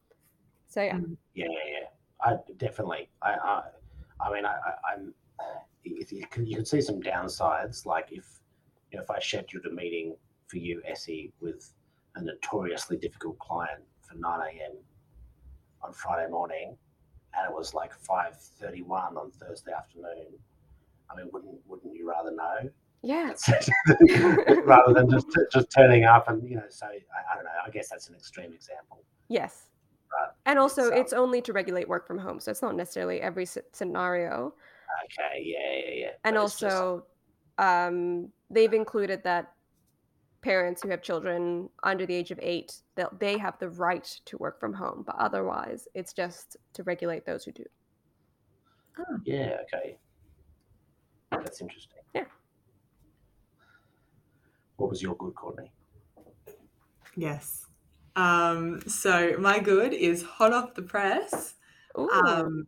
So 0.67 0.81
yeah, 0.81 0.95
mm-hmm. 0.95 1.13
Yeah, 1.33 1.45
yeah, 1.49 1.79
yeah. 1.79 1.87
I 2.21 2.37
definitely. 2.57 3.09
I, 3.21 3.31
I, 3.31 3.63
I 4.21 4.33
mean, 4.33 4.45
I, 4.45 4.53
I, 4.53 4.93
I'm. 4.93 5.13
If 5.83 6.11
you 6.11 6.25
can, 6.27 6.45
you 6.45 6.55
can 6.57 6.65
see 6.65 6.81
some 6.81 7.01
downsides. 7.01 7.85
Like 7.85 8.07
if, 8.11 8.39
you 8.91 8.97
know, 8.97 9.03
if 9.03 9.11
I 9.11 9.19
scheduled 9.19 9.65
a 9.65 9.71
meeting 9.71 10.15
for 10.47 10.57
you, 10.57 10.81
Essie, 10.85 11.31
with 11.39 11.73
a 12.15 12.21
notoriously 12.21 12.97
difficult 12.97 13.37
client 13.39 13.81
for 14.01 14.15
nine 14.15 14.39
a.m. 14.41 14.73
on 15.81 15.93
Friday 15.93 16.29
morning, 16.29 16.75
and 17.35 17.49
it 17.49 17.55
was 17.55 17.73
like 17.73 17.93
five 17.93 18.35
thirty-one 18.37 19.17
on 19.17 19.31
Thursday 19.31 19.71
afternoon. 19.71 20.27
I 21.11 21.15
mean, 21.15 21.29
wouldn't 21.31 21.57
wouldn't 21.67 21.95
you 21.95 22.07
rather 22.09 22.31
know? 22.31 22.69
yeah, 23.03 23.33
rather 24.65 24.93
than 24.93 25.09
just 25.09 25.27
just 25.51 25.67
turning 25.71 26.03
up 26.03 26.27
and 26.29 26.47
you 26.49 26.55
know. 26.55 26.63
So 26.69 26.85
I, 26.87 26.89
I 27.31 27.35
don't 27.35 27.43
know. 27.45 27.51
I 27.65 27.69
guess 27.69 27.89
that's 27.89 28.09
an 28.09 28.15
extreme 28.15 28.53
example. 28.53 29.03
yes. 29.29 29.63
Right. 30.09 30.29
And 30.45 30.57
also, 30.57 30.83
It's, 30.83 30.91
um, 30.93 30.97
it's 31.01 31.13
only 31.13 31.41
to 31.41 31.51
regulate 31.51 31.89
work 31.89 32.07
from 32.07 32.17
home, 32.17 32.39
so 32.39 32.49
it's 32.49 32.61
not 32.61 32.75
necessarily 32.77 33.19
every 33.19 33.45
scenario. 33.45 34.53
Okay. 35.05 35.43
Yeah. 35.43 35.57
Yeah. 35.89 35.93
Yeah. 35.95 36.07
and 36.23 36.35
But 36.37 36.45
it's 36.45 36.59
just- 36.59 36.75
also 36.75 37.05
um, 37.57 38.29
they've 38.49 38.73
included 38.73 39.23
that 39.25 39.51
parents 40.47 40.81
who 40.81 40.89
have 40.89 41.01
children 41.01 41.69
under 41.83 42.05
the 42.05 42.15
age 42.15 42.31
of 42.31 42.39
eight 42.41 42.71
that 42.95 43.19
they 43.19 43.37
have 43.37 43.59
the 43.59 43.69
right 43.69 44.07
to 44.23 44.37
work 44.37 44.59
from 44.59 44.73
home 44.73 45.03
but 45.05 45.15
otherwise 45.19 45.87
it's 45.93 46.13
just 46.13 46.55
to 46.73 46.83
regulate 46.83 47.25
those 47.25 47.43
who 47.43 47.51
do 47.51 47.65
oh. 48.99 49.17
Yeah, 49.25 49.57
okay. 49.63 49.97
That's 51.31 51.61
interesting. 51.61 51.99
Yeah. 52.15 52.23
What 54.77 54.89
was 54.89 55.01
your 55.01 55.15
good, 55.15 55.35
Courtney? 55.35 55.71
Yes. 57.15 57.65
Um, 58.15 58.81
so 58.87 59.35
my 59.39 59.59
good 59.59 59.93
is 59.93 60.23
hot 60.23 60.53
off 60.53 60.73
the 60.75 60.81
press. 60.81 61.55
Ooh, 61.97 62.09
Um, 62.09 62.65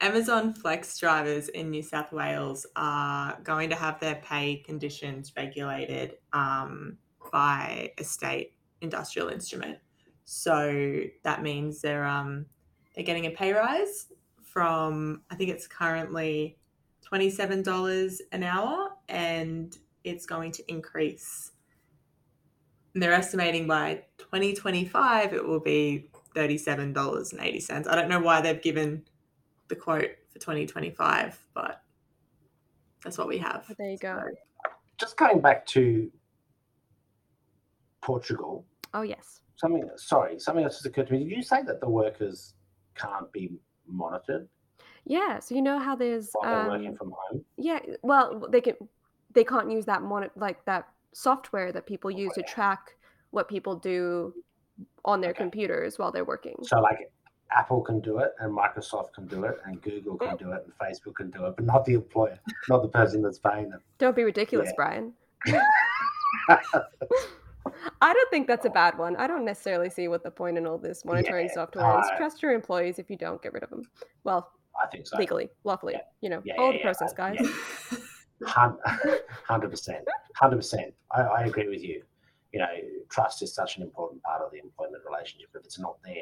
Amazon 0.00 0.52
Flex 0.52 0.98
drivers 0.98 1.48
in 1.48 1.70
New 1.70 1.82
South 1.82 2.12
Wales 2.12 2.66
are 2.76 3.38
going 3.42 3.70
to 3.70 3.76
have 3.76 3.98
their 4.00 4.16
pay 4.16 4.56
conditions 4.56 5.32
regulated 5.36 6.16
um, 6.32 6.98
by 7.36 7.92
a 7.98 8.02
state 8.02 8.54
industrial 8.80 9.28
instrument. 9.28 9.76
So 10.24 11.02
that 11.22 11.42
means 11.42 11.82
they're 11.82 12.06
um, 12.06 12.46
they're 12.94 13.04
getting 13.04 13.26
a 13.26 13.30
pay 13.30 13.52
rise 13.52 14.06
from 14.42 15.20
I 15.30 15.34
think 15.34 15.50
it's 15.50 15.66
currently 15.66 16.56
twenty 17.02 17.28
seven 17.28 17.62
dollars 17.62 18.22
an 18.32 18.42
hour, 18.42 18.88
and 19.10 19.76
it's 20.02 20.24
going 20.24 20.50
to 20.52 20.72
increase. 20.72 21.52
And 22.94 23.02
they're 23.02 23.12
estimating 23.12 23.66
by 23.66 24.04
twenty 24.16 24.54
twenty 24.54 24.86
five 24.86 25.34
it 25.34 25.46
will 25.46 25.60
be 25.60 26.08
thirty-seven 26.34 26.94
dollars 26.94 27.34
and 27.34 27.42
eighty 27.42 27.60
cents. 27.60 27.86
I 27.86 27.96
don't 27.96 28.08
know 28.08 28.20
why 28.20 28.40
they've 28.40 28.62
given 28.62 29.04
the 29.68 29.76
quote 29.76 30.12
for 30.30 30.38
2025, 30.38 31.38
but 31.52 31.82
that's 33.04 33.18
what 33.18 33.28
we 33.28 33.36
have. 33.36 33.66
there 33.76 33.90
you 33.90 33.98
go 33.98 34.22
Just 34.96 35.18
going 35.18 35.40
back 35.42 35.66
to 35.66 36.10
Portugal, 38.02 38.64
oh 38.94 39.02
yes 39.02 39.40
something 39.56 39.88
sorry, 39.96 40.38
something 40.38 40.64
else 40.64 40.74
just 40.74 40.86
occurred 40.86 41.06
to 41.06 41.14
me. 41.14 41.20
Did 41.20 41.30
you 41.30 41.42
say 41.42 41.62
that 41.62 41.80
the 41.80 41.88
workers 41.88 42.54
can't 42.94 43.30
be 43.32 43.50
monitored 43.86 44.48
yeah 45.04 45.38
so 45.38 45.54
you 45.54 45.62
know 45.62 45.78
how 45.78 45.94
there's 45.94 46.30
while 46.32 46.50
they're 46.50 46.66
working 46.66 46.88
um, 46.88 46.96
from 46.96 47.12
home? 47.16 47.44
yeah 47.56 47.78
well 48.02 48.46
they 48.50 48.60
can 48.60 48.74
they 49.32 49.44
can't 49.44 49.70
use 49.70 49.84
that 49.84 50.02
mon- 50.02 50.30
like 50.34 50.64
that 50.64 50.88
software 51.12 51.70
that 51.72 51.86
people 51.86 52.10
use 52.10 52.32
to 52.34 52.42
track 52.42 52.96
what 53.30 53.48
people 53.48 53.76
do 53.76 54.32
on 55.04 55.20
their 55.20 55.30
Okay. 55.30 55.38
computers 55.44 55.98
while 55.98 56.10
they're 56.10 56.24
working 56.24 56.56
So 56.62 56.80
like 56.80 57.10
Apple 57.52 57.80
can 57.80 58.00
do 58.00 58.18
it 58.18 58.32
and 58.40 58.52
Microsoft 58.56 59.12
can 59.14 59.26
do 59.26 59.44
it 59.44 59.56
and 59.64 59.80
Google 59.80 60.16
can 60.18 60.36
do 60.36 60.50
it 60.52 60.64
and 60.64 60.72
Facebook 60.82 61.14
can 61.14 61.30
do 61.30 61.46
it, 61.46 61.54
but 61.56 61.64
not 61.64 61.84
the 61.84 61.94
employer, 61.94 62.38
not 62.68 62.82
the 62.82 62.88
person 62.88 63.22
that's 63.22 63.38
paying 63.38 63.70
them. 63.70 63.80
Don't 63.98 64.16
be 64.16 64.24
ridiculous, 64.24 64.68
Yeah. 64.70 64.74
Brian. 64.76 65.12
I 68.00 68.12
don't 68.12 68.30
think 68.30 68.46
that's 68.46 68.64
a 68.66 68.70
bad 68.70 68.98
one. 68.98 69.16
I 69.16 69.26
don't 69.26 69.44
necessarily 69.44 69.90
see 69.90 70.08
what 70.08 70.22
the 70.22 70.30
point 70.30 70.58
in 70.58 70.66
all 70.66 70.78
this 70.78 71.04
monitoring 71.04 71.46
Yeah, 71.46 71.54
software 71.54 71.98
is. 72.00 72.06
Trust 72.16 72.42
your 72.42 72.52
employees 72.52 72.98
if 72.98 73.10
you 73.10 73.16
don't 73.16 73.42
get 73.42 73.52
rid 73.52 73.62
of 73.62 73.70
them. 73.70 73.82
Well, 74.24 74.50
I 74.82 74.86
think 74.88 75.06
so. 75.06 75.18
legally, 75.18 75.48
lawfully, 75.64 75.94
Yeah. 75.94 76.00
you 76.20 76.30
know, 76.30 76.42
Yeah, 76.44 76.54
all 76.58 76.72
the 76.72 76.78
process, 76.80 77.12
guys. 77.12 77.38
Hundred 78.44 79.70
percent, 79.70 80.04
hundred 80.34 80.56
percent. 80.56 80.94
I 81.12 81.44
agree 81.44 81.68
with 81.68 81.82
you. 81.82 82.02
You 82.52 82.60
know, 82.60 82.66
trust 83.08 83.42
is 83.42 83.54
such 83.54 83.76
an 83.76 83.82
important 83.82 84.22
part 84.22 84.42
of 84.42 84.50
the 84.52 84.58
employment 84.58 85.02
relationship. 85.08 85.48
If 85.54 85.64
it's 85.64 85.78
not 85.78 85.96
there, 86.04 86.14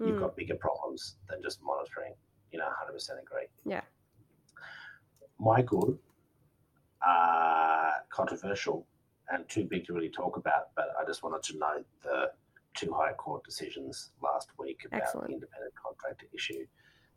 you've 0.00 0.16
Mm, 0.16 0.20
got 0.20 0.36
bigger 0.36 0.56
problems 0.56 1.16
than 1.28 1.40
just 1.42 1.60
monitoring. 1.62 2.14
You 2.50 2.58
know, 2.58 2.68
hundred 2.78 2.92
percent 2.94 3.20
agree. 3.22 3.46
Yeah. 3.64 3.82
My 5.38 5.62
good, 5.62 5.98
uh, 7.06 7.92
controversial, 8.10 8.86
and 9.30 9.48
too 9.48 9.64
big 9.64 9.86
to 9.86 9.92
really 9.92 10.10
talk 10.10 10.36
about. 10.36 10.74
But 10.76 10.88
I 11.00 11.04
just 11.04 11.22
wanted 11.22 11.42
to 11.44 11.58
note 11.58 11.86
the 12.02 12.30
two 12.74 12.92
High 12.92 13.12
Court 13.12 13.44
decisions 13.44 14.10
last 14.22 14.50
week 14.58 14.82
about 14.86 15.02
Excellent. 15.02 15.28
the 15.28 15.34
independent 15.34 15.72
contractor 15.74 16.26
issue. 16.34 16.66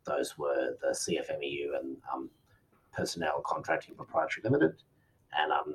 Those 0.04 0.38
were 0.38 0.76
the 0.80 0.88
CFMEU 0.88 1.78
and 1.78 1.96
um, 2.12 2.30
Personnel 2.92 3.42
Contracting 3.44 3.94
Proprietary 3.94 4.42
Limited, 4.44 4.74
and 5.36 5.52
um, 5.52 5.74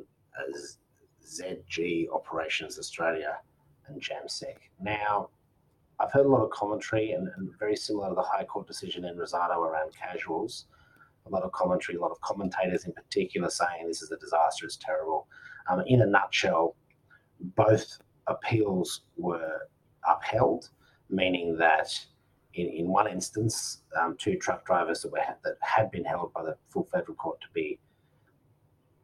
ZG 1.25 2.09
Operations 2.11 2.79
Australia 2.79 3.37
and 3.87 4.01
Jamsek. 4.01 4.57
Now, 4.81 5.29
I've 5.99 6.11
heard 6.11 6.25
a 6.25 6.29
lot 6.29 6.43
of 6.43 6.49
commentary 6.51 7.11
and, 7.11 7.29
and 7.37 7.49
very 7.59 7.75
similar 7.75 8.09
to 8.09 8.15
the 8.15 8.23
High 8.23 8.43
Court 8.43 8.67
decision 8.67 9.05
in 9.05 9.15
Rossato 9.15 9.57
around 9.57 9.93
casuals. 9.95 10.65
a 11.25 11.29
lot 11.29 11.43
of 11.43 11.51
commentary, 11.51 11.97
a 11.97 12.01
lot 12.01 12.11
of 12.11 12.19
commentators 12.21 12.85
in 12.85 12.93
particular 12.93 13.49
saying 13.49 13.87
this 13.87 14.01
is 14.01 14.11
a 14.11 14.17
disaster, 14.17 14.65
it's 14.65 14.77
terrible. 14.77 15.27
Um, 15.69 15.83
in 15.87 16.01
a 16.01 16.05
nutshell, 16.05 16.75
both 17.55 17.99
appeals 18.27 19.01
were 19.17 19.67
upheld, 20.07 20.69
meaning 21.09 21.57
that 21.57 21.97
in, 22.53 22.67
in 22.67 22.87
one 22.87 23.07
instance, 23.07 23.81
um, 23.99 24.15
two 24.17 24.35
truck 24.35 24.65
drivers 24.65 25.01
that 25.01 25.11
were 25.11 25.19
that 25.43 25.55
had 25.61 25.91
been 25.91 26.05
held 26.05 26.33
by 26.33 26.43
the 26.43 26.55
full 26.69 26.87
federal 26.91 27.15
court 27.15 27.39
to 27.41 27.47
be 27.53 27.79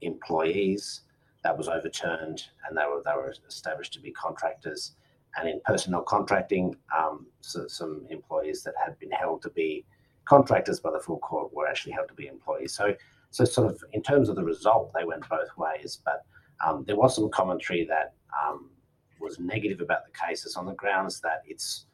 employees 0.01 1.01
that 1.43 1.57
was 1.57 1.67
overturned, 1.67 2.43
and 2.67 2.77
they 2.77 2.83
were 2.83 3.01
they 3.05 3.13
were 3.13 3.33
established 3.47 3.93
to 3.93 3.99
be 3.99 4.11
contractors. 4.11 4.95
And 5.37 5.47
in 5.47 5.61
personnel 5.63 6.01
contracting, 6.01 6.75
um, 6.97 7.27
so 7.41 7.67
some 7.67 8.05
employees 8.09 8.63
that 8.63 8.73
had 8.83 8.97
been 8.99 9.11
held 9.11 9.43
to 9.43 9.49
be 9.49 9.85
contractors 10.25 10.79
by 10.79 10.91
the 10.91 10.99
full 10.99 11.19
court 11.19 11.53
were 11.53 11.67
actually 11.67 11.93
held 11.93 12.07
to 12.07 12.15
be 12.15 12.27
employees. 12.27 12.73
So, 12.73 12.95
so 13.29 13.45
sort 13.45 13.71
of 13.71 13.81
in 13.93 14.01
terms 14.01 14.27
of 14.29 14.35
the 14.35 14.43
result, 14.43 14.91
they 14.93 15.05
went 15.05 15.27
both 15.29 15.49
ways. 15.55 15.99
But 16.03 16.25
um, 16.65 16.83
there 16.87 16.95
was 16.95 17.15
some 17.15 17.29
commentary 17.29 17.85
that 17.85 18.13
um, 18.45 18.69
was 19.19 19.39
negative 19.39 19.81
about 19.81 20.05
the 20.05 20.11
cases 20.27 20.55
on 20.55 20.65
the 20.65 20.73
grounds 20.73 21.19
that 21.21 21.43
it's, 21.47 21.85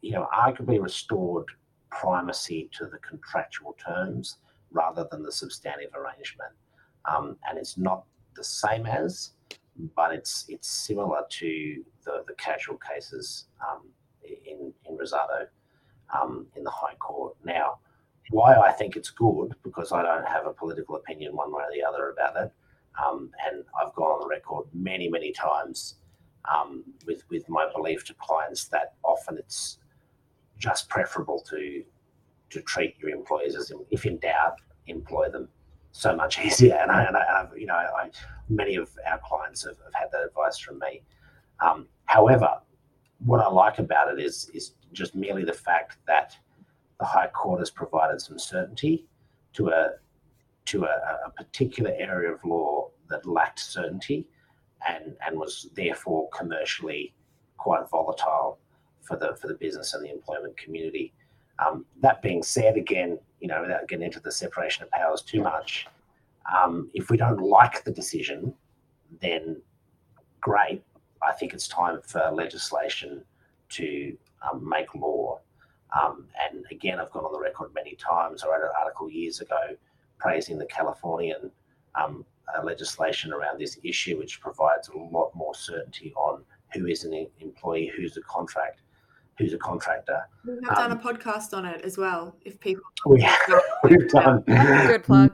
you 0.00 0.12
know, 0.12 0.26
arguably 0.34 0.82
restored 0.82 1.46
primacy 1.90 2.70
to 2.76 2.86
the 2.86 2.98
contractual 2.98 3.76
terms 3.84 4.38
rather 4.70 5.06
than 5.10 5.22
the 5.22 5.32
substantive 5.32 5.90
arrangement. 5.94 6.52
Um, 7.10 7.36
and 7.48 7.58
it's 7.58 7.76
not 7.78 8.04
the 8.34 8.44
same 8.44 8.86
as, 8.86 9.30
but 9.94 10.12
it's 10.12 10.46
it's 10.48 10.68
similar 10.68 11.22
to 11.28 11.84
the, 12.04 12.24
the 12.26 12.34
casual 12.34 12.78
cases 12.78 13.46
um, 13.66 13.82
in 14.22 14.72
in 14.88 14.96
Rossato 14.96 15.46
um, 16.18 16.46
in 16.56 16.64
the 16.64 16.70
High 16.70 16.94
Court. 16.96 17.36
Now, 17.44 17.78
why 18.30 18.54
I 18.54 18.72
think 18.72 18.96
it's 18.96 19.10
good 19.10 19.54
because 19.62 19.92
I 19.92 20.02
don't 20.02 20.26
have 20.26 20.46
a 20.46 20.52
political 20.52 20.96
opinion 20.96 21.36
one 21.36 21.52
way 21.52 21.62
or 21.62 21.72
the 21.72 21.84
other 21.84 22.10
about 22.10 22.36
it, 22.42 22.52
um, 23.02 23.30
and 23.46 23.64
I've 23.80 23.94
gone 23.94 24.10
on 24.10 24.20
the 24.20 24.28
record 24.28 24.66
many 24.72 25.08
many 25.08 25.32
times 25.32 25.96
um, 26.52 26.84
with 27.06 27.24
with 27.30 27.48
my 27.48 27.68
belief 27.74 28.04
to 28.06 28.14
clients 28.14 28.66
that 28.68 28.94
often 29.02 29.38
it's 29.38 29.78
just 30.58 30.88
preferable 30.88 31.40
to 31.50 31.82
to 32.50 32.60
treat 32.62 32.96
your 32.98 33.10
employees 33.10 33.56
as 33.56 33.72
if 33.90 34.06
in 34.06 34.18
doubt 34.18 34.60
employ 34.86 35.28
them 35.28 35.48
so 35.92 36.14
much 36.14 36.38
easier. 36.44 36.74
And, 36.74 36.90
I, 36.90 37.04
and 37.04 37.16
I, 37.16 37.46
you 37.56 37.66
know, 37.66 37.74
I, 37.74 38.10
many 38.48 38.76
of 38.76 38.90
our 39.10 39.20
clients 39.24 39.64
have, 39.64 39.76
have 39.84 39.94
had 39.94 40.08
that 40.12 40.24
advice 40.24 40.58
from 40.58 40.78
me. 40.78 41.02
Um, 41.60 41.86
however, 42.04 42.58
what 43.24 43.40
I 43.40 43.48
like 43.48 43.78
about 43.78 44.12
it 44.12 44.22
is 44.22 44.50
is 44.52 44.72
just 44.92 45.14
merely 45.14 45.44
the 45.44 45.52
fact 45.52 45.98
that 46.06 46.36
the 46.98 47.06
High 47.06 47.28
Court 47.28 47.60
has 47.60 47.70
provided 47.70 48.20
some 48.20 48.38
certainty 48.38 49.06
to 49.54 49.68
a 49.68 49.92
to 50.66 50.84
a, 50.84 51.20
a 51.26 51.30
particular 51.30 51.92
area 51.98 52.32
of 52.32 52.44
law 52.44 52.90
that 53.08 53.26
lacked 53.26 53.60
certainty 53.60 54.26
and 54.86 55.16
and 55.26 55.38
was 55.38 55.68
therefore 55.74 56.28
commercially 56.30 57.14
quite 57.56 57.88
volatile 57.90 58.58
for 59.02 59.16
the 59.16 59.36
for 59.40 59.48
the 59.48 59.54
business 59.54 59.94
and 59.94 60.04
the 60.04 60.10
employment 60.10 60.56
community. 60.56 61.12
Um, 61.64 61.84
that 62.00 62.20
being 62.20 62.42
said, 62.42 62.76
again, 62.76 63.18
you 63.40 63.48
know, 63.48 63.62
without 63.62 63.86
getting 63.86 64.04
into 64.04 64.20
the 64.20 64.32
separation 64.32 64.82
of 64.82 64.90
powers 64.90 65.22
too 65.22 65.40
much, 65.40 65.86
um, 66.52 66.90
if 66.94 67.10
we 67.10 67.16
don't 67.16 67.40
like 67.40 67.84
the 67.84 67.92
decision, 67.92 68.52
then 69.20 69.60
great. 70.40 70.82
I 71.22 71.32
think 71.32 71.54
it's 71.54 71.68
time 71.68 72.00
for 72.02 72.30
legislation 72.32 73.24
to 73.70 74.16
um, 74.42 74.68
make 74.68 74.94
law. 74.94 75.40
Um, 75.98 76.26
and 76.42 76.64
again, 76.70 76.98
I've 76.98 77.12
gone 77.12 77.24
on 77.24 77.32
the 77.32 77.38
record 77.38 77.70
many 77.72 77.94
times. 77.94 78.42
I 78.42 78.48
wrote 78.48 78.62
an 78.62 78.70
article 78.78 79.08
years 79.08 79.40
ago 79.40 79.76
praising 80.18 80.58
the 80.58 80.66
Californian 80.66 81.50
um, 81.94 82.24
uh, 82.54 82.62
legislation 82.62 83.32
around 83.32 83.58
this 83.58 83.78
issue, 83.82 84.18
which 84.18 84.40
provides 84.40 84.88
a 84.88 84.96
lot 84.96 85.30
more 85.34 85.54
certainty 85.54 86.12
on 86.16 86.42
who 86.72 86.86
is 86.86 87.04
an 87.04 87.26
employee, 87.40 87.90
who's 87.96 88.16
a 88.16 88.22
contract, 88.22 88.80
who's 89.38 89.52
a 89.52 89.58
contractor. 89.58 90.22
We 90.44 90.54
have 90.64 90.76
done 90.76 90.92
a 90.92 90.94
um, 90.94 91.00
podcast 91.00 91.56
on 91.56 91.64
it 91.64 91.82
as 91.82 91.96
well. 91.96 92.36
If 92.42 92.60
people, 92.60 92.82
we 93.06 93.22
have, 93.22 93.38
we've 93.82 94.08
done 94.08 94.44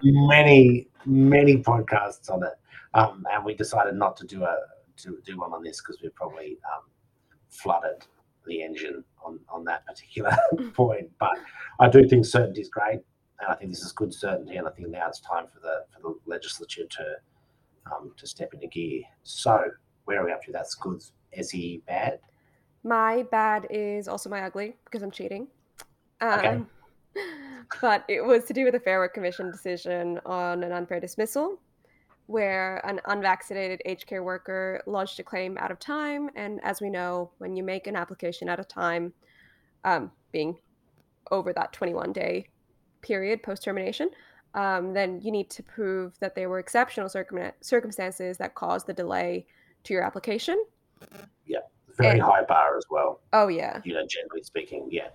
many 0.03 0.87
many 1.07 1.57
podcasts 1.57 2.31
on 2.31 2.45
it, 2.45 2.55
um, 2.95 3.25
and 3.33 3.45
we 3.45 3.55
decided 3.55 3.95
not 3.95 4.17
to 4.19 4.27
do 4.27 4.45
a 4.45 4.57
to 4.99 5.19
do 5.25 5.39
one 5.39 5.53
on 5.53 5.63
this 5.63 5.81
because 5.81 6.01
we 6.03 6.11
probably 6.11 6.59
um, 6.75 6.85
flooded 7.49 8.07
the 8.47 8.63
engine 8.63 9.05
on 9.25 9.41
on 9.49 9.65
that 9.65 9.87
particular 9.87 10.37
point. 10.75 11.11
But 11.19 11.39
I 11.79 11.89
do 11.89 12.07
think 12.07 12.27
certainty 12.27 12.61
is 12.61 12.69
great, 12.69 13.01
and 13.41 13.51
I 13.51 13.55
think 13.55 13.71
this 13.71 13.83
is 13.83 13.93
good 13.93 14.13
certainty, 14.13 14.57
and 14.57 14.67
I 14.67 14.71
think 14.71 14.89
now 14.89 15.09
it's 15.09 15.21
time 15.21 15.47
for 15.53 15.61
the 15.61 15.85
for 15.93 16.01
the 16.01 16.15
legislature 16.27 16.85
to 16.89 17.17
um, 17.93 18.13
to 18.17 18.27
step 18.27 18.53
into 18.55 18.67
gear. 18.67 19.03
So 19.23 19.65
where 20.05 20.21
are 20.21 20.25
we 20.25 20.33
up 20.33 20.43
to? 20.45 20.53
That's 20.53 20.75
good. 20.75 21.03
Essie 21.33 21.83
bad? 21.87 22.19
My 22.83 23.25
bad 23.31 23.67
is 23.71 24.09
also 24.09 24.31
my 24.31 24.43
ugly 24.43 24.75
because 24.85 25.03
I'm 25.03 25.11
cheating. 25.11 25.49
Um, 26.21 26.39
okay. 26.39 26.61
But 27.81 28.05
it 28.09 28.25
was 28.25 28.45
to 28.47 28.53
do 28.53 28.65
with 28.65 28.75
a 28.75 28.81
Fair 28.81 28.99
Work 28.99 29.15
Commission 29.15 29.51
decision 29.53 30.19
on 30.27 30.65
an 30.65 30.73
unfair 30.73 30.99
dismissal, 30.99 31.61
where 32.27 32.85
an 32.85 33.01
unvaccinated 33.07 33.81
aged 33.85 34.09
care 34.09 34.25
worker 34.25 34.83
lodged 34.87 35.21
a 35.21 35.23
claim 35.23 35.57
out 35.57 35.71
of 35.71 35.79
time. 35.79 36.31
And 36.35 36.59
as 36.65 36.81
we 36.81 36.91
know, 36.91 37.31
when 37.39 37.55
you 37.55 37.63
make 37.63 37.87
an 37.87 37.95
application 37.95 38.49
out 38.49 38.59
of 38.59 38.67
time, 38.67 39.13
um, 39.85 40.11
being 40.33 40.57
over 41.31 41.53
that 41.53 41.73
21 41.73 42.13
day 42.13 42.47
period 43.03 43.43
post 43.43 43.65
termination, 43.65 44.11
um, 44.55 44.93
then 44.93 45.21
you 45.21 45.31
need 45.31 45.51
to 45.51 45.63
prove 45.63 46.19
that 46.21 46.35
there 46.35 46.49
were 46.49 46.59
exceptional 46.59 47.09
circum- 47.09 47.53
circumstances 47.61 48.39
that 48.39 48.55
caused 48.55 48.87
the 48.87 48.93
delay 48.93 49.47
to 49.85 49.95
your 49.95 50.03
application. 50.03 50.63
Yeah 51.47 51.61
very 52.01 52.19
and, 52.19 52.23
high 52.23 52.45
bar 52.45 52.77
as 52.77 52.85
well. 52.91 53.21
Oh 53.33 53.49
yeah. 53.49 53.81
You 53.85 53.95
know, 53.95 54.07
generally 54.07 54.43
speaking, 54.43 54.89
yeah. 54.91 55.09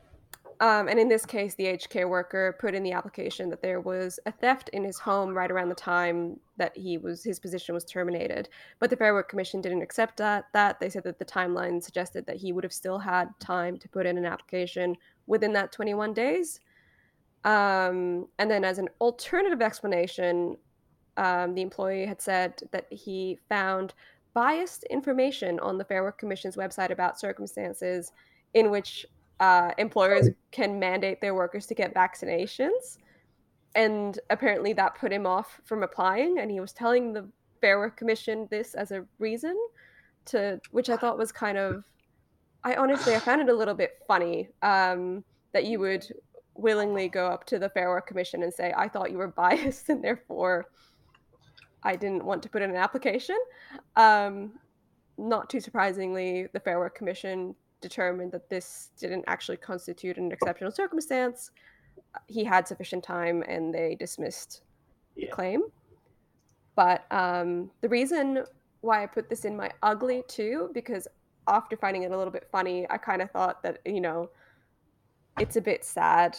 Um, 0.62 0.88
and 0.88 0.98
in 0.98 1.10
this 1.10 1.26
case, 1.26 1.56
the 1.56 1.66
aged 1.66 1.90
care 1.90 2.08
worker 2.08 2.56
put 2.60 2.74
in 2.74 2.84
the 2.84 2.94
application 2.94 3.50
that 3.50 3.62
there 3.62 3.82
was 3.82 4.22
a 4.26 4.32
theft 4.32 4.70
in 4.70 4.86
his 4.86 4.98
home 4.98 5.34
right 5.34 5.52
around 5.52 5.68
the 5.68 5.76
time 5.76 6.40
that 6.56 6.78
he 6.78 6.98
was 6.98 7.26
his 7.26 7.40
position 7.40 7.76
was 7.76 7.84
terminated. 7.84 8.48
But 8.80 8.90
the 8.90 8.96
Fair 8.96 9.14
Work 9.14 9.28
Commission 9.28 9.60
didn't 9.60 9.82
accept 9.82 10.16
that. 10.18 10.46
That 10.54 10.80
they 10.80 10.90
said 10.90 11.04
that 11.04 11.20
the 11.20 11.26
timeline 11.26 11.84
suggested 11.84 12.26
that 12.28 12.38
he 12.38 12.54
would 12.54 12.64
have 12.64 12.72
still 12.72 13.00
had 13.00 13.30
time 13.40 13.78
to 13.80 13.90
put 13.90 14.06
in 14.06 14.18
an 14.18 14.26
application 14.26 14.96
within 15.28 15.52
that 15.54 15.74
21 15.74 16.14
days. 16.14 16.62
Um, 17.46 18.28
and 18.40 18.50
then, 18.50 18.66
as 18.66 18.80
an 18.80 18.90
alternative 19.00 19.62
explanation, 19.62 20.58
um, 21.18 21.56
the 21.56 21.62
employee 21.62 22.06
had 22.06 22.22
said 22.22 22.62
that 22.72 22.92
he 22.92 23.40
found 23.48 23.94
biased 24.34 24.84
information 24.86 25.60
on 25.60 25.78
the 25.78 25.86
Fair 25.86 26.04
Work 26.04 26.18
Commission's 26.18 26.58
website 26.58 26.92
about 26.92 27.20
circumstances 27.20 28.12
in 28.54 28.70
which 28.70 29.06
uh, 29.40 29.72
employers 29.78 30.30
can 30.52 30.80
mandate 30.80 31.22
their 31.22 31.36
workers 31.36 31.66
to 31.68 31.76
get 31.76 31.94
vaccinations. 31.94 32.98
And 33.76 34.20
apparently 34.30 34.74
that 34.74 34.96
put 34.96 35.12
him 35.12 35.26
off 35.26 35.62
from 35.64 35.84
applying. 35.84 36.40
And 36.40 36.50
he 36.50 36.60
was 36.60 36.74
telling 36.74 37.14
the 37.14 37.28
Fair 37.62 37.80
Work 37.80 37.96
Commission 37.98 38.48
this 38.50 38.74
as 38.74 38.92
a 38.92 39.06
reason 39.20 39.56
to, 40.26 40.60
which 40.72 40.90
I 40.90 40.98
thought 40.98 41.18
was 41.18 41.32
kind 41.32 41.58
of, 41.58 41.84
I 42.64 42.76
honestly, 42.76 43.16
I 43.16 43.20
found 43.20 43.42
it 43.42 43.50
a 43.50 43.54
little 43.54 43.74
bit 43.74 44.00
funny 44.08 44.50
um, 44.62 45.24
that 45.54 45.66
you 45.66 45.80
would 45.80 46.06
willingly 46.56 47.08
go 47.08 47.28
up 47.28 47.46
to 47.46 47.60
the 47.60 47.70
Fair 47.70 47.90
Work 47.90 48.08
Commission 48.08 48.44
and 48.44 48.54
say, 48.54 48.74
I 48.76 48.88
thought 48.88 49.12
you 49.12 49.18
were 49.18 49.28
biased 49.44 49.90
and 49.90 50.04
therefore 50.04 50.68
I 51.84 51.96
didn't 51.96 52.26
want 52.26 52.42
to 52.44 52.50
put 52.50 52.62
in 52.62 52.70
an 52.70 52.76
application. 52.76 53.38
Um, 53.96 54.54
not 55.18 55.50
too 55.50 55.60
surprisingly, 55.60 56.48
the 56.52 56.60
Fair 56.60 56.80
Work 56.80 56.96
Commission 56.96 57.56
determined 57.82 58.32
that 58.32 58.50
this 58.50 58.90
didn't 58.98 59.24
actually 59.28 59.58
constitute 59.58 60.18
an 60.18 60.32
exceptional 60.32 60.72
circumstance. 60.72 61.52
He 62.28 62.44
had 62.44 62.68
sufficient 62.68 63.04
time 63.04 63.44
and 63.48 63.74
they 63.74 63.96
dismissed 63.96 64.64
yeah. 65.16 65.28
the 65.28 65.32
claim. 65.32 65.62
But 66.76 67.06
um, 67.12 67.70
the 67.82 67.90
reason 67.90 68.44
why 68.82 69.04
I 69.04 69.06
put 69.06 69.30
this 69.30 69.46
in 69.46 69.56
my 69.56 69.72
ugly 69.84 70.24
too, 70.28 70.72
because 70.74 71.08
after 71.48 71.78
finding 71.78 72.04
it 72.04 72.12
a 72.12 72.18
little 72.18 72.34
bit 72.34 72.48
funny, 72.52 72.86
I 72.90 72.98
kind 72.98 73.22
of 73.22 73.32
thought 73.32 73.62
that, 73.64 73.80
you 73.86 74.02
know, 74.02 74.30
it's 75.40 75.56
a 75.56 75.62
bit 75.62 75.84
sad 75.84 76.38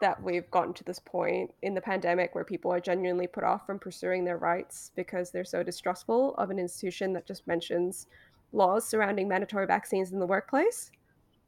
that 0.00 0.22
we've 0.22 0.50
gotten 0.50 0.74
to 0.74 0.84
this 0.84 0.98
point 0.98 1.52
in 1.62 1.74
the 1.74 1.80
pandemic 1.80 2.34
where 2.34 2.44
people 2.44 2.70
are 2.70 2.80
genuinely 2.80 3.26
put 3.26 3.44
off 3.44 3.64
from 3.64 3.78
pursuing 3.78 4.24
their 4.24 4.36
rights 4.36 4.90
because 4.94 5.30
they're 5.30 5.44
so 5.44 5.62
distrustful 5.62 6.34
of 6.36 6.50
an 6.50 6.58
institution 6.58 7.12
that 7.14 7.26
just 7.26 7.46
mentions 7.46 8.06
laws 8.52 8.86
surrounding 8.86 9.26
mandatory 9.26 9.66
vaccines 9.66 10.12
in 10.12 10.18
the 10.18 10.26
workplace. 10.26 10.90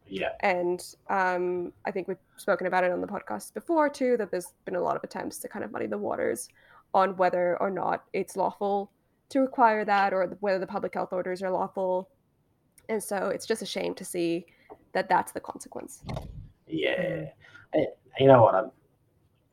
Yeah. 0.07 0.31
And 0.41 0.83
um, 1.11 1.73
I 1.85 1.91
think 1.91 2.09
we've 2.09 2.17
spoken 2.37 2.67
about 2.67 2.85
it 2.85 2.91
on 2.91 3.03
the 3.03 3.07
podcast 3.07 3.53
before 3.53 3.91
too, 3.91 4.17
that 4.17 4.31
there's 4.31 4.55
been 4.65 4.77
a 4.77 4.81
lot 4.81 4.97
of 4.97 5.05
attempts 5.05 5.39
to 5.39 5.49
kind 5.49 5.65
of 5.65 5.71
muddy 5.71 5.87
the 5.87 5.99
waters 5.99 6.49
on 6.95 7.17
whether 7.17 7.59
or 7.61 7.71
not 7.71 8.05
it's 8.15 8.35
lawful 8.35 8.91
to 9.29 9.41
require 9.41 9.85
that 9.85 10.15
or 10.15 10.39
whether 10.41 10.59
the 10.59 10.67
public 10.67 10.95
health 10.95 11.13
orders 11.13 11.43
are 11.43 11.51
lawful. 11.51 12.09
And 12.89 13.03
so 13.03 13.29
it's 13.29 13.45
just 13.45 13.61
a 13.61 13.67
shame 13.67 13.95
to 13.97 14.05
see 14.05 14.47
that 14.93 15.11
that's 15.11 15.33
the 15.33 15.41
consequence. 15.41 16.03
Yeah. 16.69 17.31
Mm 17.75 17.87
you 18.19 18.27
know 18.27 18.43
what? 18.43 18.55
I'm, 18.55 18.71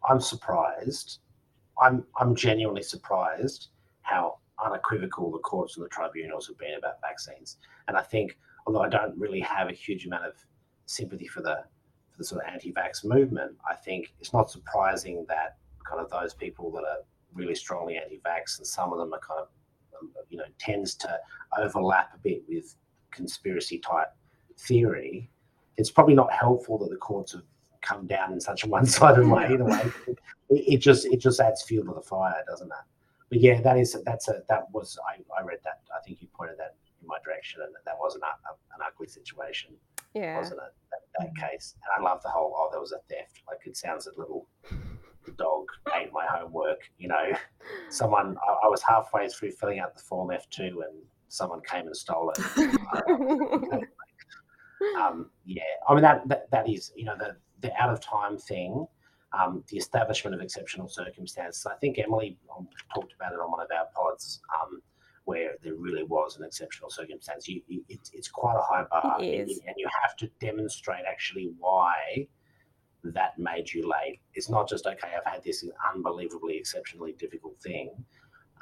I'm 0.07 0.19
surprised. 0.19 1.19
I'm 1.81 2.05
I'm 2.19 2.35
genuinely 2.35 2.81
surprised 2.81 3.69
how 4.01 4.37
unequivocal 4.63 5.31
the 5.31 5.39
courts 5.39 5.75
and 5.75 5.85
the 5.85 5.89
tribunals 5.89 6.47
have 6.47 6.57
been 6.57 6.75
about 6.77 7.01
vaccines. 7.01 7.57
And 7.87 7.97
I 7.97 8.01
think, 8.01 8.37
although 8.65 8.81
I 8.81 8.89
don't 8.89 9.17
really 9.17 9.41
have 9.41 9.69
a 9.69 9.73
huge 9.73 10.05
amount 10.05 10.25
of 10.25 10.33
sympathy 10.85 11.27
for 11.27 11.41
the 11.41 11.63
for 12.11 12.17
the 12.19 12.23
sort 12.23 12.43
of 12.43 12.53
anti-vax 12.53 13.03
movement, 13.03 13.55
I 13.69 13.75
think 13.75 14.13
it's 14.19 14.33
not 14.33 14.49
surprising 14.49 15.25
that 15.27 15.57
kind 15.87 16.01
of 16.01 16.09
those 16.09 16.33
people 16.33 16.71
that 16.71 16.83
are 16.83 16.99
really 17.33 17.55
strongly 17.55 17.97
anti-vax 17.97 18.57
and 18.57 18.65
some 18.65 18.93
of 18.93 18.97
them 18.97 19.13
are 19.13 19.19
kind 19.19 19.41
of 19.41 19.49
you 20.29 20.37
know 20.37 20.45
tends 20.57 20.95
to 20.95 21.19
overlap 21.57 22.13
a 22.13 22.17
bit 22.19 22.43
with 22.47 22.75
conspiracy 23.11 23.79
type 23.79 24.13
theory. 24.57 25.29
It's 25.77 25.91
probably 25.91 26.15
not 26.15 26.31
helpful 26.31 26.77
that 26.79 26.89
the 26.89 26.97
courts 26.97 27.33
have 27.33 27.43
come 27.81 28.07
down 28.07 28.33
in 28.33 28.39
such 28.39 28.63
a 28.63 28.67
one-sided 28.77 29.27
way. 29.27 29.49
Either 29.51 29.65
way, 29.65 29.91
it, 30.07 30.17
it 30.49 30.77
just 30.77 31.05
it 31.05 31.17
just 31.17 31.39
adds 31.39 31.63
fuel 31.63 31.85
to 31.85 31.93
the 31.93 32.01
fire, 32.01 32.43
doesn't 32.47 32.67
it? 32.67 32.85
But 33.29 33.41
yeah, 33.41 33.61
that 33.61 33.77
is 33.77 33.97
that's 34.05 34.27
a 34.27 34.41
that 34.49 34.65
was 34.73 34.97
I, 35.07 35.21
I 35.39 35.43
read 35.43 35.59
that. 35.63 35.81
I 35.95 36.01
think 36.05 36.21
you 36.21 36.27
pointed 36.33 36.57
that 36.59 36.75
in 37.01 37.07
my 37.07 37.17
direction, 37.23 37.61
and 37.63 37.73
that 37.85 37.95
was 37.99 38.15
an 38.15 38.21
an 38.23 38.85
ugly 38.85 39.07
situation. 39.07 39.71
Yeah, 40.13 40.37
wasn't 40.37 40.61
it? 40.61 40.73
That, 40.91 41.25
that 41.25 41.49
case, 41.49 41.75
and 41.83 42.05
I 42.05 42.09
love 42.09 42.21
the 42.23 42.29
whole. 42.29 42.53
Oh, 42.55 42.69
there 42.71 42.79
was 42.79 42.91
a 42.91 42.99
theft. 43.09 43.41
Like 43.47 43.59
it 43.65 43.75
sounds 43.77 44.07
a 44.07 44.17
little 44.17 44.47
dog 45.37 45.65
ate 45.95 46.13
my 46.13 46.25
homework. 46.25 46.79
You 46.97 47.09
know, 47.09 47.31
someone 47.89 48.37
I, 48.47 48.65
I, 48.65 48.67
was 48.67 48.81
halfway 48.81 49.27
through 49.27 49.51
filling 49.51 49.79
out 49.79 49.95
the 49.95 50.01
form 50.01 50.31
F 50.31 50.49
two, 50.49 50.83
and 50.87 51.01
someone 51.27 51.61
came 51.69 51.87
and 51.87 51.95
stole 51.95 52.31
it. 52.31 53.83
um, 54.99 55.29
yeah, 55.45 55.63
I 55.87 55.93
mean 55.93 56.03
that, 56.03 56.27
that 56.27 56.49
that 56.51 56.69
is 56.69 56.91
you 56.95 57.05
know 57.05 57.15
the 57.17 57.35
the 57.61 57.73
out 57.81 57.89
of 57.89 58.01
time 58.01 58.37
thing. 58.37 58.87
Um, 59.37 59.65
the 59.67 59.75
establishment 59.75 60.33
of 60.33 60.41
exceptional 60.41 60.87
circumstances. 60.87 61.65
I 61.65 61.75
think 61.75 61.99
Emily 61.99 62.37
um, 62.55 62.69
talked 62.93 63.13
about 63.19 63.33
it 63.33 63.39
on 63.39 63.51
one 63.51 63.59
of 63.59 63.67
our 63.69 63.85
pods, 63.93 64.39
um, 64.61 64.81
where 65.25 65.55
there 65.61 65.75
really 65.75 66.03
was 66.03 66.37
an 66.37 66.45
exceptional 66.45 66.89
circumstance. 66.89 67.45
You, 67.45 67.61
you, 67.67 67.83
it's, 67.89 68.11
it's 68.13 68.29
quite 68.29 68.55
a 68.55 68.61
high 68.61 68.85
bar, 68.89 69.17
and, 69.19 69.49
and 69.49 69.75
you 69.75 69.89
have 70.01 70.15
to 70.17 70.29
demonstrate 70.39 71.03
actually 71.05 71.51
why 71.59 72.25
that 73.03 73.37
made 73.37 73.73
you 73.73 73.89
late. 73.89 74.21
It's 74.35 74.49
not 74.49 74.69
just 74.69 74.85
okay. 74.85 75.09
I've 75.17 75.29
had 75.29 75.43
this 75.43 75.65
unbelievably, 75.93 76.55
exceptionally 76.55 77.11
difficult 77.19 77.59
thing 77.61 77.91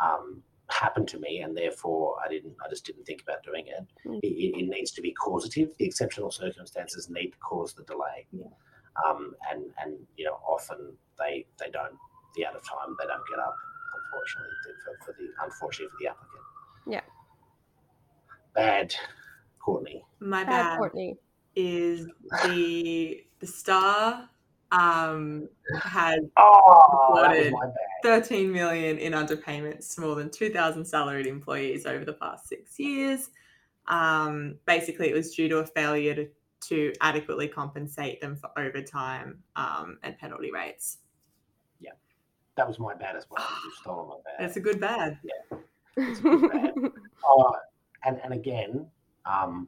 um, 0.04 0.42
happen 0.70 1.06
to 1.08 1.20
me, 1.20 1.40
and 1.40 1.56
therefore 1.56 2.16
I 2.24 2.30
didn't. 2.30 2.56
I 2.66 2.70
just 2.70 2.86
didn't 2.86 3.06
think 3.06 3.22
about 3.22 3.44
doing 3.44 3.66
it. 3.68 3.86
Mm. 4.06 4.20
It, 4.24 4.60
it, 4.60 4.70
needs 4.70 4.92
to 4.92 5.02
be 5.02 5.12
causative. 5.12 5.70
The 5.78 5.86
exceptional 5.86 6.32
circumstances 6.32 7.10
need 7.10 7.32
to 7.32 7.38
cause 7.38 7.74
the 7.74 7.84
delay, 7.84 8.26
yeah. 8.32 8.46
um, 9.08 9.34
and 9.52 9.64
and 9.84 9.96
you 10.18 10.26
know 10.26 10.40
often 10.48 10.94
they 11.20 11.46
they 11.60 11.70
don't. 11.70 11.96
The 12.36 12.48
out 12.48 12.56
of 12.56 12.64
time 12.64 12.96
they 13.00 13.06
don't 13.06 13.22
get 13.30 13.40
up. 13.40 13.56
Unfortunately, 13.96 14.50
for, 14.84 15.06
for 15.06 15.18
the 15.20 15.28
unfortunately 15.44 15.92
for 15.92 16.04
the 16.04 16.10
applicant. 16.10 16.44
Yeah. 16.88 17.02
Bad, 18.56 18.96
Courtney. 19.60 20.04
My 20.20 20.44
bad, 20.44 20.50
bad 20.50 20.78
Courtney 20.78 21.18
is 21.56 22.08
the 22.46 23.24
the 23.40 23.48
star 23.48 24.30
um, 24.74 25.48
had 25.80 26.20
oh, 26.38 27.30
reported 27.32 27.54
13 28.02 28.52
million 28.52 28.98
in 28.98 29.14
underpayments 29.14 29.94
to 29.96 30.02
more 30.02 30.16
than 30.16 30.30
2,000 30.30 30.84
salaried 30.84 31.28
employees 31.28 31.86
over 31.86 32.04
the 32.04 32.14
past 32.14 32.48
six 32.48 32.80
years. 32.80 33.30
Um, 33.88 34.56
basically, 34.66 35.10
it 35.10 35.14
was 35.14 35.34
due 35.36 35.48
to 35.50 35.60
a 35.60 35.66
failure 35.66 36.16
to, 36.16 36.28
to 36.70 36.94
adequately 37.02 37.48
compensate 37.48 38.20
them 38.20 38.36
for 38.36 38.50
overtime 38.58 39.44
um, 39.56 40.00
and 40.02 40.18
penalty 40.18 40.52
rates. 40.52 40.98
Yeah, 41.80 41.92
that 42.58 42.68
was 42.68 42.80
my 42.80 42.96
bad 42.96 43.16
as 43.16 43.28
well. 43.30 43.46
You 43.64 43.72
stole 43.80 44.24
my 44.26 44.32
bad. 44.32 44.48
It's 44.48 44.58
a 44.58 44.62
good 44.62 44.80
bad. 44.80 45.20
Yeah, 45.24 45.58
it's 45.98 46.20
a 46.20 46.24
good 46.24 46.52
bad. 46.52 46.74
oh, 47.26 47.56
and 48.06 48.20
and 48.24 48.34
again, 48.34 48.88
um, 49.26 49.68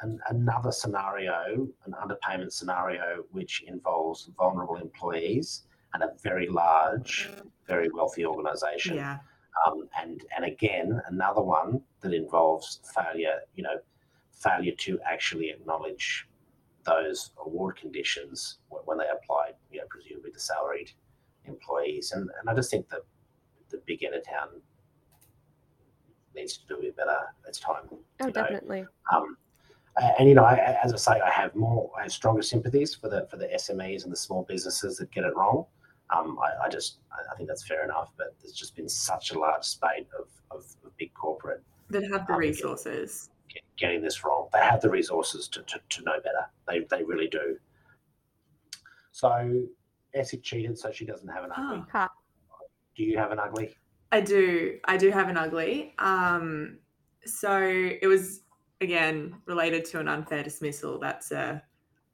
an, 0.00 0.20
another 0.28 0.72
scenario, 0.72 1.68
an 1.86 1.94
underpayment 2.02 2.52
scenario, 2.52 3.24
which 3.30 3.62
involves 3.66 4.30
vulnerable 4.36 4.76
employees 4.76 5.64
and 5.94 6.02
a 6.02 6.12
very 6.22 6.48
large, 6.48 7.30
very 7.66 7.88
wealthy 7.90 8.24
organisation. 8.24 8.96
Yeah. 8.96 9.18
Um, 9.66 9.88
and 10.00 10.24
and 10.34 10.44
again, 10.46 11.00
another 11.08 11.42
one 11.42 11.82
that 12.00 12.14
involves 12.14 12.80
failure, 12.94 13.40
you 13.54 13.62
know, 13.62 13.78
failure 14.32 14.72
to 14.78 14.98
actually 15.06 15.50
acknowledge 15.50 16.28
those 16.84 17.30
award 17.44 17.76
conditions 17.76 18.58
when 18.68 18.98
they 18.98 19.04
applied, 19.12 19.54
you 19.70 19.78
know, 19.78 19.84
presumably 19.88 20.30
the 20.32 20.40
salaried 20.40 20.90
employees. 21.44 22.12
And 22.12 22.30
and 22.40 22.48
I 22.48 22.54
just 22.54 22.70
think 22.70 22.88
that 22.88 23.02
the 23.70 23.80
big 23.86 24.02
end 24.04 24.14
of 24.14 24.24
town 24.24 24.48
needs 26.34 26.56
to 26.56 26.66
do 26.66 26.78
a 26.78 26.82
bit 26.82 26.96
better. 26.96 27.18
It's 27.46 27.60
time. 27.60 27.84
Oh, 28.20 28.30
definitely. 28.30 28.82
Know. 28.82 29.18
Um, 29.18 29.36
and 29.96 30.28
you 30.28 30.34
know, 30.34 30.44
I, 30.44 30.78
as 30.82 30.92
I 30.92 30.96
say, 30.96 31.20
I 31.20 31.30
have 31.30 31.54
more, 31.54 31.90
I 31.98 32.02
have 32.02 32.12
stronger 32.12 32.42
sympathies 32.42 32.94
for 32.94 33.08
the 33.08 33.26
for 33.30 33.36
the 33.36 33.48
SMEs 33.48 34.04
and 34.04 34.12
the 34.12 34.16
small 34.16 34.44
businesses 34.48 34.96
that 34.96 35.10
get 35.10 35.24
it 35.24 35.34
wrong. 35.36 35.66
Um, 36.14 36.38
I, 36.42 36.66
I, 36.66 36.68
just, 36.68 36.98
I 37.10 37.36
think 37.36 37.48
that's 37.48 37.66
fair 37.66 37.84
enough. 37.84 38.10
But 38.16 38.34
there's 38.40 38.52
just 38.52 38.76
been 38.76 38.88
such 38.88 39.30
a 39.30 39.38
large 39.38 39.64
spate 39.64 40.08
of, 40.18 40.28
of, 40.50 40.64
of 40.84 40.96
big 40.98 41.12
corporate 41.14 41.62
that 41.90 42.02
have 42.12 42.26
the 42.26 42.34
um, 42.34 42.38
resources 42.38 43.30
get, 43.52 43.62
getting 43.78 44.02
this 44.02 44.24
wrong. 44.24 44.48
They 44.52 44.60
have 44.60 44.80
the 44.80 44.90
resources 44.90 45.48
to, 45.48 45.62
to, 45.62 45.80
to 45.88 46.02
know 46.02 46.20
better. 46.22 46.46
They 46.68 46.86
they 46.90 47.04
really 47.04 47.28
do. 47.28 47.56
So 49.12 49.62
Essie 50.14 50.38
cheated, 50.38 50.78
so 50.78 50.90
she 50.90 51.04
doesn't 51.04 51.28
have 51.28 51.44
an 51.44 51.50
ugly. 51.56 51.84
Oh. 51.94 52.08
Do 52.96 53.04
you 53.04 53.18
have 53.18 53.30
an 53.30 53.38
ugly? 53.38 53.74
I 54.10 54.20
do. 54.20 54.78
I 54.84 54.96
do 54.96 55.10
have 55.10 55.28
an 55.28 55.36
ugly. 55.36 55.94
Um, 55.98 56.78
so 57.24 57.58
it 57.58 58.06
was 58.06 58.41
again 58.82 59.34
related 59.46 59.84
to 59.86 60.00
an 60.00 60.08
unfair 60.08 60.42
dismissal. 60.42 60.98
That's 60.98 61.32
a, 61.32 61.62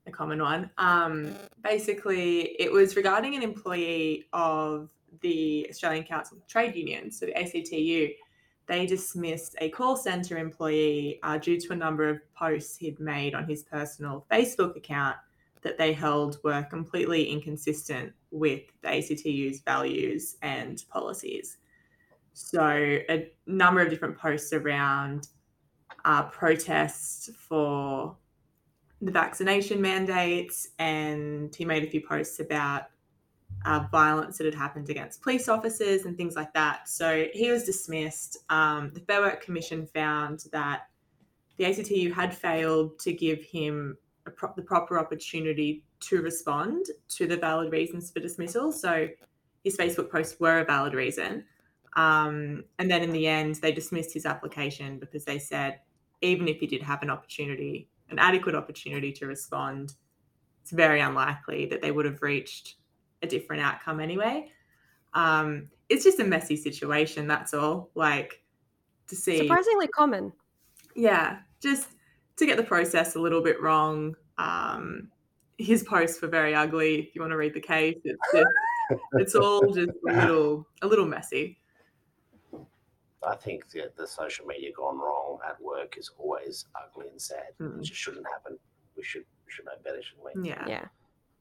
a 0.06 0.10
common 0.10 0.40
one. 0.40 0.70
Um, 0.78 1.34
basically, 1.62 2.60
it 2.60 2.70
was 2.70 2.96
regarding 2.96 3.34
an 3.34 3.42
employee 3.42 4.26
of 4.32 4.90
the 5.20 5.66
Australian 5.70 6.04
Council 6.04 6.36
of 6.36 6.46
Trade 6.46 6.76
Unions, 6.76 7.18
so 7.18 7.26
the 7.26 7.36
ACTU. 7.36 8.10
They 8.66 8.84
dismissed 8.84 9.56
a 9.62 9.70
call 9.70 9.96
centre 9.96 10.36
employee 10.36 11.20
uh, 11.22 11.38
due 11.38 11.58
to 11.58 11.72
a 11.72 11.76
number 11.76 12.06
of 12.06 12.20
posts 12.34 12.76
he'd 12.76 13.00
made 13.00 13.34
on 13.34 13.48
his 13.48 13.62
personal 13.62 14.26
Facebook 14.30 14.76
account 14.76 15.16
that 15.62 15.78
they 15.78 15.94
held 15.94 16.38
were 16.44 16.62
completely 16.64 17.24
inconsistent 17.24 18.12
with 18.30 18.60
the 18.82 18.88
ACTU's 18.88 19.60
values 19.60 20.36
and 20.42 20.84
policies. 20.90 21.56
So, 22.34 22.62
a 22.62 23.32
number 23.46 23.80
of 23.80 23.88
different 23.88 24.18
posts 24.18 24.52
around 24.52 25.28
uh, 26.08 26.22
protests 26.22 27.28
for 27.36 28.16
the 29.02 29.12
vaccination 29.12 29.80
mandates, 29.80 30.68
and 30.78 31.54
he 31.54 31.66
made 31.66 31.84
a 31.84 31.90
few 31.90 32.00
posts 32.00 32.40
about 32.40 32.84
uh, 33.66 33.84
violence 33.92 34.38
that 34.38 34.46
had 34.46 34.54
happened 34.54 34.88
against 34.88 35.20
police 35.20 35.50
officers 35.50 36.06
and 36.06 36.16
things 36.16 36.34
like 36.34 36.52
that. 36.54 36.88
So 36.88 37.26
he 37.34 37.50
was 37.50 37.64
dismissed. 37.64 38.38
Um, 38.48 38.90
the 38.94 39.00
Fair 39.00 39.20
Work 39.20 39.44
Commission 39.44 39.86
found 39.86 40.44
that 40.50 40.88
the 41.58 41.66
ACTU 41.66 42.14
had 42.14 42.34
failed 42.34 42.98
to 43.00 43.12
give 43.12 43.44
him 43.44 43.98
pro- 44.34 44.54
the 44.56 44.62
proper 44.62 44.98
opportunity 44.98 45.84
to 46.00 46.22
respond 46.22 46.86
to 47.08 47.26
the 47.26 47.36
valid 47.36 47.70
reasons 47.70 48.10
for 48.10 48.20
dismissal. 48.20 48.72
So 48.72 49.08
his 49.62 49.76
Facebook 49.76 50.10
posts 50.10 50.40
were 50.40 50.60
a 50.60 50.64
valid 50.64 50.94
reason. 50.94 51.44
Um, 51.96 52.64
and 52.78 52.90
then 52.90 53.02
in 53.02 53.12
the 53.12 53.26
end, 53.26 53.56
they 53.56 53.72
dismissed 53.72 54.14
his 54.14 54.24
application 54.24 54.98
because 54.98 55.26
they 55.26 55.38
said 55.38 55.80
even 56.20 56.48
if 56.48 56.58
he 56.58 56.66
did 56.66 56.82
have 56.82 57.02
an 57.02 57.10
opportunity, 57.10 57.88
an 58.10 58.18
adequate 58.18 58.54
opportunity 58.54 59.12
to 59.12 59.26
respond, 59.26 59.94
it's 60.62 60.72
very 60.72 61.00
unlikely 61.00 61.66
that 61.66 61.82
they 61.82 61.90
would 61.90 62.04
have 62.04 62.22
reached 62.22 62.76
a 63.22 63.26
different 63.26 63.62
outcome 63.62 64.00
anyway. 64.00 64.50
Um, 65.14 65.68
it's 65.88 66.04
just 66.04 66.20
a 66.20 66.24
messy 66.24 66.56
situation. 66.56 67.26
That's 67.26 67.54
all. 67.54 67.90
Like 67.94 68.42
to 69.08 69.16
see 69.16 69.38
surprisingly 69.38 69.88
common. 69.88 70.32
Yeah, 70.94 71.38
just 71.60 71.88
to 72.36 72.46
get 72.46 72.56
the 72.56 72.62
process 72.62 73.14
a 73.14 73.20
little 73.20 73.42
bit 73.42 73.60
wrong. 73.60 74.14
Um, 74.36 75.08
his 75.56 75.82
posts 75.82 76.20
were 76.22 76.28
very 76.28 76.54
ugly. 76.54 77.00
If 77.00 77.14
you 77.14 77.20
want 77.20 77.32
to 77.32 77.36
read 77.36 77.54
the 77.54 77.60
case, 77.60 77.96
it's 78.04 78.18
just, 78.32 78.46
it's 79.14 79.34
all 79.34 79.72
just 79.72 79.90
a 80.08 80.12
little 80.12 80.66
a 80.82 80.86
little 80.86 81.06
messy. 81.06 81.57
I 83.28 83.36
think 83.36 83.68
that 83.72 83.96
the 83.96 84.06
social 84.06 84.46
media 84.46 84.70
gone 84.74 84.98
wrong 84.98 85.38
at 85.46 85.60
work 85.60 85.96
is 85.98 86.10
always 86.18 86.64
ugly 86.74 87.08
and 87.10 87.20
sad. 87.20 87.52
Mm. 87.60 87.78
It 87.78 87.84
just 87.84 88.00
shouldn't 88.00 88.26
happen. 88.26 88.58
We 88.96 89.02
should 89.02 89.24
we 89.46 89.52
should 89.52 89.66
know 89.66 89.72
better, 89.84 90.02
shouldn't 90.02 90.24
we? 90.42 90.48
Yeah. 90.48 90.64
Yeah. 90.66 90.84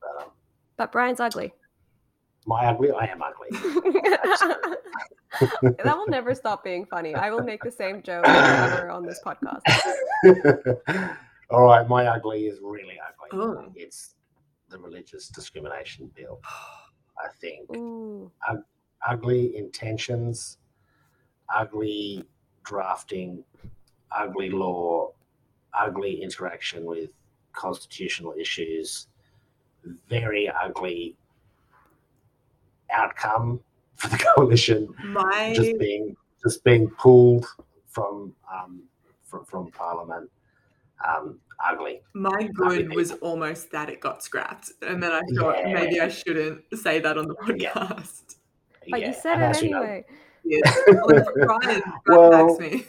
But, 0.02 0.24
um, 0.24 0.30
but 0.76 0.92
Brian's 0.92 1.20
ugly. 1.20 1.54
My 2.46 2.66
ugly, 2.66 2.92
I 2.92 3.06
am 3.06 3.22
ugly. 3.22 3.50
that 5.62 5.98
will 5.98 6.08
never 6.08 6.34
stop 6.34 6.64
being 6.64 6.86
funny. 6.86 7.14
I 7.14 7.30
will 7.30 7.44
make 7.44 7.62
the 7.62 7.72
same 7.72 8.02
joke 8.02 8.26
ever 8.28 8.90
on 8.90 9.06
this 9.06 9.20
podcast. 9.26 9.62
All 11.50 11.64
right, 11.64 11.88
my 11.88 12.06
ugly 12.06 12.48
is 12.48 12.60
really 12.62 12.98
ugly. 13.06 13.30
Oh. 13.34 13.72
It's 13.76 14.16
the 14.70 14.80
religious 14.80 15.28
discrimination 15.30 16.10
bill. 16.16 16.40
I 17.20 17.30
think 17.42 17.76
Ooh. 17.76 18.32
ugly 19.06 19.58
intentions, 19.58 20.58
ugly 21.54 22.26
drafting, 22.64 23.44
ugly 24.12 24.50
law, 24.50 25.12
ugly 25.74 26.22
interaction 26.22 26.86
with 26.86 27.12
constitutional 27.54 28.34
issues, 28.38 29.08
very 30.10 30.50
ugly 30.50 31.16
outcome 32.92 33.60
for 33.96 34.10
the 34.10 34.18
coalition. 34.36 34.94
My 35.04 35.54
Just 35.56 35.78
being 35.80 36.16
just 36.44 36.64
being 36.64 36.90
pulled 36.92 37.46
from 37.88 38.34
um, 38.52 38.84
from, 39.24 39.46
from 39.46 39.72
Parliament. 39.72 40.30
Um, 41.08 41.40
ugly. 41.64 42.02
my 42.14 42.50
good 42.56 42.94
was 42.96 43.12
almost 43.14 43.72
that 43.72 43.90
it 43.90 44.00
got 44.00 44.24
scrapped, 44.24 44.72
and 44.82 45.02
then 45.02 45.12
I 45.12 45.22
thought 45.38 45.58
Yeah. 45.66 45.74
maybe 45.74 46.00
I 46.02 46.08
shouldn't 46.10 46.64
say 46.76 47.00
that 47.00 47.18
on 47.18 47.28
the 47.28 47.36
Yeah. 47.56 47.74
podcast. 47.74 48.36
But 48.90 49.02
Yeah, 49.02 49.08
you 49.08 49.14
said 49.14 49.34
and 49.36 49.44
it 49.44 49.50
as 49.50 49.62
you 49.62 49.70
know, 49.72 50.04
Brian, 50.44 51.82
Well- 52.08 52.30
Brian 52.30 52.48
backs 52.48 52.60
me. 52.60 52.86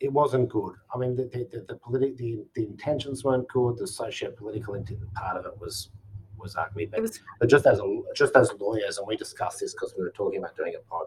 it 0.00 0.12
wasn't 0.12 0.48
good. 0.48 0.74
I 0.94 0.98
mean, 0.98 1.16
the 1.16 1.24
the, 1.24 1.48
the, 1.50 1.64
the, 1.68 1.74
politi- 1.74 2.16
the, 2.16 2.44
the 2.54 2.64
intentions 2.66 3.24
weren't 3.24 3.48
good. 3.48 3.78
The 3.78 3.86
socio-political 3.86 4.84
part 5.14 5.36
of 5.36 5.46
it 5.46 5.58
was 5.60 5.90
was 6.38 6.54
ugly. 6.56 6.86
But, 6.86 7.00
was 7.00 7.20
but 7.40 7.48
just 7.48 7.66
as 7.66 7.78
a, 7.80 8.00
just 8.14 8.36
as 8.36 8.52
lawyers, 8.60 8.98
and 8.98 9.06
we 9.06 9.16
discussed 9.16 9.60
this 9.60 9.72
because 9.72 9.94
we 9.96 10.04
were 10.04 10.10
talking 10.10 10.38
about 10.38 10.56
doing 10.56 10.74
a 10.76 10.80
pod. 10.90 11.06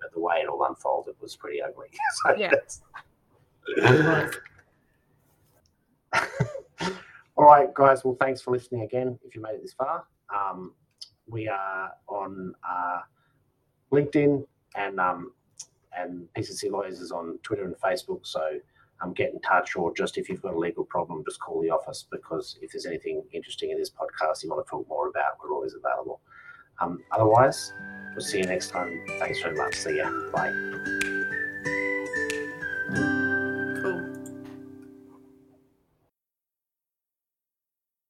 But 0.00 0.12
the 0.12 0.20
way 0.20 0.36
it 0.42 0.48
all 0.48 0.64
unfolded 0.64 1.14
was 1.20 1.36
pretty 1.36 1.62
ugly. 1.62 1.88
so 2.24 2.34
Yeah. 2.36 4.30
all 7.36 7.44
right, 7.44 7.72
guys. 7.74 8.04
Well, 8.04 8.16
thanks 8.20 8.40
for 8.40 8.50
listening 8.50 8.82
again. 8.82 9.18
If 9.24 9.34
you 9.34 9.40
made 9.40 9.54
it 9.54 9.62
this 9.62 9.72
far, 9.72 10.04
um, 10.34 10.72
we 11.28 11.48
are 11.48 11.92
on 12.08 12.54
uh, 12.68 13.00
LinkedIn 13.92 14.46
and 14.76 15.00
um, 15.00 15.32
and 15.96 16.28
PCC 16.36 16.70
Lawyers 16.70 17.00
is 17.00 17.10
on 17.10 17.38
Twitter 17.42 17.64
and 17.64 17.74
Facebook. 17.76 18.26
So 18.26 18.42
um, 19.02 19.12
get 19.12 19.32
in 19.32 19.40
touch, 19.40 19.76
or 19.76 19.92
just 19.94 20.18
if 20.18 20.28
you've 20.28 20.42
got 20.42 20.54
a 20.54 20.58
legal 20.58 20.84
problem, 20.84 21.22
just 21.26 21.40
call 21.40 21.60
the 21.62 21.70
office 21.70 22.04
because 22.10 22.58
if 22.62 22.72
there's 22.72 22.86
anything 22.86 23.22
interesting 23.32 23.70
in 23.70 23.78
this 23.78 23.90
podcast 23.90 24.42
you 24.42 24.50
want 24.50 24.64
to 24.64 24.70
talk 24.70 24.88
more 24.88 25.08
about, 25.08 25.38
we're 25.42 25.52
always 25.52 25.74
available. 25.74 26.20
Um, 26.80 27.02
otherwise, 27.12 27.72
we'll 28.14 28.24
see 28.24 28.38
you 28.38 28.44
next 28.44 28.70
time. 28.70 29.04
Thanks 29.18 29.40
very 29.40 29.56
much. 29.56 29.74
See 29.74 29.96
ya. 29.96 30.10
Bye. 30.32 30.52